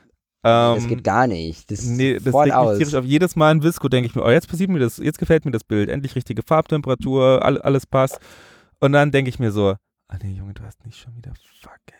[0.42, 1.70] Ähm, das geht gar nicht.
[1.70, 2.78] Das Nee, das voll aus.
[2.78, 3.04] tierisch auf.
[3.04, 5.50] Jedes Mal ein Visco denke ich mir, oh, jetzt passiert mir das, jetzt gefällt mir
[5.50, 5.88] das Bild.
[5.90, 8.18] Endlich richtige Farbtemperatur, all, alles passt.
[8.80, 9.74] Und dann denke ich mir so,
[10.08, 11.99] ah nee, Junge, du hast nicht schon wieder fucking.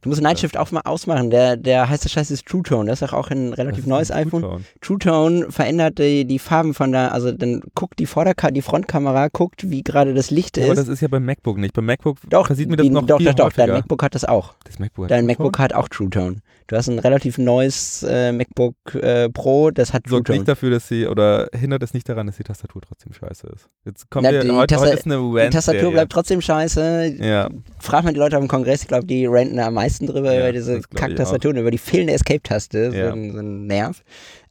[0.00, 1.30] Du musst Night Shift auch mal ausmachen.
[1.30, 2.88] Der, der heiße Scheiß ist True Tone.
[2.88, 4.64] Das ist doch auch ein relativ neues iPhone.
[4.80, 9.28] True Tone verändert die, die Farben von der, also dann guckt die Vorderkamera, die Frontkamera,
[9.28, 10.70] guckt, wie gerade das Licht Ja, ist.
[10.70, 11.74] aber das ist ja beim MacBook nicht.
[11.74, 13.70] Beim MacBook doch, passiert mir das die, noch doch, viel doch, doch, dein.
[13.70, 14.54] MacBook hat das auch.
[14.64, 15.64] Das MacBook Dein True MacBook Tone?
[15.64, 16.36] hat auch True Tone.
[16.68, 20.38] Du hast ein relativ neues äh, MacBook äh, Pro, das hat True sorgt Tone.
[20.38, 23.68] nicht dafür, dass sie, oder hindert es nicht daran, dass die Tastatur trotzdem scheiße ist.
[23.84, 27.14] Jetzt kommt Na, wir, die heute, Tasta- heute ist eine Die Tastatur bleibt trotzdem scheiße.
[27.20, 27.48] Ja,
[27.78, 30.40] Frag mal die Leute auf dem Kongress, ich glaube, die ranten am meisten drüber Ja,
[30.40, 32.90] über diese das glaub ich Kack-Tastatur und über die fehlende Escape-Taste.
[32.92, 33.08] Ja.
[33.08, 34.02] So, ein, so ein Nerv.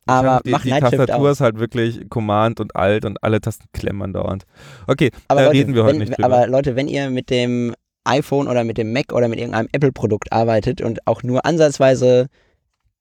[0.07, 1.37] Aber die, die Tastatur aus.
[1.37, 4.45] ist halt wirklich Command und Alt und alle Tasten klemmen dauernd.
[4.87, 6.25] Okay, Aber, da Leute, reden wir heute wenn, nicht drüber.
[6.25, 10.31] aber Leute, wenn ihr mit dem iPhone oder mit dem Mac oder mit irgendeinem Apple-Produkt
[10.31, 12.27] arbeitet und auch nur ansatzweise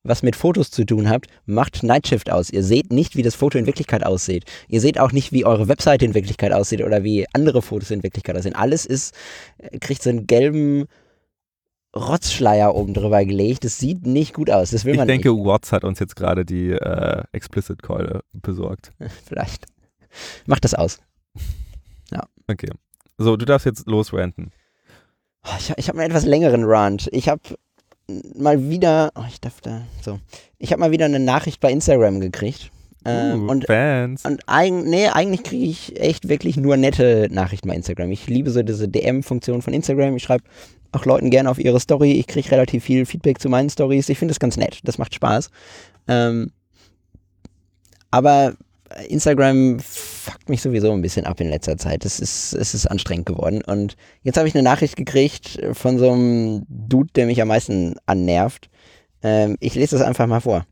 [0.04, 2.50] was mit Fotos zu tun habt, macht Night Shift aus.
[2.50, 4.44] Ihr seht nicht, wie das Foto in Wirklichkeit aussieht.
[4.68, 8.02] Ihr seht auch nicht, wie eure Webseite in Wirklichkeit aussieht oder wie andere Fotos in
[8.02, 8.54] Wirklichkeit aussehen.
[8.54, 9.14] Alles ist,
[9.58, 10.84] äh, kriegt so einen gelben
[11.95, 13.64] Rotzschleier oben drüber gelegt.
[13.64, 14.70] Das sieht nicht gut aus.
[14.70, 18.92] Das will Ich man denke, Watts hat uns jetzt gerade die äh, Explicit-Keule besorgt.
[18.99, 19.12] nicht.
[19.26, 19.66] Vielleicht.
[20.47, 20.99] Macht das aus.
[22.47, 22.68] Okay.
[23.16, 24.53] So, du darfst jetzt losranten.
[25.45, 27.09] Oh, Ich, ich habe einen etwas längeren Rant.
[27.12, 27.40] Ich habe
[28.36, 30.20] mal wieder, oh, ich darf da, so.
[30.59, 32.70] Ich habe mal wieder eine Nachricht bei Instagram gekriegt.
[33.07, 34.24] Ähm, uh, und Fans.
[34.24, 38.11] und eig nee, eigentlich kriege ich echt wirklich nur nette Nachrichten bei Instagram.
[38.11, 40.16] Ich liebe so diese DM-Funktion von Instagram.
[40.16, 40.45] Ich schreibe
[40.95, 42.12] auch Leuten gerne auf ihre Story.
[42.12, 44.09] Ich kriege relativ viel Feedback zu meinen Stories.
[44.09, 44.80] Ich finde das ganz nett.
[44.84, 45.51] Das macht Spaß.
[46.09, 46.53] Ähm,
[48.11, 48.55] aber
[49.09, 52.05] Instagram fuckt mich sowieso ein bisschen ab in letzter Zeit.
[52.05, 53.62] Es ist, es ist anstrengend geworden.
[53.66, 57.97] Und jetzt habe ich eine Nachricht gekriegt von so einem Dude, der mich am meisten
[58.07, 58.68] annervt.
[59.22, 60.64] Ähm, ich lese das einfach mal vor.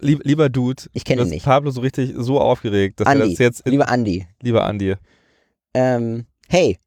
[0.00, 1.44] Lieb, lieber Dude, Ich kenne nicht.
[1.44, 4.26] Pablo so richtig so aufgeregt, dass er Andi, das jetzt, in, lieber Andi.
[4.42, 4.94] lieber Andi,
[5.72, 6.78] Ähm, hey,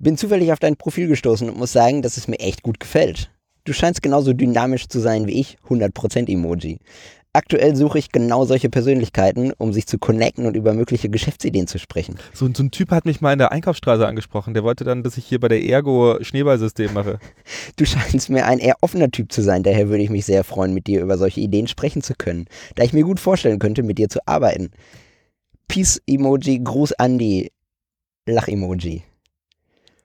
[0.00, 3.30] bin zufällig auf dein Profil gestoßen und muss sagen, dass es mir echt gut gefällt.
[3.64, 6.78] Du scheinst genauso dynamisch zu sein wie ich, 100% Emoji.
[7.32, 11.78] Aktuell suche ich genau solche Persönlichkeiten, um sich zu connecten und über mögliche Geschäftsideen zu
[11.78, 12.16] sprechen.
[12.32, 15.16] so, so ein Typ hat mich mal in der Einkaufsstraße angesprochen, der wollte dann, dass
[15.16, 17.20] ich hier bei der Ergo Schneeballsystem mache.
[17.76, 20.74] Du scheinst mir ein eher offener Typ zu sein, daher würde ich mich sehr freuen,
[20.74, 23.98] mit dir über solche Ideen sprechen zu können, da ich mir gut vorstellen könnte, mit
[23.98, 24.70] dir zu arbeiten.
[25.68, 27.52] Peace-Emoji, Gruß Andi,
[28.26, 29.04] Lach-Emoji.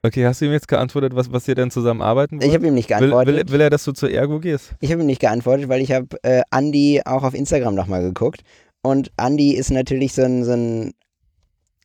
[0.06, 2.54] Okay, hast du ihm jetzt geantwortet, was, was ihr denn zusammen arbeiten Ich wollt?
[2.54, 3.34] habe ihm nicht Will, geantwortet.
[3.48, 4.70] will, will er, dass du zur Ergo gehst?
[4.80, 8.42] Ich habe ihm nicht geantwortet, weil ich habe äh, Andy auch auf Instagram nochmal geguckt.
[8.82, 10.92] Und Andy ist natürlich so ein, so ein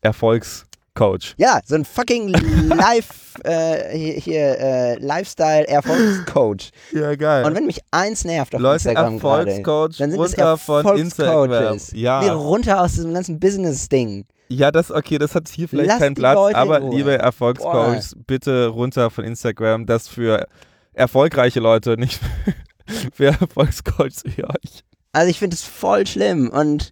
[0.02, 1.34] Erfolgscoach.
[1.38, 2.28] ja, so ein fucking
[2.68, 6.70] Life, äh, hier, hier äh, Lifestyle-Erfolgscoach.
[6.94, 7.46] Ja, geil.
[7.46, 11.52] Und wenn mich eins nervt auf Leute, Instagram Erfolgscoach dann sind es runter von Instagram.
[11.52, 11.92] Erfolgscoaches.
[12.00, 12.22] Ja.
[12.24, 14.26] Wir runter aus diesem ganzen Business-Ding.
[14.52, 18.68] Ja, das, okay, das hat hier vielleicht Lass keinen Platz, Leute aber liebe Erfolgscoaches, bitte
[18.68, 20.46] runter von Instagram, das für
[20.94, 22.20] erfolgreiche Leute, nicht
[23.14, 24.84] für Erfolgscoaches wie euch.
[25.14, 26.92] Also ich finde es voll schlimm und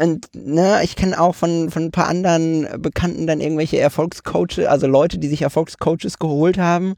[0.00, 4.86] und ne, ich kenne auch von, von ein paar anderen Bekannten dann irgendwelche Erfolgscoaches, also
[4.86, 6.94] Leute, die sich Erfolgscoaches geholt haben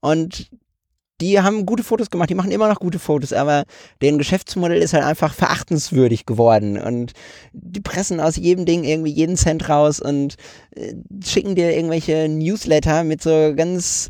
[0.00, 0.50] und
[1.20, 3.64] die haben gute Fotos gemacht, die machen immer noch gute Fotos, aber
[4.00, 7.12] deren Geschäftsmodell ist halt einfach verachtenswürdig geworden und
[7.52, 10.36] die pressen aus jedem Ding irgendwie jeden Cent raus und
[10.74, 10.94] äh,
[11.24, 14.08] schicken dir irgendwelche Newsletter mit so ganz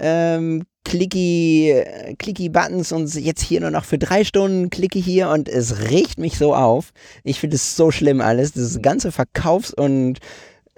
[0.00, 5.30] ähm, clicky, äh, clicky Buttons und jetzt hier nur noch für drei Stunden klicke hier
[5.30, 6.90] und es regt mich so auf.
[7.22, 8.52] Ich finde es so schlimm alles.
[8.52, 10.18] Das ganze Verkaufs- und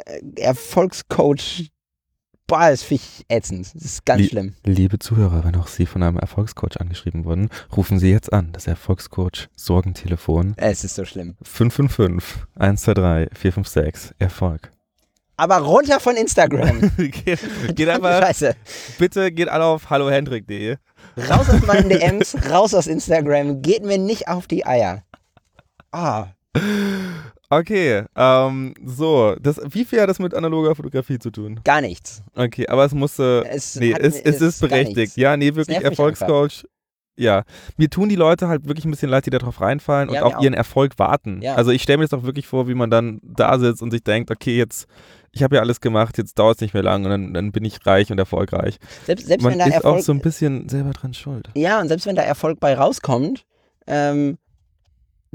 [0.04, 1.70] äh, Erfolgscoach,
[2.46, 3.74] boah, das finde ich ätzend.
[3.74, 4.54] Das ist ganz Lie- schlimm.
[4.64, 8.52] Liebe Zuhörer, wenn auch Sie von einem Erfolgscoach angeschrieben wurden, rufen Sie jetzt an.
[8.52, 11.36] Das Erfolgscoach Sorgentelefon Es ist so schlimm.
[11.42, 14.72] 555 123 456 Erfolg.
[15.38, 16.90] Aber runter von Instagram.
[16.96, 17.40] geht,
[17.76, 18.56] geht einfach, Scheiße.
[18.98, 20.76] bitte geht alle auf hallohendrik.de.
[21.28, 23.60] Raus aus meinen DMs, raus aus Instagram.
[23.60, 25.02] Geht mir nicht auf die Eier.
[25.92, 26.28] Ah,
[27.48, 31.60] Okay, ähm, so, das, wie viel hat das mit analoger Fotografie zu tun?
[31.64, 32.22] gar nichts.
[32.34, 35.16] Okay, aber es musste, Es nee, hat es, mir- es ist berechtigt.
[35.16, 36.64] Ja, nee, wirklich Erfolgscoach.
[37.18, 37.44] Ja,
[37.78, 40.34] mir tun die Leute halt wirklich ein bisschen leid, die da drauf reinfallen Ja, und
[40.34, 40.42] auch.
[40.42, 41.40] ihren Erfolg warten.
[41.40, 41.54] Ja.
[41.54, 44.02] Also ich stelle mir das auch wirklich vor, wie man dann da sitzt und sich
[44.04, 44.86] denkt, okay, jetzt,
[45.32, 47.64] ich habe ja alles gemacht, jetzt dauert es nicht mehr lang und dann, dann bin
[47.64, 48.76] ich reich und erfolgreich.
[49.06, 51.48] Selbst, selbst man wenn da ist Erfolg auch so ein bisschen selber dran schuld.
[51.54, 53.46] Ja, und selbst wenn da Erfolg bei rauskommt,
[53.86, 54.36] ähm,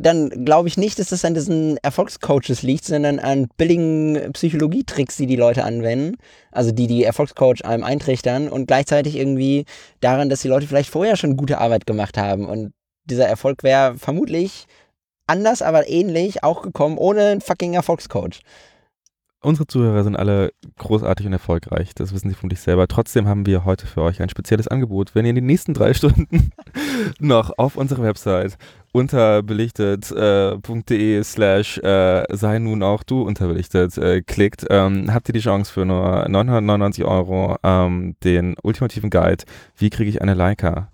[0.01, 5.27] dann glaube ich nicht, dass das an diesen Erfolgscoaches liegt, sondern an billigen Psychologietricks, die
[5.27, 6.17] die Leute anwenden.
[6.51, 9.65] Also die die Erfolgscoach einem eintrichtern und gleichzeitig irgendwie
[9.99, 12.45] daran, dass die Leute vielleicht vorher schon gute Arbeit gemacht haben.
[12.45, 12.73] Und
[13.05, 14.65] dieser Erfolg wäre vermutlich
[15.27, 18.41] anders, aber ähnlich auch gekommen ohne einen fucking Erfolgscoach.
[19.43, 21.95] Unsere Zuhörer sind alle großartig und erfolgreich.
[21.95, 22.87] Das wissen sie von sich selber.
[22.87, 25.15] Trotzdem haben wir heute für euch ein spezielles Angebot.
[25.15, 26.51] Wenn ihr in den nächsten drei Stunden
[27.19, 28.57] noch auf unserer Website
[28.93, 35.39] unter belichtet.de slash äh, sei nun auch du unterbelichtet äh, klickt, ähm, habt ihr die
[35.39, 39.43] Chance für nur 999 Euro ähm, den ultimativen Guide,
[39.77, 40.91] wie kriege ich eine Leica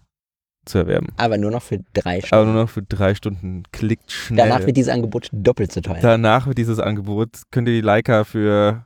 [0.66, 1.08] zu erwerben.
[1.18, 2.54] Aber nur noch für drei Aber Stunden.
[2.54, 3.64] nur noch für drei Stunden.
[3.72, 4.48] Klickt schnell.
[4.50, 6.00] Danach wird dieses Angebot doppelt so teuer.
[6.02, 8.84] Danach wird dieses Angebot, könnt ihr die Leica für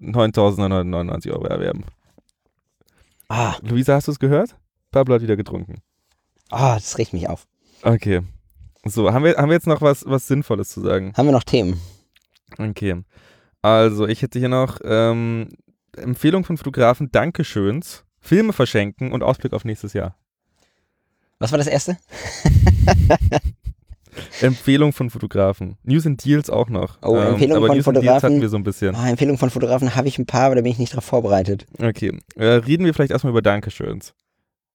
[0.00, 1.84] 9.999 Euro erwerben.
[3.28, 4.56] Ah, Luisa, hast du es gehört?
[4.90, 5.82] Pablo hat wieder getrunken.
[6.50, 7.46] ah, das riecht mich auf.
[7.82, 8.22] Okay.
[8.88, 11.12] So, haben wir, haben wir jetzt noch was, was Sinnvolles zu sagen?
[11.16, 11.80] Haben wir noch Themen?
[12.58, 13.02] Okay.
[13.62, 15.48] Also, ich hätte hier noch ähm,
[15.96, 20.16] Empfehlung von Fotografen, Dankeschöns, Filme verschenken und Ausblick auf nächstes Jahr.
[21.38, 21.96] Was war das erste?
[24.40, 25.76] Empfehlung von Fotografen.
[25.84, 26.96] News and Deals auch noch.
[26.96, 28.30] Ähm, Oh, Empfehlung aber von News and Deals Fotografen.
[28.30, 28.94] hatten wir so ein bisschen.
[28.96, 31.66] Ah, Empfehlung von Fotografen habe ich ein paar, aber da bin ich nicht drauf vorbereitet.
[31.80, 34.14] Okay, äh, reden wir vielleicht erstmal über Dankeschöns.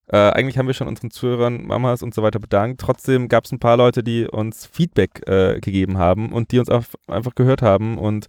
[0.08, 2.82] Äh, eigentlich haben wir schon unseren Zuhörern, Mamas und so weiter bedankt.
[2.82, 6.70] Trotzdem gab es ein paar Leute, die uns Feedback äh, gegeben haben und die uns
[6.70, 8.28] auch einfach gehört haben und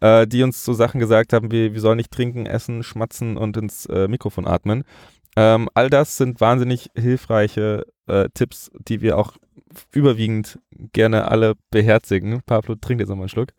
[0.00, 3.56] äh, die uns so Sachen gesagt haben, wie wir sollen nicht trinken, essen, schmatzen und
[3.56, 4.84] ins äh, Mikrofon atmen.
[5.36, 9.32] Ähm, all das sind wahnsinnig hilfreiche äh, Tipps, die wir auch
[9.92, 10.58] überwiegend
[10.92, 12.42] gerne alle beherzigen.
[12.46, 13.52] Pablo trinkt jetzt nochmal einen Schluck.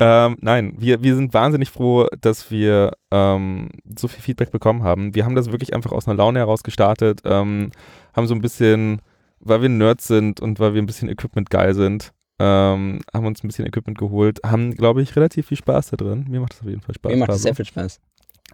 [0.00, 3.68] Ähm, nein, wir, wir sind wahnsinnig froh, dass wir ähm,
[3.98, 5.14] so viel Feedback bekommen haben.
[5.14, 7.72] Wir haben das wirklich einfach aus einer Laune heraus gestartet, ähm,
[8.14, 9.02] haben so ein bisschen,
[9.40, 13.42] weil wir Nerds sind und weil wir ein bisschen Equipment geil sind, ähm, haben uns
[13.42, 16.26] ein bisschen Equipment geholt, haben, glaube ich, relativ viel Spaß da drin.
[16.28, 17.10] Mir macht das auf jeden Fall Spaß.
[17.10, 18.00] Mir macht das sehr viel Spaß.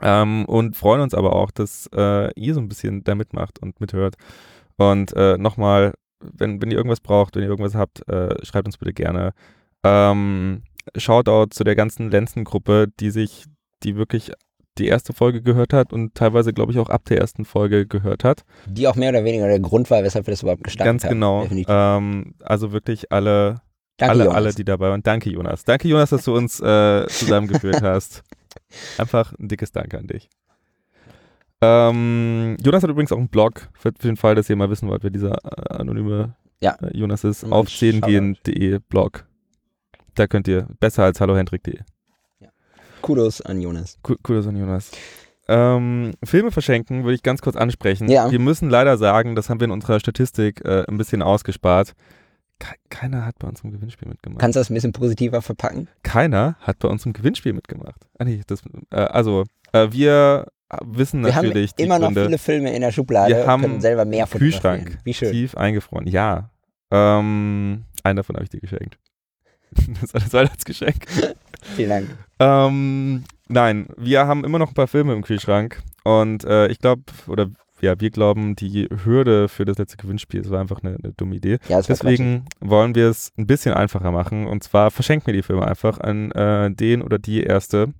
[0.02, 3.80] Ähm, und freuen uns aber auch, dass äh, ihr so ein bisschen da mitmacht und
[3.80, 4.16] mithört.
[4.76, 8.78] Und äh, nochmal, wenn, wenn ihr irgendwas braucht, wenn ihr irgendwas habt, äh, schreibt uns
[8.78, 9.34] bitte gerne.
[9.84, 10.62] Ähm,
[10.96, 13.44] Shoutout zu der ganzen Lenzen-Gruppe, die sich,
[13.82, 14.32] die wirklich
[14.78, 18.24] die erste Folge gehört hat und teilweise, glaube ich, auch ab der ersten Folge gehört
[18.24, 18.44] hat.
[18.66, 21.10] Die auch mehr oder weniger der Grund war, weshalb wir das überhaupt gestartet Ganz haben.
[21.10, 21.42] genau.
[21.42, 21.66] Definitiv.
[21.70, 23.60] Ähm, also wirklich alle,
[23.98, 24.36] Danke, alle, Jonas.
[24.36, 25.02] alle, die dabei waren.
[25.04, 25.64] Danke, Jonas.
[25.64, 28.24] Danke, Jonas, dass du uns äh, zusammengeführt hast.
[28.98, 30.28] Einfach ein dickes Danke an dich.
[31.60, 34.88] Ähm, Jonas hat übrigens auch einen Blog, für, für den Fall, dass ihr mal wissen
[34.88, 36.76] wollt, wer dieser äh, anonyme Ja.
[36.82, 37.44] äh, Jonas ist.
[37.44, 38.06] Auf Shoutout.
[38.08, 39.26] 10gehen.de Blog.
[40.14, 41.80] Da könnt ihr besser als hallohendrik.de.
[43.00, 43.98] Kudos an Jonas.
[44.02, 44.90] Das an Jonas.
[45.46, 48.08] Ähm, Filme verschenken würde ich ganz kurz ansprechen.
[48.08, 48.30] Ja.
[48.30, 51.92] Wir müssen leider sagen, das haben wir in unserer Statistik äh, ein bisschen ausgespart.
[52.58, 54.40] Ke keiner hat bei uns im Gewinnspiel mitgemacht.
[54.40, 55.88] Kannst du das ein bisschen positiver verpacken?
[56.02, 58.00] keiner hat bei uns im Gewinnspiel mitgemacht.
[58.18, 60.46] Ah, nee, das, äh, also, äh, wir
[60.82, 62.24] wissen Wir haben natürlich die immer noch Gründe.
[62.24, 64.26] viele Filme in der Schublade Wir haben selber mehr.
[64.26, 65.30] Kühlschrank Wie schön.
[65.30, 66.06] tief eingefroren.
[66.06, 66.48] Ja,
[66.90, 68.98] Ähm, einen davon habe ich dir geschenkt.
[70.00, 71.06] das war das Weihnachtsgeschenk.
[71.76, 72.18] Vielen Dank.
[72.38, 77.02] Ähm, nein, wir haben immer noch ein paar Filme im Kühlschrank und äh, ich glaube,
[77.26, 81.12] oder ja, wir glauben, die Hürde für das letzte Gewinnspiel, das war einfach eine, eine
[81.12, 81.58] dumme Idee.
[81.68, 85.66] Ja, Deswegen wollen wir es ein bisschen einfacher machen und zwar verschenken wir die Filme
[85.66, 87.92] einfach an äh, den oder die Erste,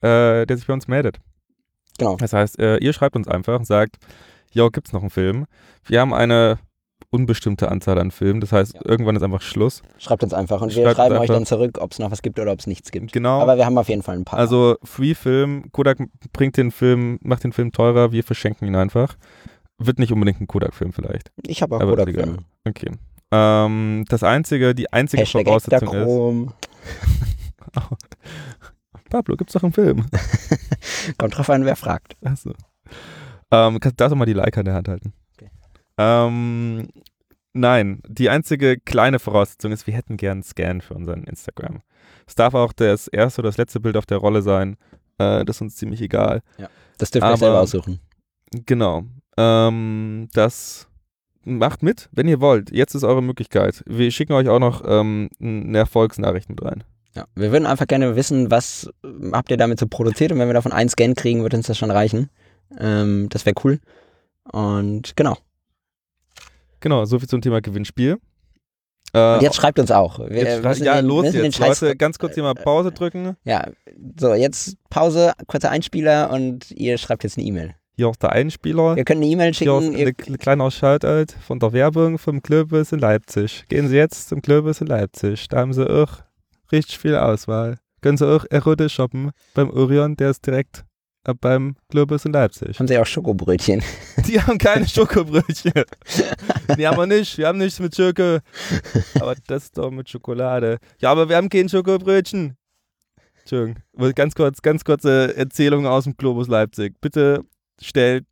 [0.00, 1.18] äh, der sich bei uns meldet.
[1.98, 2.16] Genau.
[2.16, 3.96] Das heißt, äh, ihr schreibt uns einfach und sagt,
[4.52, 5.46] jo, gibt's noch einen Film?
[5.84, 6.58] Wir haben eine
[7.12, 8.80] unbestimmte Anzahl an Filmen, das heißt, Ja.
[8.84, 9.82] irgendwann ist einfach Schluss.
[9.98, 12.40] Schreibt uns einfach und wir Schreibt schreiben euch dann zurück, ob es noch was gibt
[12.40, 13.12] oder ob es nichts gibt.
[13.12, 13.40] Genau.
[13.40, 14.38] Aber wir haben auf jeden Fall ein paar.
[14.38, 15.98] Also Free Film, Kodak
[16.32, 19.16] bringt den Film, macht den Film teurer, wir verschenken ihn einfach.
[19.78, 21.30] Wird nicht unbedingt ein Kodak-Film vielleicht.
[21.46, 22.24] ich habe auch aber Kodak egal.
[22.24, 22.38] Film.
[22.66, 22.90] Okay.
[23.30, 25.94] Ähm, das einzige, die einzige Hashtag Voraussetzung ist.
[25.94, 26.52] Ektachrom.
[29.10, 30.06] Pablo, gibt's doch einen Film?
[31.18, 32.16] Kommt drauf an, wer fragt.
[32.24, 32.52] Achso.
[33.50, 35.12] Ähm, kannst darfst du mal die Leica in der Hand halten?
[35.36, 35.50] Okay.
[35.98, 36.88] Ähm,
[37.52, 41.82] nein, die einzige kleine Voraussetzung ist, wir hätten gern einen Scan für unseren Instagram.
[42.26, 44.76] Es darf auch das erste oder das letzte Bild auf der Rolle sein.
[45.18, 46.42] Äh, das ist uns ziemlich egal.
[46.98, 48.00] Das dürft ihr selber aussuchen.
[48.66, 49.04] Genau.
[49.36, 50.88] Ähm, das
[51.44, 52.70] macht mit, wenn ihr wollt.
[52.70, 53.82] Jetzt ist eure Möglichkeit.
[53.86, 56.84] Wir schicken euch auch noch ähm, eine Erfolgsnachricht mit rein.
[57.14, 57.26] Ja.
[57.34, 60.54] Wir würden einfach gerne wissen, was ähm, habt ihr damit so produziert und wenn wir
[60.54, 62.30] davon einen Scan kriegen, wird uns das schon reichen.
[62.78, 63.80] Ähm, das wäre cool.
[64.50, 65.36] Und genau.
[66.82, 68.18] Genau, soviel zum Thema Gewinnspiel.
[69.14, 70.18] Äh, Und jetzt schreibt uns auch.
[70.18, 71.56] Wir jetzt ja, den, los jetzt.
[71.56, 73.36] Scheiß, Leute, ganz kurz hier mal Pause drücken.
[73.44, 73.68] Ja,
[74.18, 77.74] so, jetzt Pause, kurzer Einspieler und ihr schreibt jetzt eine E-Mail.
[77.94, 78.96] Hier auch der Einspieler.
[78.96, 79.94] Ihr könnt eine E-Mail Hier schicken.
[79.94, 83.64] eine Ihr, kle- kleine Ausschaltalt von der Werbung vom Glöbis in Leipzig.
[83.68, 85.46] Gehen Sie jetzt zum Glöbis in Leipzig.
[85.48, 86.20] Da haben Sie auch
[86.72, 87.78] richtig viel Auswahl.
[88.00, 90.82] Können Sie auch Erote shoppen beim Orion, der ist direkt äh,
[91.40, 92.78] beim Glöbis in Leipzig.
[92.78, 93.82] haben sie auch Schokobrötchen.
[94.26, 95.72] Die haben keine Schokobrötchen.
[96.76, 97.38] Die haben wir nicht.
[97.38, 98.38] Wir haben nichts mit Schoko.
[99.20, 100.78] Aber das doch mit Schokolade.
[101.00, 102.56] Ja, aber wir haben kein Schokobrötchen.
[103.40, 103.82] Entschuldigung.
[104.14, 107.00] Ganz kurz, ganz kurze Erzählung aus dem Globus Leipzig.
[107.00, 107.44] Bitte
[107.80, 108.24] stellt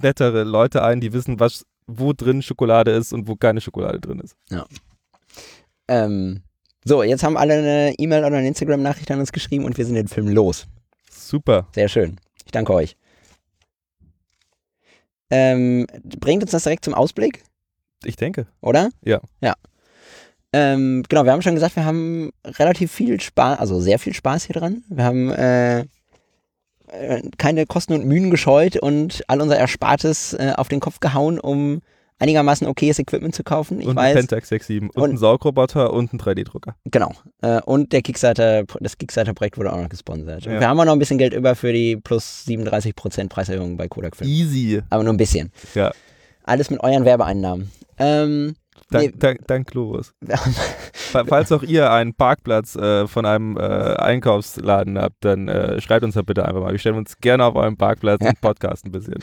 [0.00, 4.20] nettere Leute ein, die wissen, was, wo drin Schokolade ist und wo keine Schokolade drin
[4.20, 4.36] ist.
[5.88, 6.42] Ähm,
[6.84, 9.94] so, jetzt haben alle eine E-Mail oder eine Instagram-Nachricht an uns geschrieben und wir sind
[9.94, 10.66] den Film los.
[11.10, 11.68] Super.
[11.74, 12.18] Sehr schön.
[12.48, 12.96] Ich danke euch.
[15.30, 15.86] Ähm,
[16.18, 17.44] bringt uns das direkt zum Ausblick,
[18.04, 18.46] Ich denke.
[18.62, 18.88] oder?
[19.04, 19.20] Ja.
[19.42, 19.54] Ja.
[20.54, 24.44] Ähm, genau, wir haben schon gesagt, wir haben relativ viel Spaß, also sehr viel Spaß
[24.44, 24.82] hier dran.
[24.88, 25.80] Wir haben äh,
[26.86, 31.38] äh, keine Kosten und Mühen gescheut und all unser Erspartes äh, auf den Kopf gehauen,
[31.38, 31.82] um
[32.18, 33.80] einigermaßen okayes Equipment zu kaufen.
[33.80, 36.74] Ich und ein Pentax 67 und, Und- ein Saugroboter und ein 3D-Drucker.
[36.84, 37.12] Genau.
[37.42, 40.44] Äh, und der Kickstarter, das Kickstarter-Projekt wurde auch noch gesponsert.
[40.44, 40.60] Ja.
[40.60, 44.16] wir haben auch noch ein bisschen Geld über für die plus 37% Preiserhöhung bei Kodak
[44.16, 44.28] Film.
[44.28, 44.82] Easy.
[44.90, 45.52] Aber nur ein bisschen.
[45.74, 45.92] Ja.
[46.44, 47.70] Alles mit euren Werbeeinnahmen.
[47.98, 48.54] Ähm,
[48.90, 49.12] Dank, Nee.
[49.18, 50.14] dank, dank Globus.
[50.92, 56.14] Falls auch ihr einen Parkplatz äh, von einem äh, Einkaufsladen habt, dann äh, schreibt uns
[56.14, 56.72] da bitte einfach mal.
[56.72, 59.16] Wir stellen uns gerne auf eurem Parkplatz und Podcast ein bisschen.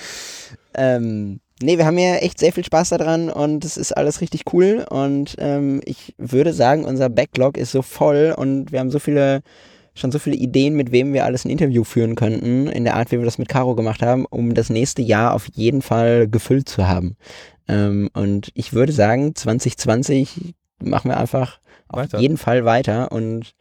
[0.75, 4.53] ähm, nee, wir haben ja echt sehr viel Spaß daran und es ist alles richtig
[4.53, 4.85] cool.
[4.89, 9.41] Und ähm, ich würde sagen, unser Backlog ist so voll und wir haben so viele,
[9.93, 13.11] schon so viele Ideen, mit wem wir alles ein Interview führen könnten, in der Art,
[13.11, 16.67] wie wir das mit Caro gemacht haben, um das nächste Jahr auf jeden Fall gefüllt
[16.69, 17.15] zu haben.
[17.67, 22.19] Ähm, und ich würde sagen, 2020 machen wir einfach auf Weiter.
[22.19, 23.53] jeden Fall weiter und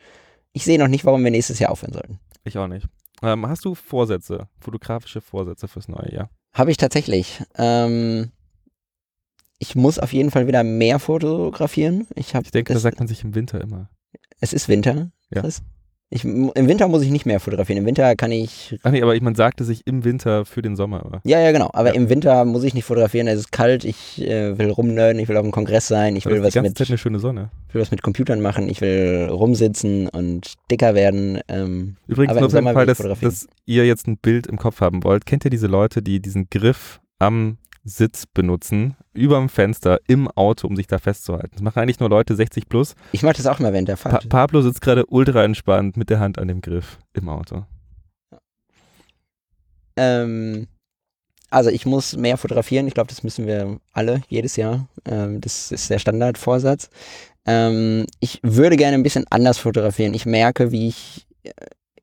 [0.53, 2.21] ich sehe noch nicht, warum wir nächstes Jahr aufhören sollten.
[2.45, 2.87] Ich auch nicht.
[3.23, 6.31] Ähm, hast du Vorsätze, fotografische Vorsätze fürs neue Jahr?
[6.55, 7.43] Habe ich tatsächlich.
[7.57, 8.31] Ähm,
[9.59, 12.07] ich muss auf jeden Fall wieder mehr fotografieren.
[12.15, 13.91] Ich, Ich denke, das sagt man sich im Winter immer.
[14.41, 15.41] es ist Winter, Ja.
[15.43, 15.63] Chris.
[16.11, 17.79] Ich, Im Winter muss ich nicht mehr fotografieren.
[17.79, 18.79] Im Winter kann ich.
[18.85, 21.21] Ach nee, aber ich, man sagte sich im Winter für den Sommer immer.
[21.25, 21.71] Ja, ja, genau.
[21.73, 21.95] Aber Ja.
[21.95, 23.27] im Winter muss ich nicht fotografieren.
[23.27, 23.85] Es ist kalt.
[23.85, 25.21] Ich äh, will rumnörden.
[25.21, 26.15] Ich will auf dem Kongress sein.
[26.15, 27.51] Ich will was, mit, Zeit eine schöne Sonne.
[27.69, 28.69] ich will was mit Computern machen.
[28.69, 31.41] Ich will rumsitzen und dicker werden.
[31.49, 35.03] Ähm, Übrigens Aber nur im Fall, dass, dass ihr jetzt ein Bild im Kopf haben
[35.03, 35.27] wollt.
[35.27, 40.75] Kennt ihr diese Leute, die diesen Griff am Sitz benutzen, überm Fenster, im Auto, um
[40.75, 41.51] sich da festzuhalten?
[41.53, 42.95] Das machen eigentlich nur Leute 60 plus.
[43.13, 44.29] ich mache das auch mal während der Pa Fahrt.
[44.29, 47.65] Pablo sitzt gerade ultra entspannt mit der Hand an dem Griff im Auto.
[49.97, 50.67] Ähm,
[51.51, 52.89] also ich muss mehr fotografieren.
[52.89, 54.89] Ich glaube, das müssen wir alle jedes Jahr.
[55.05, 56.91] Ähm, das ist der Standardvorsatz.
[57.47, 60.15] Ähm, ich würde gerne ein bisschen anders fotografieren.
[60.15, 61.51] Ich merke, wie ich äh,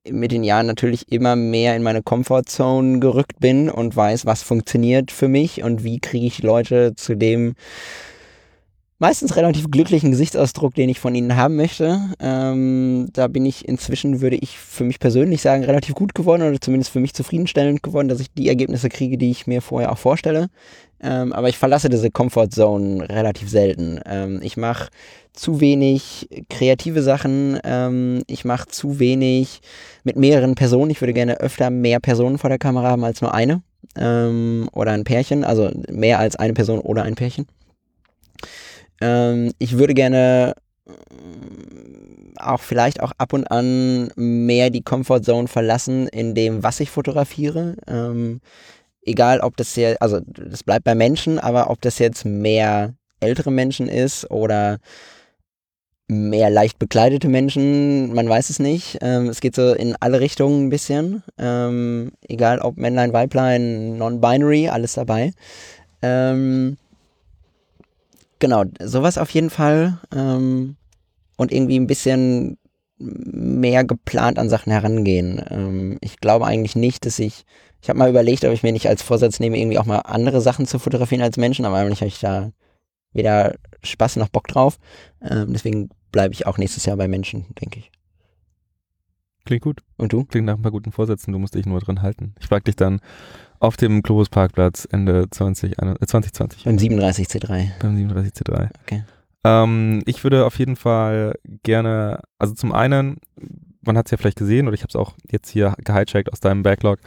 [0.09, 5.11] mit den Jahren natürlich immer mehr in meine Comfortzone gerückt bin und weiß, was funktioniert
[5.11, 7.53] für mich und wie kriege ich Leute zu dem
[8.97, 11.99] meistens relativ glücklichen Gesichtsausdruck, den ich von ihnen haben möchte.
[12.19, 16.61] Ähm, da bin ich inzwischen, würde ich für mich persönlich sagen, relativ gut geworden oder
[16.61, 19.97] zumindest für mich zufriedenstellend geworden, dass ich die Ergebnisse kriege, die ich mir vorher auch
[19.97, 20.49] vorstelle.
[21.01, 23.99] Ähm, aber ich verlasse diese Comfort Zone relativ selten.
[24.05, 24.89] Ähm, ich mache
[25.33, 29.61] zu wenig kreative Sachen, ähm, ich mache zu wenig
[30.03, 30.91] mit mehreren Personen.
[30.91, 33.61] Ich würde gerne öfter mehr Personen vor der Kamera haben als nur eine
[33.95, 37.47] ähm, oder ein Pärchen, also mehr als eine Person oder ein Pärchen.
[39.01, 40.53] Ähm, ich würde gerne
[42.37, 47.75] auch vielleicht auch ab und an mehr die Comfortzone verlassen in dem, was ich fotografiere.
[47.87, 48.41] Ähm,
[49.03, 53.51] egal, ob das jetzt, also das bleibt bei Menschen, aber ob das jetzt mehr ältere
[53.51, 54.79] Menschen ist oder
[56.07, 58.97] mehr leicht bekleidete Menschen, man weiß es nicht.
[59.01, 61.23] Ähm, es geht so in alle Richtungen ein bisschen.
[61.37, 65.31] Ähm, egal ob Männlein, Weiblein, Non-Binary, alles dabei.
[66.01, 66.77] Ähm,
[68.39, 69.99] genau, sowas auf jeden Fall.
[70.13, 70.75] Ähm,
[71.37, 72.57] und irgendwie ein bisschen
[72.97, 75.41] mehr geplant an Sachen herangehen.
[75.49, 77.45] Ähm, ich glaube eigentlich nicht, dass ich,
[77.81, 80.41] ich habe mal überlegt, ob ich mir nicht als Vorsatz nehme, irgendwie auch mal andere
[80.41, 82.51] Sachen zu fotografieren als Menschen, aber eigentlich habe ich da
[83.13, 84.77] weder Spaß noch Bock drauf.
[85.21, 87.91] Ähm, deswegen bleibe ich auch nächstes Jahr bei Menschen, denke ich.
[89.45, 89.81] Klingt gut.
[89.97, 90.23] Und du?
[90.25, 92.35] Klingt nach ein paar guten Vorsätzen, du musst dich nur dran halten.
[92.39, 93.01] Ich frage dich dann
[93.59, 96.63] auf dem Globus Parkplatz Ende 20, äh, 2020.
[96.65, 97.71] Beim 37C3.
[97.79, 98.69] Beim 37C3.
[98.83, 99.03] Okay.
[99.43, 103.17] Ähm, ich würde auf jeden Fall gerne, also zum einen,
[103.81, 106.39] man hat es ja vielleicht gesehen oder ich habe es auch jetzt hier gehijackt aus
[106.39, 106.99] deinem Backlog.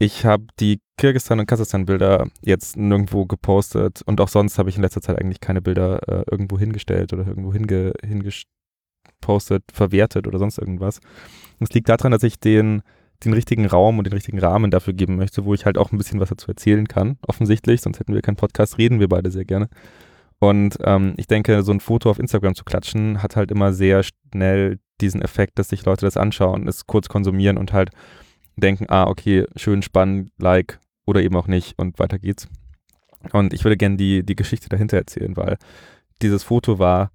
[0.00, 4.82] Ich habe die Kirgistan- und Kasachstan-Bilder jetzt nirgendwo gepostet und auch sonst habe ich in
[4.82, 10.58] letzter Zeit eigentlich keine Bilder äh, irgendwo hingestellt oder irgendwo hinge hingepostet, verwertet oder sonst
[10.58, 11.00] irgendwas.
[11.58, 12.82] Es liegt daran, dass ich den,
[13.24, 15.98] den richtigen Raum und den richtigen Rahmen dafür geben möchte, wo ich halt auch ein
[15.98, 19.44] bisschen was dazu erzählen kann, offensichtlich, sonst hätten wir keinen Podcast, reden wir beide sehr
[19.44, 19.68] gerne.
[20.38, 24.04] Und ähm, ich denke, so ein Foto auf Instagram zu klatschen, hat halt immer sehr
[24.04, 27.90] schnell diesen Effekt, dass sich Leute das anschauen, es kurz konsumieren und halt
[28.60, 32.48] denken, ah, okay, schön, spannend, like oder eben auch nicht und weiter geht's.
[33.32, 35.56] Und ich würde gerne die, die Geschichte dahinter erzählen, weil
[36.22, 37.10] dieses Foto war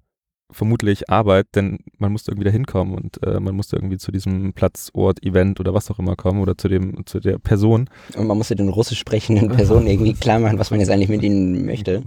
[0.50, 4.52] vermutlich Arbeit, denn man musste irgendwie da hinkommen und äh, man musste irgendwie zu diesem
[4.52, 7.88] Platz, Ort, Event oder was auch immer kommen oder zu dem, zu der Person.
[8.16, 11.22] Und man musste den russisch sprechenden Personen irgendwie klar machen, was man jetzt eigentlich mit
[11.22, 12.02] ihnen möchte.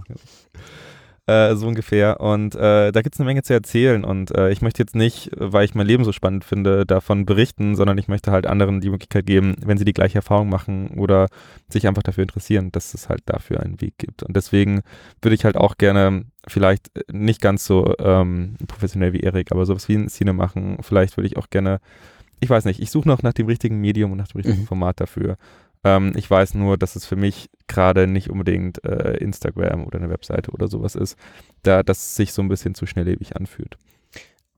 [1.28, 2.22] Äh, so ungefähr.
[2.22, 4.02] Und äh, da gibt es eine Menge zu erzählen.
[4.02, 7.76] Und äh, ich möchte jetzt nicht, weil ich mein Leben so spannend finde, davon berichten,
[7.76, 11.26] sondern ich möchte halt anderen die Möglichkeit geben, wenn sie die gleiche Erfahrung machen oder
[11.68, 14.22] sich einfach dafür interessieren, dass es halt dafür einen Weg gibt.
[14.22, 14.80] Und deswegen
[15.20, 19.86] würde ich halt auch gerne vielleicht nicht ganz so ähm, professionell wie Erik, aber sowas
[19.90, 20.78] wie ein Szene machen.
[20.80, 21.80] Vielleicht würde ich auch gerne,
[22.40, 24.66] ich weiß nicht, ich suche noch nach dem richtigen Medium und nach dem richtigen mhm.
[24.66, 25.36] Format dafür.
[25.88, 30.10] Ähm, ich weiß nur, dass es für mich gerade nicht unbedingt äh, Instagram oder eine
[30.10, 31.16] Webseite oder sowas ist,
[31.62, 33.76] da das sich so ein bisschen zu schnelllebig anfühlt.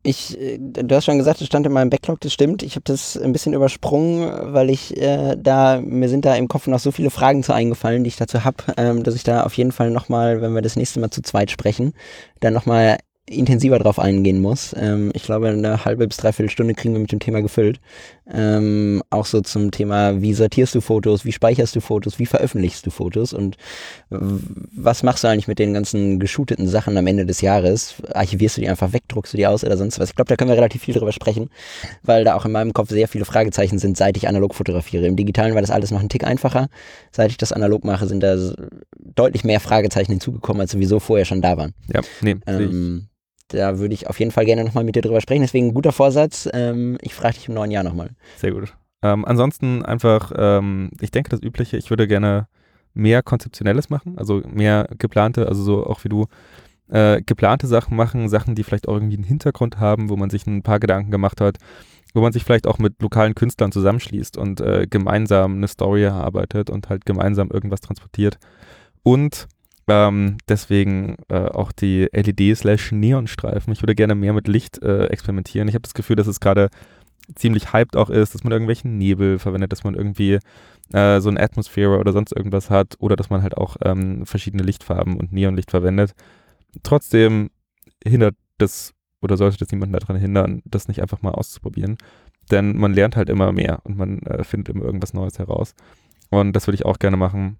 [0.02, 2.62] Ich, äh, du hast schon gesagt, es stand in meinem Backlog, das stimmt.
[2.62, 6.66] Ich habe das ein bisschen übersprungen, weil ich äh, da, mir sind da im Kopf
[6.66, 9.55] noch so viele Fragen zu eingefallen, die ich dazu habe, ähm, dass ich da auf
[9.55, 11.93] jeden Fall nochmal, wenn wir das nächste Mal zu zweit sprechen,
[12.40, 12.98] dann nochmal
[13.31, 14.74] intensiver drauf eingehen muss.
[14.77, 17.81] Ähm, ich glaube, eine halbe bis dreiviertel Stunde kriegen wir mit dem Thema gefüllt.
[18.32, 22.86] Ähm, auch so zum Thema, wie sortierst du Fotos, wie speicherst du Fotos, wie veröffentlichst
[22.86, 23.57] du Fotos und
[24.11, 27.94] was machst du eigentlich mit den ganzen geshooteten Sachen am Ende des Jahres?
[28.12, 30.11] Archivierst du die einfach weg, druckst du die aus oder sonst was?
[30.11, 31.51] Ich glaube, da können wir relativ viel drüber sprechen,
[32.02, 35.07] weil da auch in meinem Kopf sehr viele Fragezeichen sind, seit ich analog fotografiere.
[35.07, 36.69] Im Digitalen war das alles noch ein Tick einfacher.
[37.12, 38.36] Seit ich das analog mache, sind da
[38.98, 41.74] deutlich mehr Fragezeichen hinzugekommen, als sowieso vorher schon da waren.
[41.93, 43.09] Ja, nee, ähm,
[43.51, 45.43] da würde ich auf jeden Fall gerne nochmal mit dir drüber sprechen.
[45.43, 46.48] Deswegen guter Vorsatz.
[46.52, 48.10] Ähm, ich frage dich im neuen Jahr nochmal.
[48.36, 48.74] Sehr gut.
[49.02, 52.48] Ähm, ansonsten einfach, ähm, ich denke das Übliche, ich würde gerne
[52.93, 56.27] mehr Konzeptionelles machen, also mehr geplante, also so auch wie du,
[56.89, 60.47] äh, geplante Sachen machen, Sachen, die vielleicht auch irgendwie einen Hintergrund haben, wo man sich
[60.47, 61.59] ein paar Gedanken gemacht hat,
[62.14, 66.68] wo man sich vielleicht auch mit lokalen Künstlern zusammenschließt und äh, gemeinsam eine Story erarbeitet
[66.68, 68.39] und halt gemeinsam irgendwas transportiert.
[69.02, 69.47] Und
[69.89, 73.73] ähm, deswegen äh, auch die LED-Slash-Neonstreifen.
[73.73, 75.69] Ich würde gerne mehr mit Licht äh, experimentieren.
[75.69, 76.70] Ich habe das Gefühl, dass es gerade
[77.35, 80.39] ziemlich hyped auch ist, dass man irgendwelchen Nebel verwendet, dass man irgendwie
[80.93, 84.62] äh, so ein Atmosphere oder sonst irgendwas hat oder dass man halt auch ähm, verschiedene
[84.62, 86.15] Lichtfarben und Neonlicht verwendet.
[86.82, 87.51] Trotzdem
[88.05, 91.98] hindert das oder sollte das niemanden daran hindern, das nicht einfach mal auszuprobieren.
[92.51, 95.74] Denn man lernt halt immer mehr und man äh, findet immer irgendwas Neues heraus.
[96.31, 97.59] Und das würde ich auch gerne machen.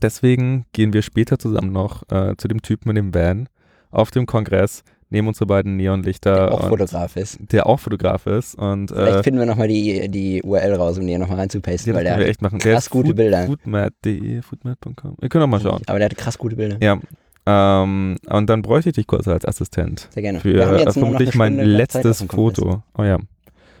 [0.00, 3.48] Deswegen gehen wir später zusammen noch äh, zu dem Typen in dem Van
[3.90, 6.46] auf dem Kongress, nehmen unsere beiden Neonlichter.
[6.46, 7.38] Der auch Fotograf ist.
[7.52, 8.54] Der auch Fotograf ist.
[8.56, 12.04] Und, Vielleicht äh, finden wir nochmal die, die URL raus, um die nochmal reinzupasten, weil
[12.04, 12.58] der wir echt machen.
[12.58, 13.46] krass gute food, Bilder.
[13.46, 15.16] Foodmat.de, foodmat.com.
[15.20, 15.82] Wir können auch mal schauen.
[15.86, 16.78] Aber der hat krass gute Bilder.
[16.80, 16.98] Ja.
[17.44, 20.08] Ähm, und dann bräuchte ich dich kurz als Assistent.
[20.10, 20.40] Sehr gerne.
[20.40, 22.82] Für äh, vermutlich mein letztes Foto.
[22.96, 23.18] Oh ja.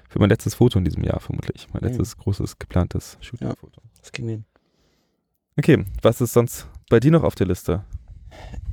[0.08, 1.68] Für mein letztes Foto in diesem Jahr vermutlich.
[1.72, 2.22] Mein letztes mhm.
[2.22, 3.80] großes geplantes Shooting-Foto.
[3.82, 4.44] Ja, das kriegen wir hin.
[5.58, 7.84] Okay, was ist sonst bei dir noch auf der Liste?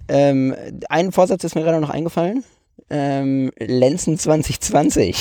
[0.07, 0.55] Ähm,
[0.89, 2.43] ein Vorsatz ist mir gerade noch eingefallen.
[2.89, 5.15] Ähm, Lenzen 2020.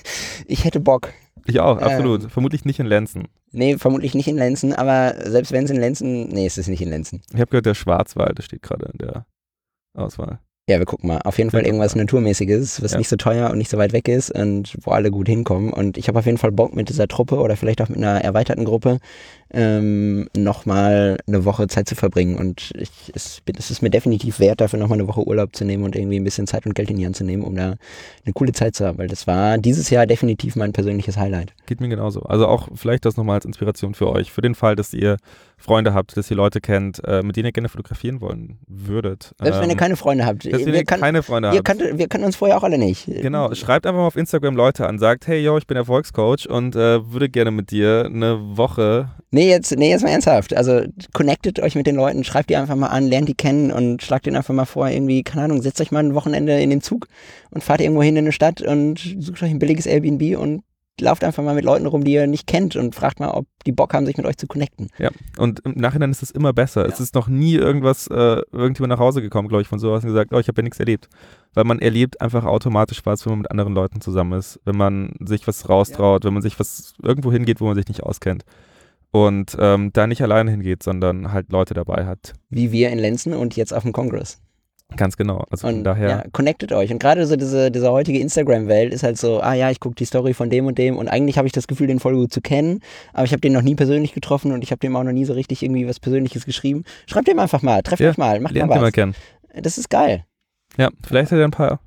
[0.46, 1.12] ich hätte Bock.
[1.46, 1.84] Ich auch, Ähm.
[1.84, 2.30] absolut.
[2.30, 3.28] Vermutlich nicht in Lenzen.
[3.52, 6.28] Nee, vermutlich nicht in Lenzen, aber selbst wenn es in Lenzen.
[6.28, 7.22] Nee, es ist nicht in Lenzen.
[7.32, 9.26] Ich habe gehört, der Schwarzwald steht gerade in der
[9.94, 10.38] Auswahl.
[10.70, 11.18] Ja, wir gucken mal.
[11.24, 12.98] Auf jeden Fall irgendwas Naturmäßiges, was Ja.
[12.98, 15.72] nicht so teuer und nicht so weit weg ist und wo alle gut hinkommen.
[15.72, 18.22] Und ich habe auf jeden Fall Bock mit dieser Truppe oder vielleicht auch mit einer
[18.22, 19.00] erweiterten Gruppe
[19.52, 22.36] ähm, nochmal eine Woche Zeit zu verbringen.
[22.36, 25.82] Und ich, es, es ist mir definitiv wert, dafür nochmal eine Woche Urlaub zu nehmen
[25.82, 27.74] und irgendwie ein bisschen Zeit und Geld in die Hand zu nehmen, um da
[28.24, 28.98] eine coole Zeit zu haben.
[28.98, 31.52] Weil das war dieses Jahr definitiv mein persönliches Highlight.
[31.66, 32.22] Geht mir genauso.
[32.22, 34.30] Also auch vielleicht das nochmal als Inspiration für euch.
[34.30, 35.16] Für den Fall, dass ihr
[35.60, 39.34] Freunde habt, dass ihr Leute kennt, äh, mit denen ihr gerne fotografieren wollen würdet.
[39.40, 40.44] Selbst wenn ihr Ähm, keine Freunde habt.
[40.50, 41.64] dass wir ihr kann, keine Freunde habt.
[41.64, 43.06] kannte, wir kannten uns vorher auch alle nicht.
[43.06, 46.74] Genau, schreibt einfach mal auf Instagram Leute an, sagt, hey yo, ich bin Erfolgscoach und
[46.76, 49.10] äh, würde gerne mit dir eine Woche.
[49.30, 50.56] Nee, jetzt, nee, jetzt mal ernsthaft.
[50.56, 50.82] Also
[51.12, 54.26] connectet euch mit den Leuten, schreibt die einfach mal an, lernt die kennen und schlagt
[54.26, 57.06] denen einfach mal vor, irgendwie, keine Ahnung, setzt euch mal ein Wochenende in den Zug
[57.50, 60.62] und fahrt irgendwo hin in eine Stadt und sucht euch ein billiges Airbnb und
[61.00, 63.72] lauft einfach mal mit Leuten rum, die ihr nicht kennt und fragt mal, ob die
[63.72, 64.88] Bock haben, sich mit euch zu connecten.
[64.98, 66.86] Ja, und im Nachhinein ist es immer besser.
[66.86, 70.10] Es ist noch nie irgendwas, äh, irgendjemand nach Hause gekommen, glaube ich, von sowas und
[70.10, 71.08] gesagt, oh, ich habe ja nichts erlebt.
[71.54, 75.14] Weil man erlebt einfach automatisch was, wenn man mit anderen Leuten zusammen ist, wenn man
[75.20, 78.44] sich was raustraut, wenn man sich was irgendwo hingeht, wo man sich nicht auskennt.
[79.12, 82.34] Und ähm, da nicht alleine hingeht, sondern halt Leute dabei hat.
[82.48, 84.38] Wie wir in Lenzen und jetzt auf dem Kongress.
[84.96, 85.44] Ganz genau.
[85.50, 86.08] Also von Und daher.
[86.08, 86.90] ja, connectet euch.
[86.92, 90.04] Und gerade so diese, diese heutige Instagram-Welt ist halt so, ah ja, ich gucke die
[90.04, 92.40] Story von dem und dem und eigentlich habe ich das Gefühl, den voll gut zu
[92.40, 92.80] kennen,
[93.12, 95.24] aber ich habe den noch nie persönlich getroffen und ich habe dem auch noch nie
[95.24, 96.84] so richtig irgendwie was Persönliches geschrieben.
[97.06, 98.92] Schreibt dem einfach mal, trefft Ja, euch mal, macht mal ihr mal was.
[98.92, 99.14] kennen.
[99.54, 100.24] Das ist geil.
[100.76, 101.80] Ja, vielleicht hat er ein paar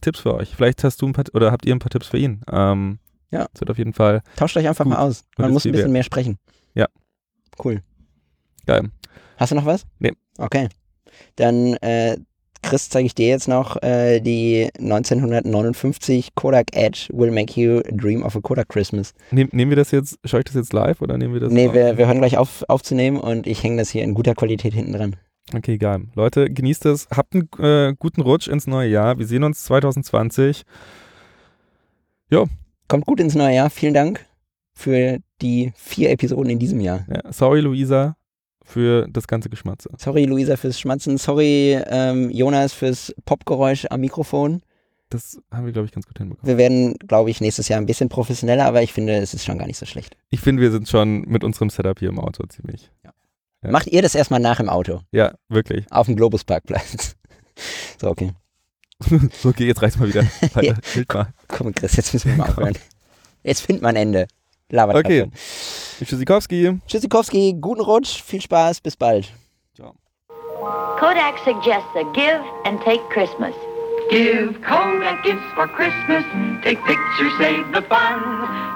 [0.00, 0.54] Tipps für euch.
[0.54, 2.42] Vielleicht hast du ein paar oder habt ihr ein paar Tipps für ihn.
[2.52, 2.98] Ähm,
[3.30, 3.46] Ja.
[3.54, 5.24] Es wird auf jeden Fall Tauscht euch einfach mal aus.
[5.38, 6.38] Man muss ein bisschen mehr sprechen.
[6.74, 6.86] Ja.
[7.62, 7.82] Cool.
[8.66, 8.90] geil.
[9.38, 9.84] Hast du noch was?
[9.98, 10.12] Nee.
[10.38, 10.68] Okay.
[11.36, 12.16] Dann, äh,
[12.64, 18.22] Chris, zeige ich dir jetzt noch äh, die 1959 Kodak Edge Will Make You Dream
[18.22, 19.14] of a Kodak Christmas.
[19.30, 21.52] Nehm, nehmen wir das jetzt, schaue ich das jetzt live oder nehmen wir das?
[21.52, 24.74] Nee, wir, wir hören gleich auf aufzunehmen und ich hänge das hier in guter Qualität
[24.74, 25.16] hinten dran.
[25.54, 26.08] Okay, geil.
[26.14, 27.06] Leute, genießt es.
[27.14, 29.18] Habt einen äh, guten Rutsch ins neue Jahr.
[29.18, 30.64] Wir sehen uns 2020.
[32.88, 33.70] Kommt gut ins neue Jahr.
[33.70, 34.26] Vielen Dank
[34.74, 37.06] für die vier Episoden in diesem Jahr.
[37.08, 38.16] Ja, sorry, Luisa,
[38.64, 39.90] für das ganze Geschmatze.
[39.98, 41.18] Sorry, Luisa, fürs Schmatzen.
[41.18, 44.62] Sorry, ähm, Jonas, fürs Popgeräusch am Mikrofon.
[45.10, 46.48] Das haben wir, glaube ich, ganz gut hinbekommen.
[46.48, 49.58] Wir werden, glaube ich, nächstes Jahr ein bisschen professioneller, aber ich finde, es ist schon
[49.58, 50.16] gar nicht so schlecht.
[50.30, 52.90] Ich finde, wir sind schon mit unserem Setup hier im Auto ziemlich.
[53.04, 53.12] Ja.
[53.70, 55.86] Macht ihr das erstmal nach im Auto, Ja, wirklich.
[55.90, 57.16] auf dem Globusparkplatz.
[58.00, 58.32] so, okay.
[59.00, 59.20] so,
[59.50, 60.22] okay, jetzt reicht's mal wieder.
[60.54, 61.28] Weiter, Bild mal.
[61.48, 62.76] Komm, Chris, jetzt müssen wir mal aufhören.
[63.42, 64.26] Jetzt findet man ein Ende.
[64.70, 65.30] Labert Okay.
[66.04, 66.80] Tschüssikowski.
[66.86, 69.32] Tschüssikowski, guten Rutsch, viel Spaß, bis bald.
[70.98, 73.54] Kodak suggests a give and take Christmas.
[74.10, 76.24] Give Kodak gifts for Christmas.
[76.62, 78.22] Take pictures, save the fun,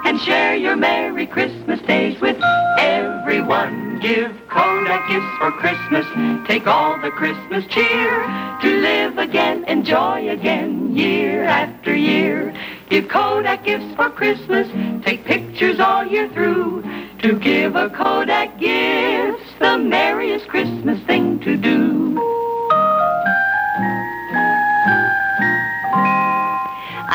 [0.04, 2.40] and share your Merry Christmas days with
[2.78, 4.00] everyone.
[4.00, 6.06] Give Kodak gifts for Christmas.
[6.46, 8.22] Take all the Christmas cheer
[8.62, 12.54] to live again, enjoy again, year after year.
[12.88, 14.66] Give Kodak gifts for Christmas.
[15.04, 16.82] Take pictures all year through.
[17.22, 22.47] To give a Kodak gift's the merriest Christmas thing to do.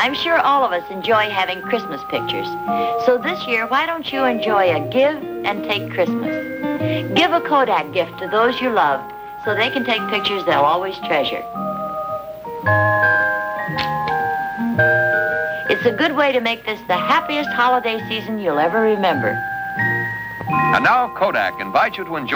[0.04, 2.46] I'm sure all of us enjoy having Christmas pictures.
[3.06, 5.16] So this year, why don't you enjoy a give
[5.46, 7.16] and take Christmas?
[7.16, 9.00] Give a Kodak gift to those you love
[9.46, 11.42] so they can take pictures they'll always treasure.
[15.70, 19.30] It's a good way to make this the happiest holiday season you'll ever remember.
[20.74, 22.32] And now Kodak invites you to enjoy.